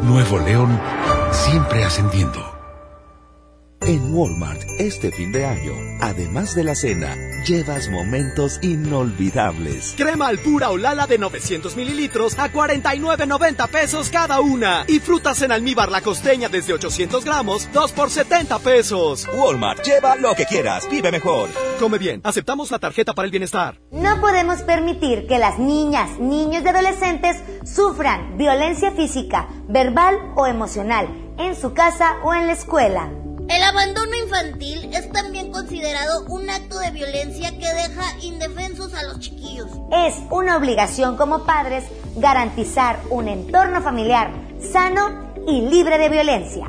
Nuevo 0.03 0.39
León, 0.39 0.81
siempre 1.31 1.85
ascendiendo. 1.85 2.59
En 3.83 4.15
Walmart, 4.15 4.61
este 4.79 5.13
fin 5.13 5.33
de 5.33 5.47
año, 5.47 5.73
además 6.01 6.55
de 6.55 6.65
la 6.65 6.75
cena, 6.75 7.15
llevas 7.47 7.89
momentos 7.89 8.59
inolvidables. 8.63 9.95
Crema 9.97 10.29
Alpura 10.29 10.71
o 10.71 10.77
Lala 10.77 11.07
de 11.07 11.19
900 11.19 11.77
mililitros 11.77 12.39
a 12.39 12.53
49.90 12.53 13.69
pesos 13.69 14.11
cada 14.11 14.41
una. 14.41 14.85
Y 14.87 15.01
frutas 15.01 15.43
en 15.43 15.53
almíbar 15.53 15.91
la 15.91 16.01
costeña 16.01 16.49
desde 16.49 16.73
800 16.73 17.25
gramos, 17.25 17.69
2 17.73 17.93
por 17.93 18.11
70 18.11 18.59
pesos. 18.59 19.27
Walmart, 19.35 19.85
lleva 19.85 20.17
lo 20.17 20.35
que 20.35 20.47
quieras, 20.47 20.89
vive 20.91 21.11
mejor. 21.11 21.49
Come 21.79 21.99
bien, 21.99 22.21
aceptamos 22.25 22.71
la 22.71 22.79
tarjeta 22.79 23.15
para 23.15 23.27
el 23.27 23.31
bienestar. 23.31 23.81
No 23.91 24.21
podemos 24.21 24.63
permitir 24.63 25.27
que 25.27 25.39
las 25.39 25.59
niñas, 25.59 26.19
niños 26.19 26.63
y 26.65 26.69
adolescentes 26.69 27.37
sufran 27.65 28.37
violencia 28.37 28.91
física, 28.93 29.49
verbal 29.69 30.17
o 30.37 30.47
emocional 30.47 31.09
en 31.39 31.55
su 31.55 31.73
casa 31.73 32.17
o 32.23 32.35
en 32.35 32.47
la 32.47 32.53
escuela. 32.53 33.11
El 33.49 33.63
abandono 33.63 34.15
infantil 34.15 34.91
es 34.93 35.11
también 35.11 35.51
considerado 35.51 36.25
un 36.27 36.51
acto 36.51 36.79
de 36.79 36.91
violencia 36.91 37.51
que 37.53 37.67
deja 37.67 38.19
indefensos 38.21 38.93
a 38.93 39.03
los 39.05 39.21
chiquillos. 39.21 39.69
Es 39.91 40.15
una 40.31 40.57
obligación 40.57 41.17
como 41.17 41.45
padres 41.45 41.85
garantizar 42.17 43.01
un 43.09 43.27
entorno 43.29 43.81
familiar 43.81 44.31
sano 44.61 45.33
y 45.47 45.63
libre 45.63 45.97
de 45.99 46.09
violencia. 46.11 46.67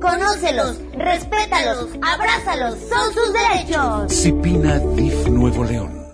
Conócelos, 0.00 0.78
respétalos, 0.96 1.88
abrázalos, 2.02 2.78
son 2.88 3.12
sus 3.12 3.32
derechos. 3.32 4.12
Cipina 4.12 4.78
DIF 4.78 5.26
Nuevo 5.28 5.64
León. 5.64 6.04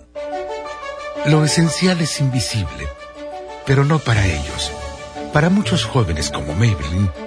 Lo 1.25 1.45
esencial 1.45 2.01
es 2.01 2.19
invisible, 2.19 2.87
pero 3.67 3.85
no 3.85 3.99
para 3.99 4.25
ellos. 4.25 4.71
Para 5.33 5.49
muchos 5.49 5.85
jóvenes 5.85 6.31
como 6.31 6.53
Maybelline, 6.53 7.11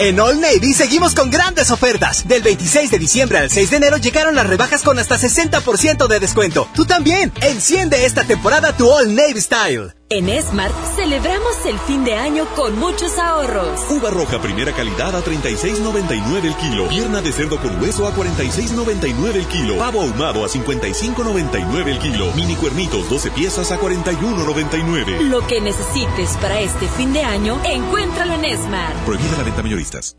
En 0.00 0.20
All 0.20 0.40
Navy 0.40 0.74
seguimos 0.74 1.12
con 1.12 1.28
grandes 1.28 1.72
ofertas. 1.72 2.28
Del 2.28 2.42
26 2.42 2.92
de 2.92 3.00
diciembre 3.00 3.38
al 3.38 3.50
6 3.50 3.70
de 3.70 3.76
enero 3.78 3.96
llegaron 3.96 4.36
las 4.36 4.46
rebajas 4.46 4.82
con 4.82 4.96
hasta 4.98 5.18
60% 5.18 6.06
de 6.06 6.20
descuento. 6.20 6.68
Tú 6.72 6.84
también. 6.84 7.32
Enciende 7.40 8.06
esta 8.06 8.22
temporada 8.22 8.76
tu 8.76 8.88
All 8.88 9.12
Navy 9.12 9.40
Style. 9.40 9.97
En 10.10 10.26
Smart 10.42 10.74
celebramos 10.96 11.66
el 11.66 11.78
fin 11.80 12.02
de 12.02 12.14
año 12.14 12.46
con 12.56 12.78
muchos 12.78 13.18
ahorros. 13.18 13.78
Uva 13.90 14.08
roja 14.08 14.40
primera 14.40 14.72
calidad 14.72 15.14
a 15.14 15.22
36.99 15.22 16.44
el 16.44 16.56
kilo. 16.56 16.88
Pierna 16.88 17.20
de 17.20 17.30
cerdo 17.30 17.58
con 17.58 17.78
hueso 17.78 18.06
a 18.06 18.14
46.99 18.14 19.34
el 19.34 19.46
kilo. 19.46 19.76
Pavo 19.76 20.00
ahumado 20.00 20.46
a 20.46 20.48
55.99 20.48 21.88
el 21.88 21.98
kilo. 21.98 22.32
Mini 22.32 22.56
cuernitos 22.56 23.10
12 23.10 23.32
piezas 23.32 23.70
a 23.70 23.78
41.99. 23.78 25.28
Lo 25.28 25.46
que 25.46 25.60
necesites 25.60 26.38
para 26.38 26.58
este 26.58 26.88
fin 26.88 27.12
de 27.12 27.22
año, 27.22 27.60
encuéntralo 27.64 28.32
en 28.32 28.56
Smart. 28.56 28.96
Prohibida 29.04 29.36
la 29.36 29.42
venta 29.42 29.62
mayoristas. 29.62 30.16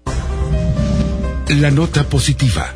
La 1.47 1.71
nota 1.71 2.03
positiva. 2.03 2.75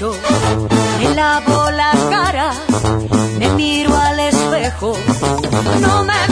Me 0.00 1.14
lavo 1.14 1.70
la 1.70 1.92
cara, 2.08 2.50
me 3.38 3.50
miro 3.50 3.94
al 3.94 4.20
espejo, 4.20 4.96
no 5.80 6.04
me 6.04 6.31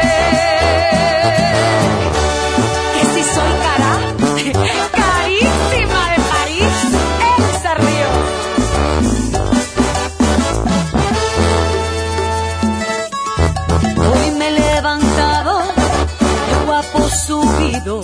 Subido, 17.83 18.01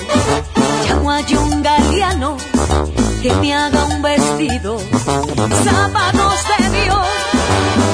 llamo 0.88 1.12
a 1.12 1.20
un 1.20 1.62
galeano 1.62 2.38
que 3.22 3.34
me 3.34 3.54
haga 3.54 3.86
un 3.86 4.02
vestido, 4.02 4.80
zapatos 5.64 6.40
de 6.58 6.70
Dios, 6.80 7.08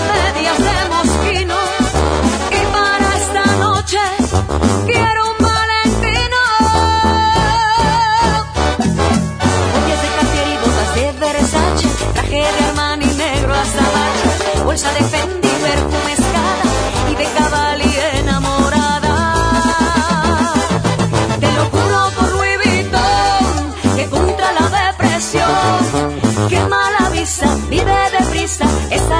medias 0.09 0.57
de 0.57 0.75
mosquino, 0.89 1.55
y 2.51 2.65
para 2.71 3.17
esta 3.17 3.45
noche 3.57 3.99
quiero 4.85 5.21
un 5.31 5.45
valentino. 5.45 6.39
Joyas 9.73 10.01
de 10.01 10.09
Cartier 10.15 10.47
y 10.47 10.57
botas 10.57 10.95
de 10.95 11.05
Versace, 11.19 11.87
traje 12.13 12.35
de 12.35 12.65
Armani 12.67 13.05
negro 13.05 13.53
hasta 13.53 14.63
bolsa 14.63 14.91
de 14.93 15.03
Fendi, 15.03 15.47
perfume 15.47 16.02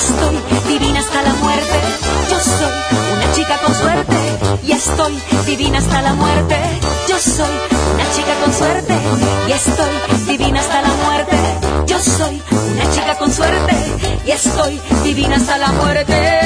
Estoy 0.00 0.36
divina 0.68 1.00
hasta 1.00 1.22
la 1.22 1.34
muerte. 1.34 1.80
Yo 2.30 2.40
soy 2.40 2.72
una 3.14 3.32
chica 3.32 3.58
con 3.58 3.74
suerte 3.74 4.16
y 4.66 4.72
estoy 4.72 5.20
divina 5.46 5.78
hasta 5.78 6.02
la 6.02 6.12
muerte. 6.14 6.56
Yo 7.08 7.18
soy 7.18 7.54
una 7.94 8.10
chica 8.14 8.34
con 8.42 8.52
suerte 8.54 8.94
y 9.48 9.52
estoy 9.52 9.94
divina 10.26 10.60
hasta 10.60 10.82
la 10.82 10.88
muerte. 10.88 11.36
Yo 11.86 11.98
soy 11.98 12.42
una 12.74 12.90
chica 12.92 13.16
con 13.18 13.32
suerte 13.32 13.74
y 14.26 14.30
estoy 14.30 14.78
divina 15.04 15.36
hasta 15.36 15.56
la 15.58 15.72
muerte. 15.72 16.38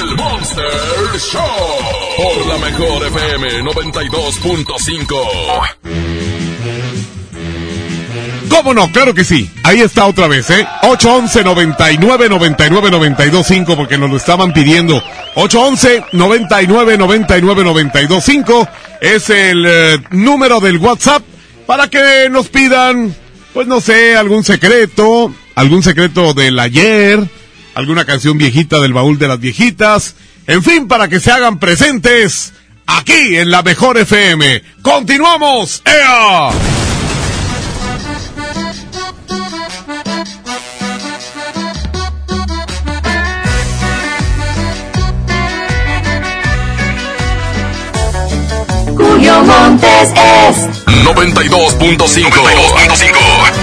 El 0.00 0.16
Monster 0.16 0.64
Show 1.18 1.42
por 2.16 2.46
la 2.46 2.56
mejor 2.58 3.06
FM 3.06 3.62
92.5. 3.64 6.29
¿Cómo 8.50 8.74
no? 8.74 8.90
Claro 8.90 9.14
que 9.14 9.24
sí. 9.24 9.48
Ahí 9.62 9.80
está 9.80 10.06
otra 10.06 10.26
vez, 10.26 10.50
¿eh? 10.50 10.66
811 10.82 11.44
99 11.44 12.28
99 12.28 12.90
925 12.90 13.76
porque 13.76 13.96
nos 13.96 14.10
lo 14.10 14.16
estaban 14.16 14.52
pidiendo. 14.52 15.02
811 15.36 16.04
99 16.12 16.98
99 16.98 17.64
925 17.64 18.68
es 19.00 19.30
el 19.30 19.64
eh, 19.66 19.98
número 20.10 20.60
del 20.60 20.78
WhatsApp 20.78 21.22
para 21.64 21.88
que 21.88 22.28
nos 22.28 22.48
pidan, 22.48 23.14
pues 23.54 23.68
no 23.68 23.80
sé, 23.80 24.16
algún 24.16 24.42
secreto, 24.42 25.32
algún 25.54 25.84
secreto 25.84 26.34
del 26.34 26.58
ayer, 26.58 27.20
alguna 27.74 28.04
canción 28.04 28.36
viejita 28.36 28.80
del 28.80 28.92
baúl 28.92 29.18
de 29.18 29.28
las 29.28 29.38
viejitas, 29.38 30.16
en 30.48 30.64
fin, 30.64 30.88
para 30.88 31.06
que 31.06 31.20
se 31.20 31.30
hagan 31.30 31.60
presentes 31.60 32.52
aquí 32.86 33.36
en 33.36 33.52
la 33.52 33.62
mejor 33.62 33.96
FM. 33.96 34.64
¡Continuamos! 34.82 35.82
¡Ea! 35.84 36.79
Es 50.02 50.12
92.5. 51.04 51.98
92.5. 51.98 53.59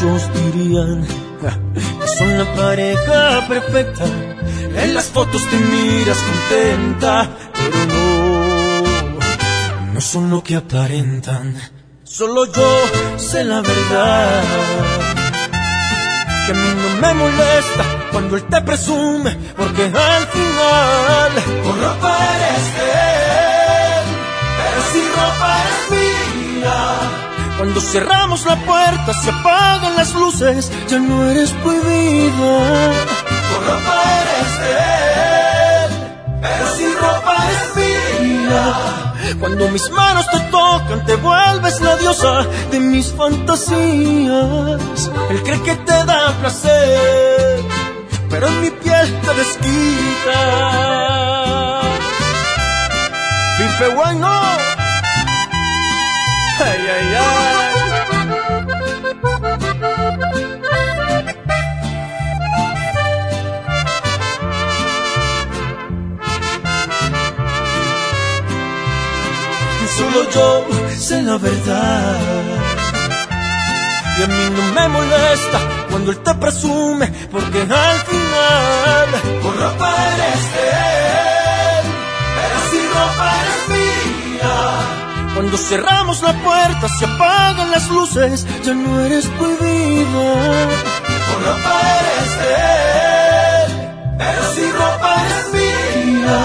Muchos 0.00 0.32
dirían 0.32 1.04
que 2.00 2.06
son 2.18 2.38
la 2.38 2.44
pareja 2.54 3.48
perfecta, 3.48 4.04
en 4.04 4.94
las 4.94 5.06
fotos 5.06 5.42
te 5.50 5.56
miras 5.56 6.18
contenta, 6.18 7.28
pero 7.52 7.84
no, 7.86 8.82
no 9.94 10.00
son 10.00 10.30
lo 10.30 10.40
que 10.40 10.54
aparentan. 10.54 11.60
Solo 12.04 12.46
yo 12.46 12.78
sé 13.16 13.42
la 13.42 13.60
verdad. 13.60 14.44
Que 16.46 16.52
a 16.52 16.54
mí 16.54 16.68
no 16.80 16.90
me 17.04 17.14
molesta 17.14 17.84
cuando 18.12 18.36
él 18.36 18.44
te 18.44 18.62
presume, 18.62 19.36
porque 19.56 19.82
al 19.82 20.26
final 20.28 21.32
con 21.64 21.82
ropa 21.82 22.16
eres 22.36 22.66
de 22.76 22.88
él, 23.98 24.06
pero 24.58 24.80
sin 24.92 25.08
ropa 25.10 25.48
eres 25.64 25.90
mía. 25.90 27.17
Cuando 27.58 27.80
cerramos 27.80 28.46
la 28.46 28.54
puerta, 28.54 29.12
se 29.12 29.30
apagan 29.30 29.96
las 29.96 30.14
luces, 30.14 30.70
ya 30.86 31.00
no 31.00 31.28
eres 31.28 31.50
prohibida. 31.50 32.92
Con 33.50 33.66
ropa 33.66 33.96
eres 34.20 34.52
de 34.62 34.72
él, 35.84 35.90
pero 36.40 36.64
sin 36.76 36.94
ropa 36.94 37.36
eres 37.48 37.66
mía. 38.22 38.64
Cuando 39.40 39.68
mis 39.70 39.90
manos 39.90 40.24
te 40.30 40.38
tocan, 40.52 41.04
te 41.04 41.16
vuelves 41.16 41.80
la 41.80 41.96
diosa 41.96 42.46
de 42.70 42.78
mis 42.78 43.12
fantasías. 43.12 44.80
Él 45.30 45.42
cree 45.42 45.60
que 45.62 45.74
te 45.74 46.04
da 46.04 46.32
placer, 46.40 47.64
pero 48.30 48.46
en 48.46 48.60
mi 48.62 48.70
piel 48.70 49.20
te 49.20 49.34
desquita. 49.34 50.40
Pipe 53.58 53.94
bueno. 53.96 54.67
Ay, 56.60 56.80
ay, 56.94 57.14
ay. 57.16 57.38
Solo 69.96 70.20
yo 70.30 70.46
sé 70.96 71.22
la 71.22 71.36
verdad. 71.38 72.16
Y 74.18 74.22
a 74.22 74.26
mí 74.26 74.44
no 74.56 74.62
me 74.74 74.88
molesta 74.88 75.58
cuando 75.90 76.10
él 76.12 76.18
te 76.18 76.34
presume, 76.34 77.06
porque 77.32 77.60
al 77.62 77.98
final 78.10 79.08
con 79.42 79.52
ropa 79.60 79.88
eres 80.14 80.42
de 80.54 80.62
él, 80.68 80.97
Cuando 85.38 85.56
cerramos 85.56 86.20
la 86.20 86.32
puerta, 86.42 86.88
se 86.88 87.04
apagan 87.04 87.70
las 87.70 87.88
luces, 87.90 88.44
ya 88.64 88.74
no 88.74 89.00
eres 89.02 89.24
prohibida. 89.38 90.34
Con 91.28 91.44
ropa 91.44 91.80
eres 92.00 92.30
de 92.40 92.54
él, 93.62 93.70
pero 94.18 94.42
sin 94.52 94.70
ropa 94.72 95.10
eres 95.26 95.46
mía. 95.54 96.40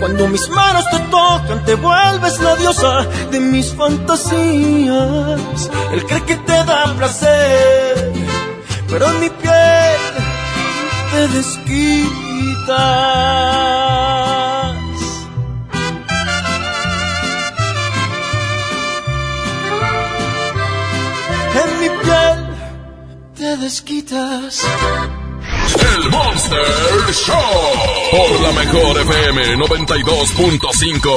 Cuando 0.00 0.26
mis 0.26 0.48
manos 0.48 0.84
te 0.90 0.98
tocan, 0.98 1.64
te 1.64 1.76
vuelves 1.76 2.40
la 2.40 2.56
diosa 2.56 3.06
de 3.30 3.38
mis 3.38 3.72
fantasías. 3.72 5.70
Él 5.92 6.04
cree 6.04 6.24
que 6.24 6.34
te 6.38 6.64
da 6.64 6.92
placer, 6.98 8.12
pero 8.88 9.12
en 9.12 9.20
mi 9.20 9.30
piel 9.30 10.00
te 11.12 11.28
desquitas. 11.36 11.78
En 21.64 21.80
mi 21.80 21.88
piel 21.88 22.46
te 23.36 23.56
desquitas. 23.58 24.64
El 25.96 26.10
Monster 26.10 26.64
Show. 27.12 27.36
Por 28.10 28.40
la 28.40 28.52
mejor 28.52 28.98
FM 29.00 29.56
92.5. 29.56 31.10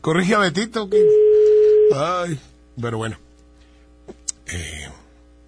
Corrige 0.00 0.34
a 0.34 0.38
Betito. 0.38 0.88
que- 0.88 1.04
Ay, 1.94 2.38
pero 2.80 2.98
bueno. 2.98 3.16
Eh, 4.46 4.88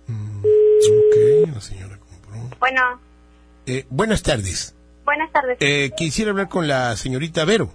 mm, 0.07 0.39
ok, 0.45 1.55
la 1.55 1.61
señora 1.61 1.99
compró. 1.99 2.57
Bueno, 2.59 3.01
Eh, 3.67 3.87
buenas 3.91 4.23
tardes. 4.23 4.75
buenas 5.05 5.31
tardes. 5.33 5.57
Eh, 5.61 5.93
quisiera 5.97 6.31
hablar 6.33 6.49
con 6.49 6.67
la 6.69 6.97
señorita 6.97 7.45
Vero. 7.45 7.73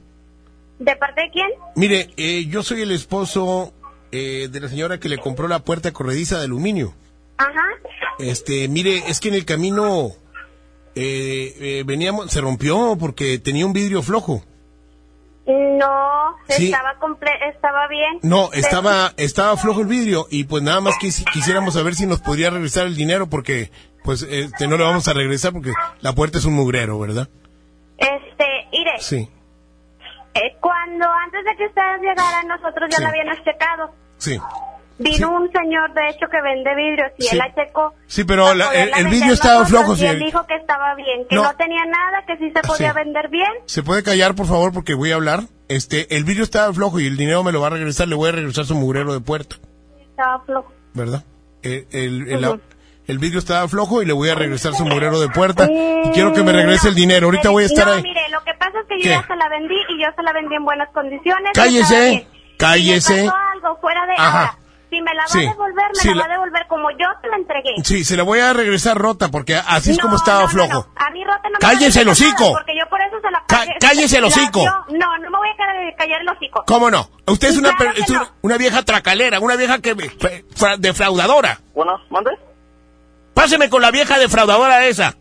¿De 0.79 0.95
parte 0.95 1.21
de 1.21 1.31
quién? 1.31 1.49
Mire, 1.75 2.09
eh, 2.17 2.45
yo 2.47 2.61
soy 2.63 2.81
el 2.81 2.91
esposo 2.91 3.73
eh, 4.11 4.47
de 4.51 4.59
la 4.59 4.69
señora 4.69 4.99
que 4.99 5.09
le 5.09 5.17
compró 5.17 5.47
la 5.47 5.59
puerta 5.59 5.91
corrediza 5.91 6.37
de 6.37 6.45
aluminio. 6.45 6.93
Ajá. 7.37 7.51
Este, 8.19 8.67
mire, 8.67 9.03
es 9.07 9.19
que 9.19 9.29
en 9.29 9.35
el 9.35 9.45
camino 9.45 10.11
eh, 10.95 11.53
eh, 11.59 11.83
veníamos, 11.85 12.31
se 12.31 12.41
rompió 12.41 12.95
porque 12.99 13.37
tenía 13.39 13.65
un 13.65 13.73
vidrio 13.73 14.01
flojo. 14.01 14.43
No, 15.45 16.35
Sí. 16.49 16.65
estaba 16.65 16.99
comple- 16.99 17.49
estaba 17.53 17.87
bien. 17.87 18.19
No, 18.21 18.51
estaba, 18.51 19.13
estaba 19.17 19.55
flojo 19.55 19.79
el 19.81 19.87
vidrio 19.87 20.27
y 20.29 20.43
pues 20.43 20.61
nada 20.61 20.81
más 20.81 20.95
quisi- 20.95 21.23
quisiéramos 21.31 21.73
saber 21.75 21.95
si 21.95 22.05
nos 22.05 22.19
podría 22.19 22.49
regresar 22.49 22.85
el 22.85 22.95
dinero 22.95 23.27
porque 23.29 23.71
pues 24.03 24.23
este, 24.23 24.67
no 24.67 24.77
le 24.77 24.83
vamos 24.83 25.07
a 25.07 25.13
regresar 25.13 25.53
porque 25.53 25.71
la 26.01 26.13
puerta 26.13 26.37
es 26.37 26.45
un 26.45 26.53
mugrero, 26.53 26.99
¿verdad? 26.99 27.29
Este, 27.97 28.45
Ire, 28.73 28.91
Sí, 28.99 29.29
eh, 30.37 30.57
cuando 30.61 31.05
antes 31.25 31.43
de 31.45 31.55
que 31.57 31.65
ustedes 31.67 32.01
llegaran, 32.01 32.47
nosotros 32.47 32.89
ya 32.89 32.97
Sí. 32.97 33.03
lo 33.03 33.09
habíamos 33.09 33.43
checado. 33.43 33.91
sí. 34.17 34.39
Vino 34.99 35.29
un 35.31 35.47
señor, 35.51 35.93
de 35.93 36.09
hecho, 36.09 36.25
que 36.27 36.41
vende 36.41 36.73
vidrios 36.73 37.11
y 37.19 37.21
Sí. 37.25 37.29
él 37.33 37.37
la 37.37 37.53
checó. 37.53 37.93
Sí, 38.07 38.23
pero 38.23 38.55
la- 38.55 38.73
el, 38.73 39.07
vidrio 39.09 39.33
estaba 39.33 39.63
flojo, 39.63 39.93
Y 39.95 40.03
él 40.07 40.17
dijo 40.17 40.43
que 40.47 40.55
estaba 40.55 40.95
bien, 40.95 41.27
que 41.29 41.35
No. 41.35 41.43
no, 41.43 41.55
tenía 41.55 41.85
nada, 41.85 42.23
que 42.25 42.35
sí 42.37 42.49
se 42.51 42.61
podía 42.63 42.89
Sí. 42.93 42.95
vender 42.95 43.29
bien. 43.29 43.51
¿Se 43.67 43.83
puede 43.83 44.01
callar, 44.01 44.33
por 44.33 44.47
favor, 44.47 44.73
porque 44.73 44.95
voy 44.95 45.11
a 45.11 45.15
hablar? 45.15 45.41
Este, 45.67 46.15
el 46.15 46.23
vidrio 46.23 46.43
estaba 46.43 46.73
flojo 46.73 46.99
y 46.99 47.05
el 47.05 47.15
dinero 47.15 47.43
me 47.43 47.51
lo 47.51 47.61
va 47.61 47.67
a 47.67 47.69
regresar, 47.69 48.07
le 48.07 48.15
voy 48.15 48.29
a 48.29 48.31
regresar 48.31 48.65
su 48.65 48.73
mugrero 48.73 49.13
de 49.13 49.19
puerta, 49.19 49.57
Estaba 50.09 50.43
flojo. 50.45 50.73
¿verdad? 50.95 51.23
El, 51.61 51.85
el, 51.91 52.27
el-. 52.31 52.61
El 53.07 53.19
vidrio 53.19 53.39
estaba 53.39 53.67
flojo 53.67 54.01
y 54.01 54.05
le 54.05 54.13
voy 54.13 54.29
a 54.29 54.35
regresar 54.35 54.73
su 54.73 54.83
mugrero 54.85 55.19
de 55.19 55.29
puerta 55.29 55.65
y 55.69 56.09
quiero 56.13 56.33
que 56.33 56.43
me 56.43 56.51
regrese 56.51 56.89
el 56.89 56.95
dinero. 56.95 57.27
Ahorita 57.27 57.49
voy 57.49 57.63
a 57.63 57.67
estar 57.67 57.87
no, 57.87 57.93
ahí. 57.93 58.03
mire, 58.03 58.21
lo 58.29 58.43
que 58.43 58.53
pasa 58.55 58.79
es 58.81 58.87
que 58.87 58.97
yo 58.99 59.03
¿Qué? 59.03 59.09
ya 59.09 59.25
se 59.27 59.35
la 59.35 59.49
vendí 59.49 59.75
y 59.89 60.01
yo 60.01 60.07
se 60.15 60.23
la 60.23 60.33
vendí 60.33 60.55
en 60.55 60.65
buenas 60.65 60.89
condiciones. 60.93 61.51
Cállese, 61.53 62.27
cállese. 62.57 63.15
Si 63.15 63.21
me 63.23 63.29
pasó 63.31 63.37
algo 63.53 63.77
fuera 63.81 64.05
de 64.05 64.13
Ajá. 64.17 64.39
ahora, 64.39 64.57
si 64.89 65.01
me 65.01 65.13
la 65.13 65.21
va 65.23 65.27
Sí, 65.27 65.37
a 65.45 65.49
devolver, 65.49 65.87
me 65.95 66.01
sí, 66.01 66.07
la, 66.09 66.15
la- 66.15 66.21
va 66.21 66.25
a 66.25 66.31
devolver 66.31 66.67
como 66.67 66.91
yo 66.91 67.05
se 67.21 67.27
la 67.27 67.35
entregué. 67.37 67.69
Sí, 67.83 68.03
se 68.03 68.17
la 68.17 68.23
voy 68.23 68.39
a 68.39 68.53
regresar 68.53 68.97
rota 68.97 69.29
porque 69.29 69.55
así 69.55 69.91
es 69.91 69.97
No, 69.97 70.03
como 70.03 70.15
estaba 70.17 70.39
no, 70.41 70.45
no, 70.45 70.49
flojo. 70.51 70.73
no. 70.73 71.05
A 71.05 71.09
mí 71.11 71.23
rota 71.23 71.41
no 71.43 71.51
me 71.51 71.59
Cállese 71.59 72.01
el 72.01 72.09
hocico. 72.09 72.53
Porque 72.53 72.73
yo 72.77 72.87
por 72.89 72.99
eso 73.01 73.15
se 73.21 73.31
la 73.31 73.43
pagué. 73.47 73.73
cállese 73.79 74.15
el 74.17 74.21
La 74.23 74.27
hocico. 74.27 74.63
No, 74.65 75.17
no 75.19 75.29
me 75.31 75.37
voy 75.37 75.49
a 75.49 75.55
callar- 75.57 75.95
callar 75.97 76.21
el 76.21 76.29
hocico. 76.29 76.63
¿Cómo 76.67 76.89
no? 76.91 77.09
Usted 77.27 77.49
es 77.49 77.57
una, 77.57 77.75
claro 77.75 77.93
es 77.97 78.09
una, 78.09 78.19
no. 78.19 78.27
una 78.41 78.57
vieja 78.57 78.83
tracalera, 78.83 79.39
una 79.39 79.55
vieja 79.55 79.79
que 79.79 79.95
me- 79.95 80.09
fe- 80.09 80.45
fra- 80.55 80.77
defraudadora. 80.77 81.59
Bueno, 81.73 81.99
¿mande? 82.09 82.31
Páseme 83.37 83.69
con 83.69 83.83
la 83.83 83.91
vieja 83.91 84.17
defraudadora 84.17 84.87
esa. 84.87 85.15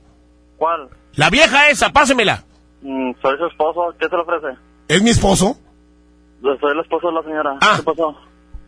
¿Cuál? 0.56 0.88
La 1.16 1.28
vieja 1.28 1.68
esa, 1.68 1.92
pásemela. 1.92 2.44
Mm, 2.80 3.10
soy 3.20 3.36
su 3.36 3.44
esposo. 3.44 3.94
¿Qué 4.00 4.08
se 4.08 4.16
le 4.16 4.22
ofrece? 4.22 4.58
¿Es 4.88 5.02
mi 5.02 5.10
esposo? 5.10 5.58
Soy 6.40 6.72
el 6.72 6.80
esposo 6.80 7.08
de 7.08 7.12
la 7.12 7.22
señora. 7.24 7.58
Ah. 7.60 7.74
¿Qué 7.76 7.82
pasó? 7.82 8.16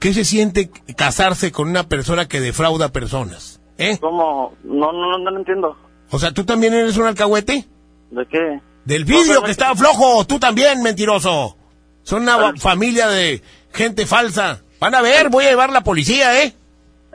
¿Qué 0.00 0.12
se 0.12 0.26
siente 0.26 0.70
casarse 0.94 1.50
con 1.50 1.70
una 1.70 1.84
persona 1.84 2.28
que 2.28 2.40
defrauda 2.40 2.90
personas? 2.90 3.58
¿Eh? 3.78 3.96
¿Cómo? 3.98 4.52
No, 4.64 4.92
no, 4.92 5.18
no, 5.18 5.30
no 5.30 5.38
entiendo. 5.38 5.78
O 6.10 6.18
sea, 6.18 6.32
¿tú 6.32 6.44
también 6.44 6.74
eres 6.74 6.98
un 6.98 7.06
alcahuete? 7.06 7.66
¿De 8.10 8.26
qué? 8.26 8.60
Del 8.84 9.06
No, 9.06 9.16
vidrio 9.16 9.42
que 9.42 9.50
estaba 9.50 9.74
flojo, 9.74 10.26
tú 10.26 10.38
también, 10.38 10.82
mentiroso. 10.82 11.56
Son 12.02 12.20
una 12.24 12.54
familia 12.58 13.08
de 13.08 13.42
gente 13.72 14.04
falsa. 14.04 14.60
Van 14.78 14.94
a 14.94 15.00
ver, 15.00 15.30
voy 15.30 15.46
a 15.46 15.50
llevar 15.50 15.72
la 15.72 15.80
policía, 15.82 16.42
¿eh? 16.42 16.54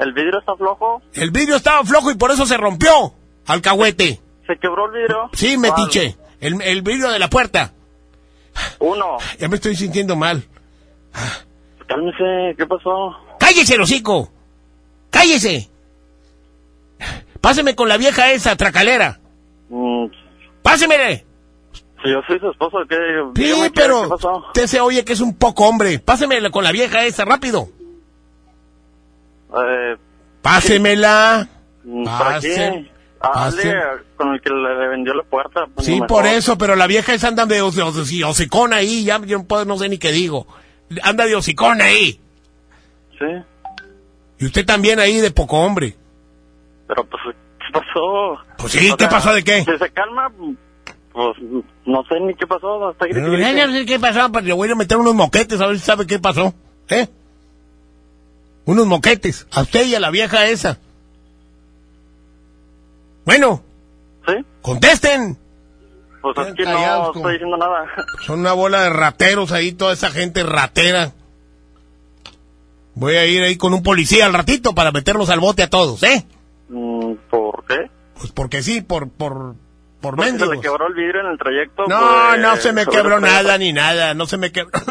¿El 0.03 0.11
vidrio 0.11 0.39
está 0.39 0.55
flojo? 0.57 1.01
El 1.13 1.31
vidrio 1.31 1.55
estaba 1.55 1.83
flojo 1.85 2.11
y 2.11 2.15
por 2.15 2.29
eso 2.31 2.45
se 2.45 2.57
rompió, 2.57 3.13
alcahuete. 3.47 4.19
¿Se 4.45 4.57
quebró 4.57 4.87
el 4.87 4.91
vidrio? 4.91 5.29
Sí, 5.31 5.57
metiche. 5.57 6.17
El, 6.41 6.61
el 6.61 6.81
vidrio 6.81 7.09
de 7.09 7.19
la 7.19 7.29
puerta. 7.29 7.71
Uno. 8.79 9.17
Ya 9.39 9.47
me 9.47 9.55
estoy 9.55 9.77
sintiendo 9.77 10.17
mal. 10.17 10.43
Cálmese, 11.87 12.55
¿qué 12.57 12.65
pasó? 12.65 13.15
¡Cállese, 13.39 13.79
hocico! 13.79 14.29
¡Cállese! 15.09 15.69
Páseme 17.39 17.73
con 17.73 17.87
la 17.87 17.95
vieja 17.95 18.31
esa, 18.31 18.57
tracalera. 18.57 19.19
Mm, 19.69 20.07
¡Pásemele! 20.61 21.25
si 22.03 22.09
yo 22.11 22.19
soy 22.27 22.37
su 22.39 22.49
esposo, 22.49 22.79
¿qué? 22.89 22.97
Sí, 23.35 23.43
dígame 23.43 23.71
pero 23.71 24.03
¿Qué 24.03 24.09
pasó? 24.09 24.43
usted 24.47 24.67
se 24.67 24.81
oye 24.81 25.05
que 25.05 25.13
es 25.13 25.21
un 25.21 25.37
poco 25.37 25.65
hombre. 25.65 25.99
Pásemele 25.99 26.51
con 26.51 26.65
la 26.65 26.73
vieja 26.73 27.05
esa, 27.05 27.23
rápido. 27.23 27.69
Eh, 29.61 29.97
Pásemela. 30.41 31.47
¿Para 32.05 32.39
qué? 32.39 32.49
Pase- 32.55 32.91
A 33.21 33.45
Ale, 33.45 33.55
pase. 33.55 33.75
con 34.17 34.33
el 34.33 34.41
que 34.41 34.49
le 34.49 34.87
vendió 34.89 35.13
la 35.13 35.23
puerta. 35.23 35.65
pues, 35.73 35.85
Sí, 35.85 35.93
mejor. 35.93 36.07
por 36.07 36.25
eso, 36.25 36.57
pero 36.57 36.75
la 36.75 36.87
vieja 36.87 37.13
esa 37.13 37.29
anda 37.29 37.45
de 37.45 37.61
hocicón 37.61 38.73
ahí, 38.73 39.05
ya 39.05 39.19
yo 39.25 39.37
no, 39.39 39.43
puedo- 39.45 39.63
no 39.65 39.77
sé 39.77 39.87
ni 39.89 39.97
qué 39.97 40.11
digo. 40.11 40.45
Anda 41.03 41.25
de 41.25 41.35
hocicón 41.35 41.81
ahí. 41.81 42.19
Sí, 43.17 43.25
Y 44.39 44.45
usted 44.47 44.65
también 44.65 44.99
ahí 44.99 45.17
de 45.21 45.31
poco 45.31 45.57
hombre. 45.59 45.95
pero 46.87 47.05
pues, 47.05 47.21
¿qué 47.59 47.71
pasó? 47.71 48.37
Pues 48.57 48.71
sí, 48.73 48.89
O 48.89 48.97
¿qué 48.97 49.03
sea, 49.05 49.09
pasó 49.09 49.33
de 49.33 49.43
qué? 49.43 49.63
Si 49.63 49.77
se 49.77 49.89
calma, 49.91 50.29
pues 51.13 51.37
no 51.85 52.03
sé 52.09 52.19
ni 52.19 52.33
qué 52.35 52.45
pasó. 52.45 52.89
Hasta 52.89 53.07
No, 53.07 53.29
no 53.29 53.71
sé 53.73 53.85
qué 53.85 53.99
pasó, 53.99 54.29
pero 54.31 54.45
le 54.47 54.53
voy 54.53 54.69
a 54.69 54.75
meter 54.75 54.97
unos 54.97 55.15
moquetes 55.15 55.61
a 55.61 55.67
ver 55.67 55.79
si 55.79 55.85
sabe 55.85 56.05
qué 56.05 56.19
pasó. 56.19 56.53
¿Eh? 56.89 57.07
Unos 58.65 58.87
moquetes. 58.87 59.47
A 59.51 59.61
usted 59.61 59.85
y 59.85 59.95
a 59.95 59.99
la 59.99 60.09
vieja 60.09 60.47
esa. 60.47 60.79
Bueno. 63.25 63.63
¿Sí? 64.27 64.33
Contesten. 64.61 65.37
Pues 66.21 66.37
es 66.47 66.53
que 66.55 66.63
no 66.63 67.07
estoy 67.07 67.33
diciendo 67.33 67.57
nada. 67.57 67.85
Son 68.25 68.39
una 68.39 68.53
bola 68.53 68.83
de 68.83 68.89
rateros 68.89 69.51
ahí, 69.51 69.73
toda 69.73 69.91
esa 69.91 70.09
gente 70.09 70.43
ratera. 70.43 71.11
Voy 72.95 73.15
a 73.15 73.25
ir 73.25 73.43
ahí 73.43 73.57
con 73.57 73.73
un 73.73 73.83
policía 73.83 74.25
al 74.25 74.33
ratito 74.33 74.73
para 74.73 74.91
meterlos 74.91 75.29
al 75.29 75.41
bote 75.41 75.63
a 75.63 75.69
todos, 75.69 76.01
¿eh? 76.03 76.25
Mm, 76.69 77.15
¿Por 77.29 77.65
qué? 77.65 77.89
Pues 78.17 78.31
porque 78.31 78.61
sí, 78.61 78.81
por, 78.81 79.09
por, 79.09 79.55
por 79.99 80.15
Porque 80.15 80.39
se 80.39 80.45
le 80.45 80.61
quebró 80.61 80.87
el 80.87 80.93
vidrio 80.93 81.21
en 81.21 81.27
el 81.27 81.37
trayecto. 81.37 81.87
No, 81.87 81.99
pues, 81.99 82.41
no 82.41 82.55
se 82.55 82.71
me 82.71 82.85
quebró 82.85 83.19
nada 83.19 83.57
ni 83.57 83.73
nada, 83.73 84.13
no 84.13 84.25
se 84.25 84.37
me 84.37 84.51
quebró. 84.51 84.71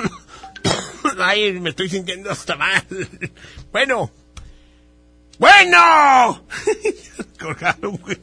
Ay, 1.19 1.53
me 1.61 1.71
estoy 1.71 1.89
sintiendo 1.89 2.31
hasta 2.31 2.57
mal. 2.57 2.85
Bueno. 3.73 4.11
¡Bueno! 5.39 6.47
Colgaron, 7.41 7.97
güey. 7.97 8.19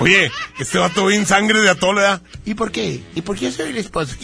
Oye, 0.00 0.30
este 0.58 0.78
vato 0.78 1.06
bien 1.06 1.26
sangre 1.26 1.60
de 1.60 1.74
¿verdad? 1.74 2.22
¿Y 2.44 2.54
por 2.54 2.70
qué? 2.70 3.02
¿Y 3.14 3.22
por 3.22 3.36
qué 3.36 3.50
soy 3.50 3.70
el 3.70 3.78
esposo? 3.78 4.14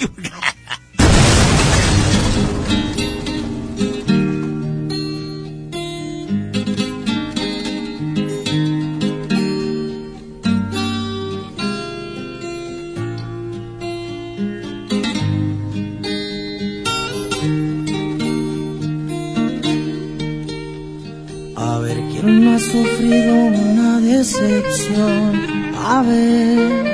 Quién 22.32 22.44
no 22.44 22.56
ha 22.56 22.58
sufrido 22.58 23.34
una 23.34 24.00
decepción. 24.00 25.32
A 25.76 26.02
ver, 26.02 26.84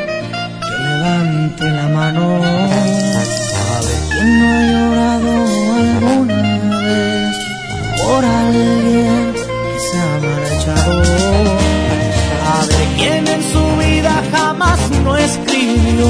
que 0.63 0.75
levante 0.89 1.65
la 1.71 1.89
mano. 1.89 2.37
A 2.37 3.79
ver 3.87 4.01
quién 4.11 4.41
no 4.41 4.47
ha 4.49 4.63
llorado 4.73 5.31
alguna 5.83 6.79
vez 6.87 7.37
por 8.03 8.25
alguien 8.25 9.33
que 9.35 9.79
se 9.87 9.97
ha 10.01 10.15
marchado. 10.27 11.03
A 12.55 12.67
ver 12.67 12.87
quién 12.97 13.29
en 13.29 13.43
su 13.53 13.65
vida 13.77 14.23
jamás 14.33 14.81
no 15.05 15.17
escribió 15.17 16.09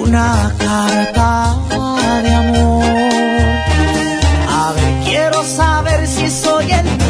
una 0.00 0.52
carta 0.58 1.56
de 2.22 2.32
amor. 2.34 2.84
A 4.48 4.72
ver, 4.72 4.92
quiero 5.04 5.44
saber 5.44 6.06
si 6.06 6.30
soy 6.30 6.70
el 6.72 7.05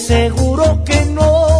seguro 0.00 0.82
que 0.84 1.04
no. 1.06 1.59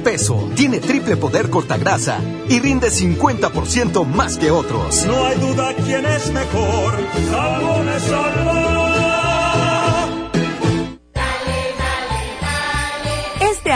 Espeso, 0.00 0.48
tiene 0.56 0.80
triple 0.80 1.18
poder 1.18 1.50
cortagrasa 1.50 2.20
y 2.48 2.58
rinde 2.58 2.88
50% 2.88 4.06
más 4.06 4.38
que 4.38 4.50
otros. 4.50 5.04
No 5.04 5.26
hay 5.26 5.38
duda 5.38 5.74
quién 5.84 6.06
es 6.06 6.32
mejor. 6.32 6.94
Salvo 7.30 8.59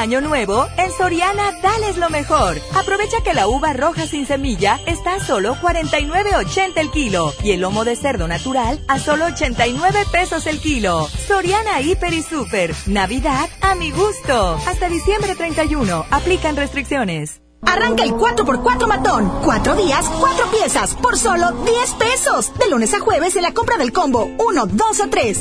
año 0.05 0.21
nuevo, 0.21 0.69
en 0.77 0.93
Soriana, 0.93 1.51
dales 1.63 1.97
lo 1.97 2.11
mejor. 2.11 2.61
Aprovecha 2.75 3.23
que 3.25 3.33
la 3.33 3.49
uva 3.49 3.73
roja 3.73 4.07
sin 4.07 4.27
semilla 4.27 4.79
está 4.87 5.15
a 5.15 5.21
solo 5.21 5.57
49.80 5.57 6.73
el 6.77 6.91
kilo 6.91 7.33
y 7.43 7.53
el 7.53 7.61
lomo 7.63 7.87
de 7.87 7.97
cerdo 7.97 8.29
natural 8.29 8.85
a 8.87 8.99
solo 8.99 9.25
89 9.25 10.01
pesos 10.13 10.47
el 10.47 10.61
kilo. 10.61 11.09
Soriana 11.27 11.81
Hiper 11.81 12.13
y 12.13 12.23
Super. 12.23 12.75
Navidad 12.85 13.49
a 13.63 13.75
mi 13.77 13.93
gusto. 13.93 14.61
Hasta 14.67 14.91
diciembre 14.91 15.35
31. 15.37 16.05
Aplican 16.11 16.57
restricciones. 16.57 17.41
Arranca 17.63 18.05
el 18.05 18.13
4x4 18.13 18.87
matón. 18.87 19.33
Cuatro 19.43 19.75
días, 19.75 20.05
cuatro 20.21 20.51
piezas, 20.51 20.95
por 20.97 21.17
solo 21.17 21.51
10 21.65 21.95
pesos. 21.95 22.53
De 22.59 22.69
lunes 22.69 22.93
a 22.93 23.01
jueves 23.01 23.37
en 23.37 23.43
la 23.43 23.55
compra 23.55 23.79
del 23.79 23.91
combo 23.91 24.29
1, 24.39 24.67
2 24.67 25.01
o 25.01 25.09
3. 25.09 25.41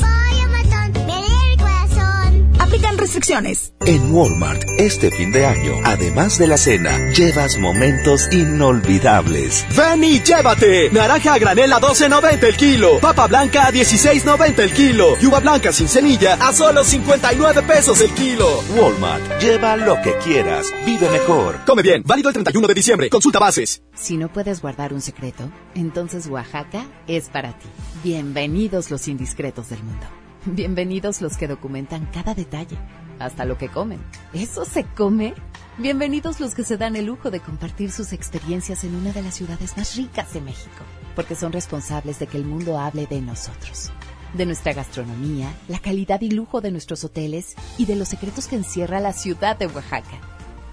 Restricciones. 3.23 3.73
En 3.85 4.13
Walmart, 4.13 4.63
este 4.77 5.11
fin 5.11 5.31
de 5.31 5.45
año, 5.45 5.75
además 5.83 6.37
de 6.37 6.47
la 6.47 6.57
cena, 6.57 7.11
llevas 7.11 7.57
momentos 7.57 8.27
inolvidables. 8.31 9.65
Ven 9.75 10.03
y 10.03 10.21
llévate. 10.21 10.89
Naranja 10.91 11.33
a 11.33 11.39
granel 11.39 11.73
a 11.73 11.79
12.90 11.79 12.43
el 12.43 12.57
kilo. 12.57 12.99
Papa 12.99 13.27
blanca 13.27 13.67
a 13.67 13.71
16.90 13.71 14.59
el 14.59 14.73
kilo. 14.73 15.17
Y 15.21 15.25
uva 15.25 15.39
blanca 15.39 15.71
sin 15.71 15.87
semilla 15.87 16.35
a 16.35 16.53
solo 16.53 16.83
59 16.83 17.63
pesos 17.63 18.01
el 18.01 18.11
kilo. 18.11 18.63
Walmart, 18.75 19.41
lleva 19.41 19.75
lo 19.77 20.01
que 20.01 20.13
quieras. 20.23 20.67
Vive 20.85 21.09
mejor. 21.09 21.59
Come 21.65 21.81
bien. 21.81 22.03
Válido 22.05 22.29
el 22.29 22.33
31 22.33 22.67
de 22.67 22.73
diciembre. 22.73 23.09
Consulta 23.09 23.39
bases. 23.39 23.81
Si 23.95 24.17
no 24.17 24.31
puedes 24.31 24.61
guardar 24.61 24.93
un 24.93 25.01
secreto, 25.01 25.49
entonces 25.75 26.27
Oaxaca 26.27 26.85
es 27.07 27.29
para 27.29 27.57
ti. 27.57 27.67
Bienvenidos 28.03 28.91
los 28.91 29.07
indiscretos 29.07 29.69
del 29.69 29.83
mundo. 29.83 30.22
Bienvenidos 30.45 31.21
los 31.21 31.37
que 31.37 31.47
documentan 31.47 32.05
cada 32.07 32.33
detalle, 32.33 32.77
hasta 33.19 33.45
lo 33.45 33.57
que 33.57 33.69
comen. 33.69 33.99
¿Eso 34.33 34.65
se 34.65 34.83
come? 34.83 35.33
Bienvenidos 35.77 36.39
los 36.39 36.53
que 36.53 36.65
se 36.65 36.77
dan 36.77 36.95
el 36.95 37.05
lujo 37.05 37.31
de 37.31 37.39
compartir 37.39 37.91
sus 37.91 38.11
experiencias 38.11 38.83
en 38.83 38.93
una 38.95 39.13
de 39.13 39.21
las 39.21 39.35
ciudades 39.35 39.77
más 39.77 39.95
ricas 39.95 40.33
de 40.33 40.41
México, 40.41 40.83
porque 41.15 41.35
son 41.35 41.53
responsables 41.53 42.19
de 42.19 42.27
que 42.27 42.37
el 42.37 42.45
mundo 42.45 42.77
hable 42.77 43.07
de 43.07 43.21
nosotros, 43.21 43.91
de 44.33 44.45
nuestra 44.45 44.73
gastronomía, 44.73 45.53
la 45.69 45.79
calidad 45.79 46.19
y 46.21 46.29
lujo 46.29 46.59
de 46.59 46.71
nuestros 46.71 47.03
hoteles 47.05 47.55
y 47.77 47.85
de 47.85 47.95
los 47.95 48.09
secretos 48.09 48.47
que 48.47 48.57
encierra 48.57 48.99
la 48.99 49.13
ciudad 49.13 49.57
de 49.57 49.67
Oaxaca. 49.67 50.19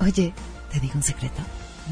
Oye, 0.00 0.34
¿te 0.72 0.80
digo 0.80 0.94
un 0.96 1.02
secreto? 1.02 1.40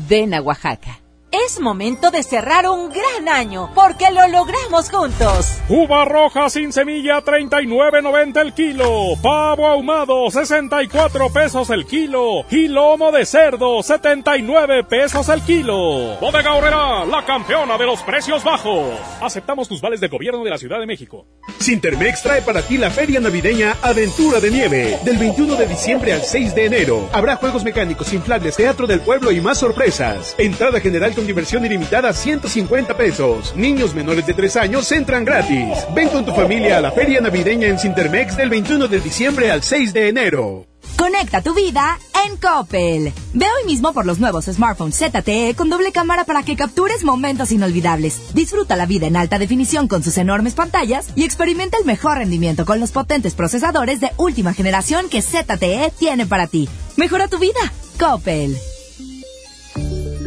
Ven 0.08 0.34
a 0.34 0.42
Oaxaca. 0.42 0.98
Es 1.30 1.60
momento 1.60 2.10
de 2.10 2.22
cerrar 2.22 2.66
un 2.70 2.88
gran 2.88 3.28
año, 3.28 3.70
porque 3.74 4.06
lo 4.10 4.26
logramos 4.28 4.88
juntos. 4.90 5.58
Uva 5.68 6.06
roja 6.06 6.48
sin 6.48 6.72
semilla 6.72 7.22
39.90 7.22 8.40
el 8.40 8.54
kilo, 8.54 8.88
pavo 9.22 9.66
ahumado 9.66 10.30
64 10.30 11.28
pesos 11.28 11.68
el 11.68 11.84
kilo 11.84 12.46
y 12.50 12.68
lomo 12.68 13.12
de 13.12 13.26
cerdo 13.26 13.82
79 13.82 14.84
pesos 14.84 15.28
el 15.28 15.42
kilo. 15.42 16.16
Bodega 16.18 16.54
Horrera, 16.54 17.04
la 17.04 17.22
campeona 17.26 17.76
de 17.76 17.84
los 17.84 18.00
precios 18.00 18.42
bajos. 18.42 18.98
Aceptamos 19.20 19.68
tus 19.68 19.82
vales 19.82 20.00
de 20.00 20.08
gobierno 20.08 20.42
de 20.42 20.50
la 20.50 20.56
Ciudad 20.56 20.80
de 20.80 20.86
México. 20.86 21.26
Sintermex 21.60 22.22
trae 22.22 22.40
para 22.40 22.62
ti 22.62 22.78
la 22.78 22.90
feria 22.90 23.20
navideña 23.20 23.76
Aventura 23.82 24.40
de 24.40 24.50
Nieve, 24.50 24.98
del 25.04 25.18
21 25.18 25.56
de 25.56 25.66
diciembre 25.66 26.14
al 26.14 26.22
6 26.22 26.54
de 26.54 26.64
enero. 26.64 27.10
Habrá 27.12 27.36
juegos 27.36 27.64
mecánicos, 27.64 28.14
inflables, 28.14 28.56
teatro 28.56 28.86
del 28.86 29.02
pueblo 29.02 29.30
y 29.30 29.42
más 29.42 29.58
sorpresas. 29.58 30.34
Entrada 30.38 30.80
general 30.80 31.14
con 31.18 31.26
diversión 31.26 31.64
ilimitada 31.64 32.12
150 32.12 32.96
pesos. 32.96 33.52
Niños 33.56 33.92
menores 33.92 34.24
de 34.24 34.34
3 34.34 34.56
años 34.56 34.92
entran 34.92 35.24
gratis. 35.24 35.76
Ven 35.92 36.08
con 36.10 36.24
tu 36.24 36.32
familia 36.32 36.78
a 36.78 36.80
la 36.80 36.92
feria 36.92 37.20
navideña 37.20 37.66
en 37.66 37.76
Sintermex 37.76 38.36
del 38.36 38.50
21 38.50 38.86
de 38.86 39.00
diciembre 39.00 39.50
al 39.50 39.64
6 39.64 39.92
de 39.92 40.08
enero. 40.10 40.66
Conecta 40.96 41.42
tu 41.42 41.54
vida 41.54 41.98
en 42.24 42.36
Coppel. 42.36 43.12
Ve 43.32 43.46
hoy 43.46 43.66
mismo 43.66 43.92
por 43.92 44.06
los 44.06 44.20
nuevos 44.20 44.44
smartphones 44.44 44.96
ZTE 44.96 45.54
con 45.56 45.68
doble 45.70 45.90
cámara 45.90 46.22
para 46.22 46.44
que 46.44 46.54
captures 46.54 47.02
momentos 47.02 47.50
inolvidables. 47.50 48.32
Disfruta 48.32 48.76
la 48.76 48.86
vida 48.86 49.08
en 49.08 49.16
alta 49.16 49.40
definición 49.40 49.88
con 49.88 50.04
sus 50.04 50.18
enormes 50.18 50.54
pantallas 50.54 51.08
y 51.16 51.24
experimenta 51.24 51.78
el 51.78 51.84
mejor 51.84 52.18
rendimiento 52.18 52.64
con 52.64 52.78
los 52.78 52.92
potentes 52.92 53.34
procesadores 53.34 53.98
de 53.98 54.12
última 54.18 54.54
generación 54.54 55.08
que 55.08 55.20
ZTE 55.20 55.92
tiene 55.98 56.26
para 56.26 56.46
ti. 56.46 56.68
Mejora 56.96 57.26
tu 57.26 57.38
vida. 57.40 57.72
Coppel. 57.98 58.56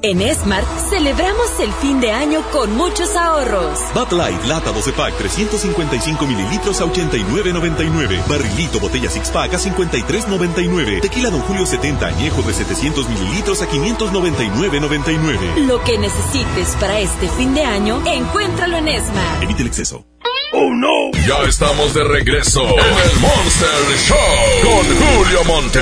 En 0.00 0.20
Smart 0.32 0.64
celebramos 0.90 1.58
el 1.58 1.72
fin 1.72 2.00
de 2.00 2.12
año 2.12 2.42
con 2.52 2.76
muchos 2.76 3.16
ahorros. 3.16 3.80
Bud 3.94 4.12
Light, 4.12 4.44
lata 4.44 4.70
12 4.70 4.92
pack, 4.92 5.16
355 5.16 6.24
mililitros 6.24 6.80
a 6.80 6.84
89.99. 6.84 8.24
Barrilito, 8.28 8.78
botella 8.78 9.10
six 9.10 9.28
pack 9.30 9.54
a 9.54 9.58
53.99. 9.58 11.00
Tequila 11.00 11.30
Don 11.30 11.40
Julio 11.40 11.66
70 11.66 12.06
añejo 12.06 12.42
de 12.42 12.54
700 12.54 13.08
mililitros 13.08 13.60
a 13.60 13.68
599.99. 13.68 15.66
Lo 15.66 15.82
que 15.82 15.98
necesites 15.98 16.76
para 16.78 17.00
este 17.00 17.28
fin 17.30 17.54
de 17.54 17.64
año, 17.64 18.00
encuéntralo 18.06 18.76
en 18.76 18.86
Smart. 19.04 19.42
Evite 19.42 19.62
el 19.62 19.68
exceso. 19.68 20.04
¡Oh, 20.52 20.70
no! 20.72 21.10
Ya 21.26 21.42
estamos 21.48 21.92
de 21.92 22.04
regreso 22.04 22.62
en 22.62 23.10
el 23.10 23.20
Monster 23.20 23.68
Show 24.06 24.16
con 24.62 24.86
Julio 24.96 25.44
Monte. 25.44 25.80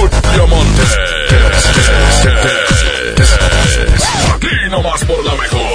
Julio 0.00 0.46
Monte. 0.46 0.82
Aquí 3.20 4.70
nomás 4.70 5.04
por 5.04 5.24
la 5.24 5.34
mejor. 5.34 5.68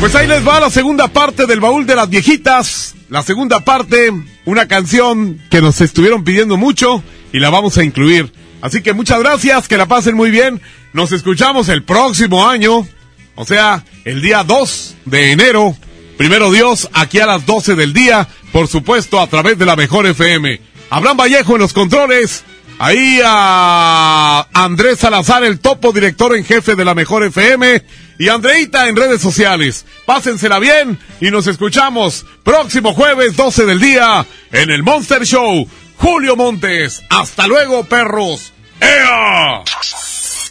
Pues 0.00 0.14
ahí 0.14 0.26
les 0.26 0.46
va 0.46 0.60
la 0.60 0.70
segunda 0.70 1.08
parte 1.08 1.46
del 1.46 1.60
baúl 1.60 1.86
de 1.86 1.94
las 1.94 2.08
viejitas. 2.08 2.94
La 3.08 3.22
segunda 3.22 3.60
parte, 3.60 4.12
una 4.44 4.68
canción 4.68 5.40
que 5.50 5.60
nos 5.60 5.80
estuvieron 5.80 6.24
pidiendo 6.24 6.56
mucho 6.56 7.02
y 7.32 7.38
la 7.38 7.50
vamos 7.50 7.78
a 7.78 7.84
incluir. 7.84 8.32
Así 8.62 8.82
que 8.82 8.92
muchas 8.92 9.20
gracias, 9.20 9.68
que 9.68 9.76
la 9.76 9.86
pasen 9.86 10.14
muy 10.14 10.30
bien. 10.30 10.60
Nos 10.92 11.12
escuchamos 11.12 11.68
el 11.68 11.82
próximo 11.82 12.48
año, 12.48 12.86
o 13.34 13.44
sea, 13.46 13.84
el 14.04 14.20
día 14.20 14.44
2 14.44 14.96
de 15.06 15.32
enero. 15.32 15.76
Primero 16.18 16.50
Dios, 16.50 16.88
aquí 16.92 17.18
a 17.18 17.26
las 17.26 17.46
12 17.46 17.74
del 17.76 17.92
día, 17.94 18.28
por 18.52 18.68
supuesto 18.68 19.20
a 19.20 19.26
través 19.26 19.58
de 19.58 19.64
la 19.64 19.76
Mejor 19.76 20.06
FM. 20.06 20.60
Abraham 20.90 21.16
Vallejo 21.16 21.54
en 21.54 21.60
los 21.62 21.72
controles. 21.72 22.44
Ahí 22.82 23.20
a 23.22 24.46
Andrés 24.54 25.00
Salazar, 25.00 25.44
el 25.44 25.60
topo 25.60 25.92
director 25.92 26.34
en 26.34 26.46
jefe 26.46 26.76
de 26.76 26.84
la 26.86 26.94
Mejor 26.94 27.22
FM. 27.24 27.84
Y 28.18 28.30
Andreita 28.30 28.88
en 28.88 28.96
redes 28.96 29.20
sociales. 29.20 29.84
Pásensela 30.06 30.58
bien 30.58 30.98
y 31.20 31.30
nos 31.30 31.46
escuchamos 31.46 32.24
próximo 32.42 32.94
jueves 32.94 33.36
12 33.36 33.66
del 33.66 33.80
día 33.80 34.24
en 34.50 34.70
el 34.70 34.82
Monster 34.82 35.26
Show. 35.26 35.68
Julio 35.98 36.36
Montes. 36.36 37.02
Hasta 37.10 37.46
luego, 37.46 37.84
perros. 37.84 38.54
¡Ea! 38.80 39.62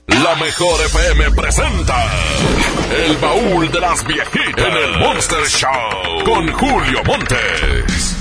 La 0.08 0.36
Mejor 0.36 0.82
FM 0.86 1.32
presenta 1.32 2.12
El 3.08 3.18
Baúl 3.18 3.72
de 3.72 3.80
las 3.80 4.06
Viejitas 4.06 4.68
en 4.68 4.78
el 4.78 5.00
Monster 5.00 5.48
Show 5.48 6.24
con 6.26 6.52
Julio 6.52 7.04
Montes. 7.06 8.19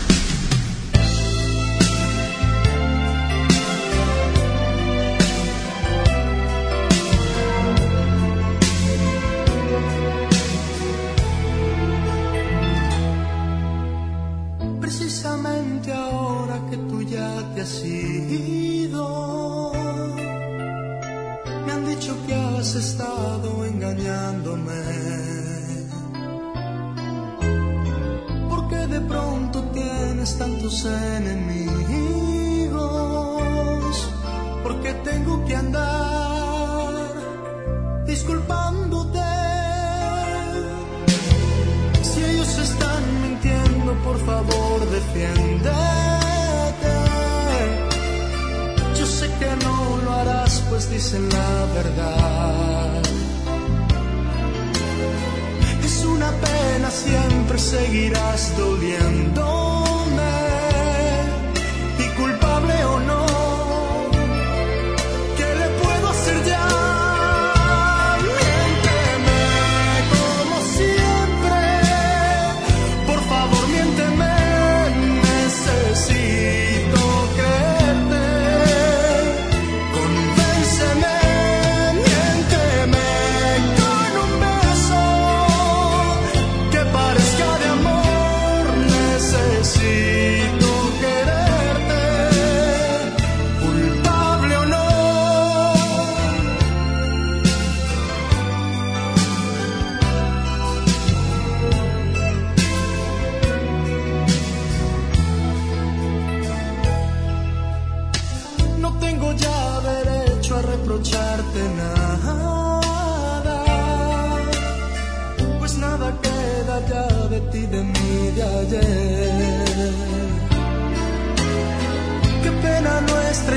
Pronto 29.09 29.63
tienes 29.73 30.37
tantos 30.39 30.85
enemigos, 30.85 31.65
porque 34.63 34.93
tengo 34.95 35.45
que 35.47 35.57
andar 35.57 37.15
disculpándote. 38.07 39.19
Si 42.03 42.25
ellos 42.25 42.59
están 42.59 43.03
mintiendo, 43.23 43.95
por 44.05 44.19
favor, 44.27 44.79
defiéndete. 44.91 45.75
Yo 48.99 49.07
sé 49.07 49.27
que 49.41 49.51
no 49.65 49.99
lo 50.05 50.13
harás, 50.13 50.63
pues 50.69 50.91
dicen 50.91 51.29
la 51.31 51.67
verdad. 51.75 53.08
Pena, 56.33 56.91
siempre 56.91 57.59
seguirás 57.59 58.57
doliéndome. 58.57 59.78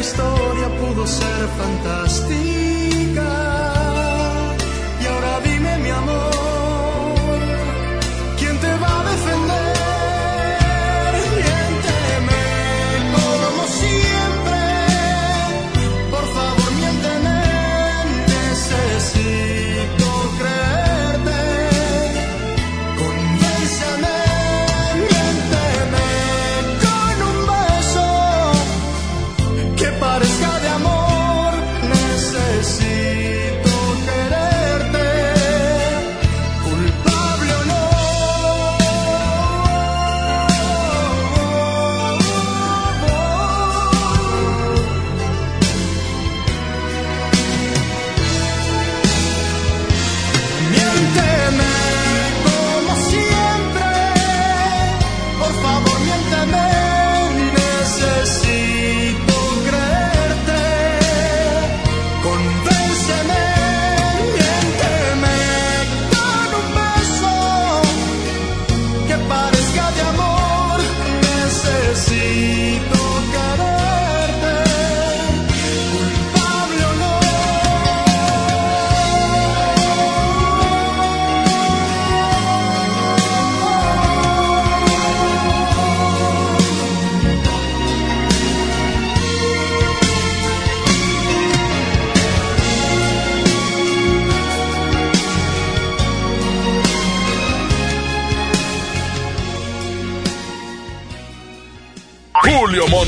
Historia 0.02 0.68
pudo 0.80 1.06
ser 1.06 1.48
fantástica. 1.58 2.51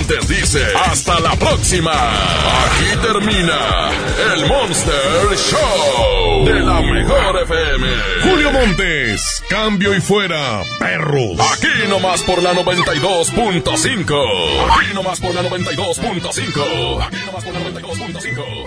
Julio 0.03 0.17
Montes 0.17 0.27
dice, 0.27 0.65
hasta 0.85 1.17
la 1.21 1.33
próxima. 1.37 1.91
Aquí 1.93 2.97
termina 3.01 3.89
el 4.33 4.45
Monster 4.47 5.37
Show 5.37 6.45
de 6.45 6.59
la 6.59 6.81
mejor 6.81 7.41
FM. 7.43 7.87
Julio 8.23 8.51
Montes, 8.51 9.41
cambio 9.49 9.95
y 9.95 10.01
fuera, 10.01 10.61
perros. 10.77 11.39
Aquí 11.53 11.87
nomás 11.87 12.21
por 12.23 12.43
la 12.43 12.53
92.5. 12.53 14.75
Aquí 14.77 14.93
nomás 14.93 15.21
por 15.21 15.33
la 15.35 15.43
92.5. 15.43 17.05
Aquí 17.05 17.17
nomás 17.25 17.43
por 17.45 17.53
la 17.53 17.61
92.5. 17.61 18.65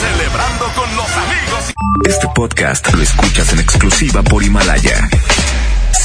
Celebrando 0.00 0.64
con 0.74 0.96
los 0.96 1.10
amigos. 1.10 1.74
Este 2.04 2.26
podcast 2.34 2.92
lo 2.92 3.02
escuchas 3.02 3.52
en 3.52 3.60
exclusiva 3.60 4.20
por 4.22 4.42
Himalaya. 4.42 5.08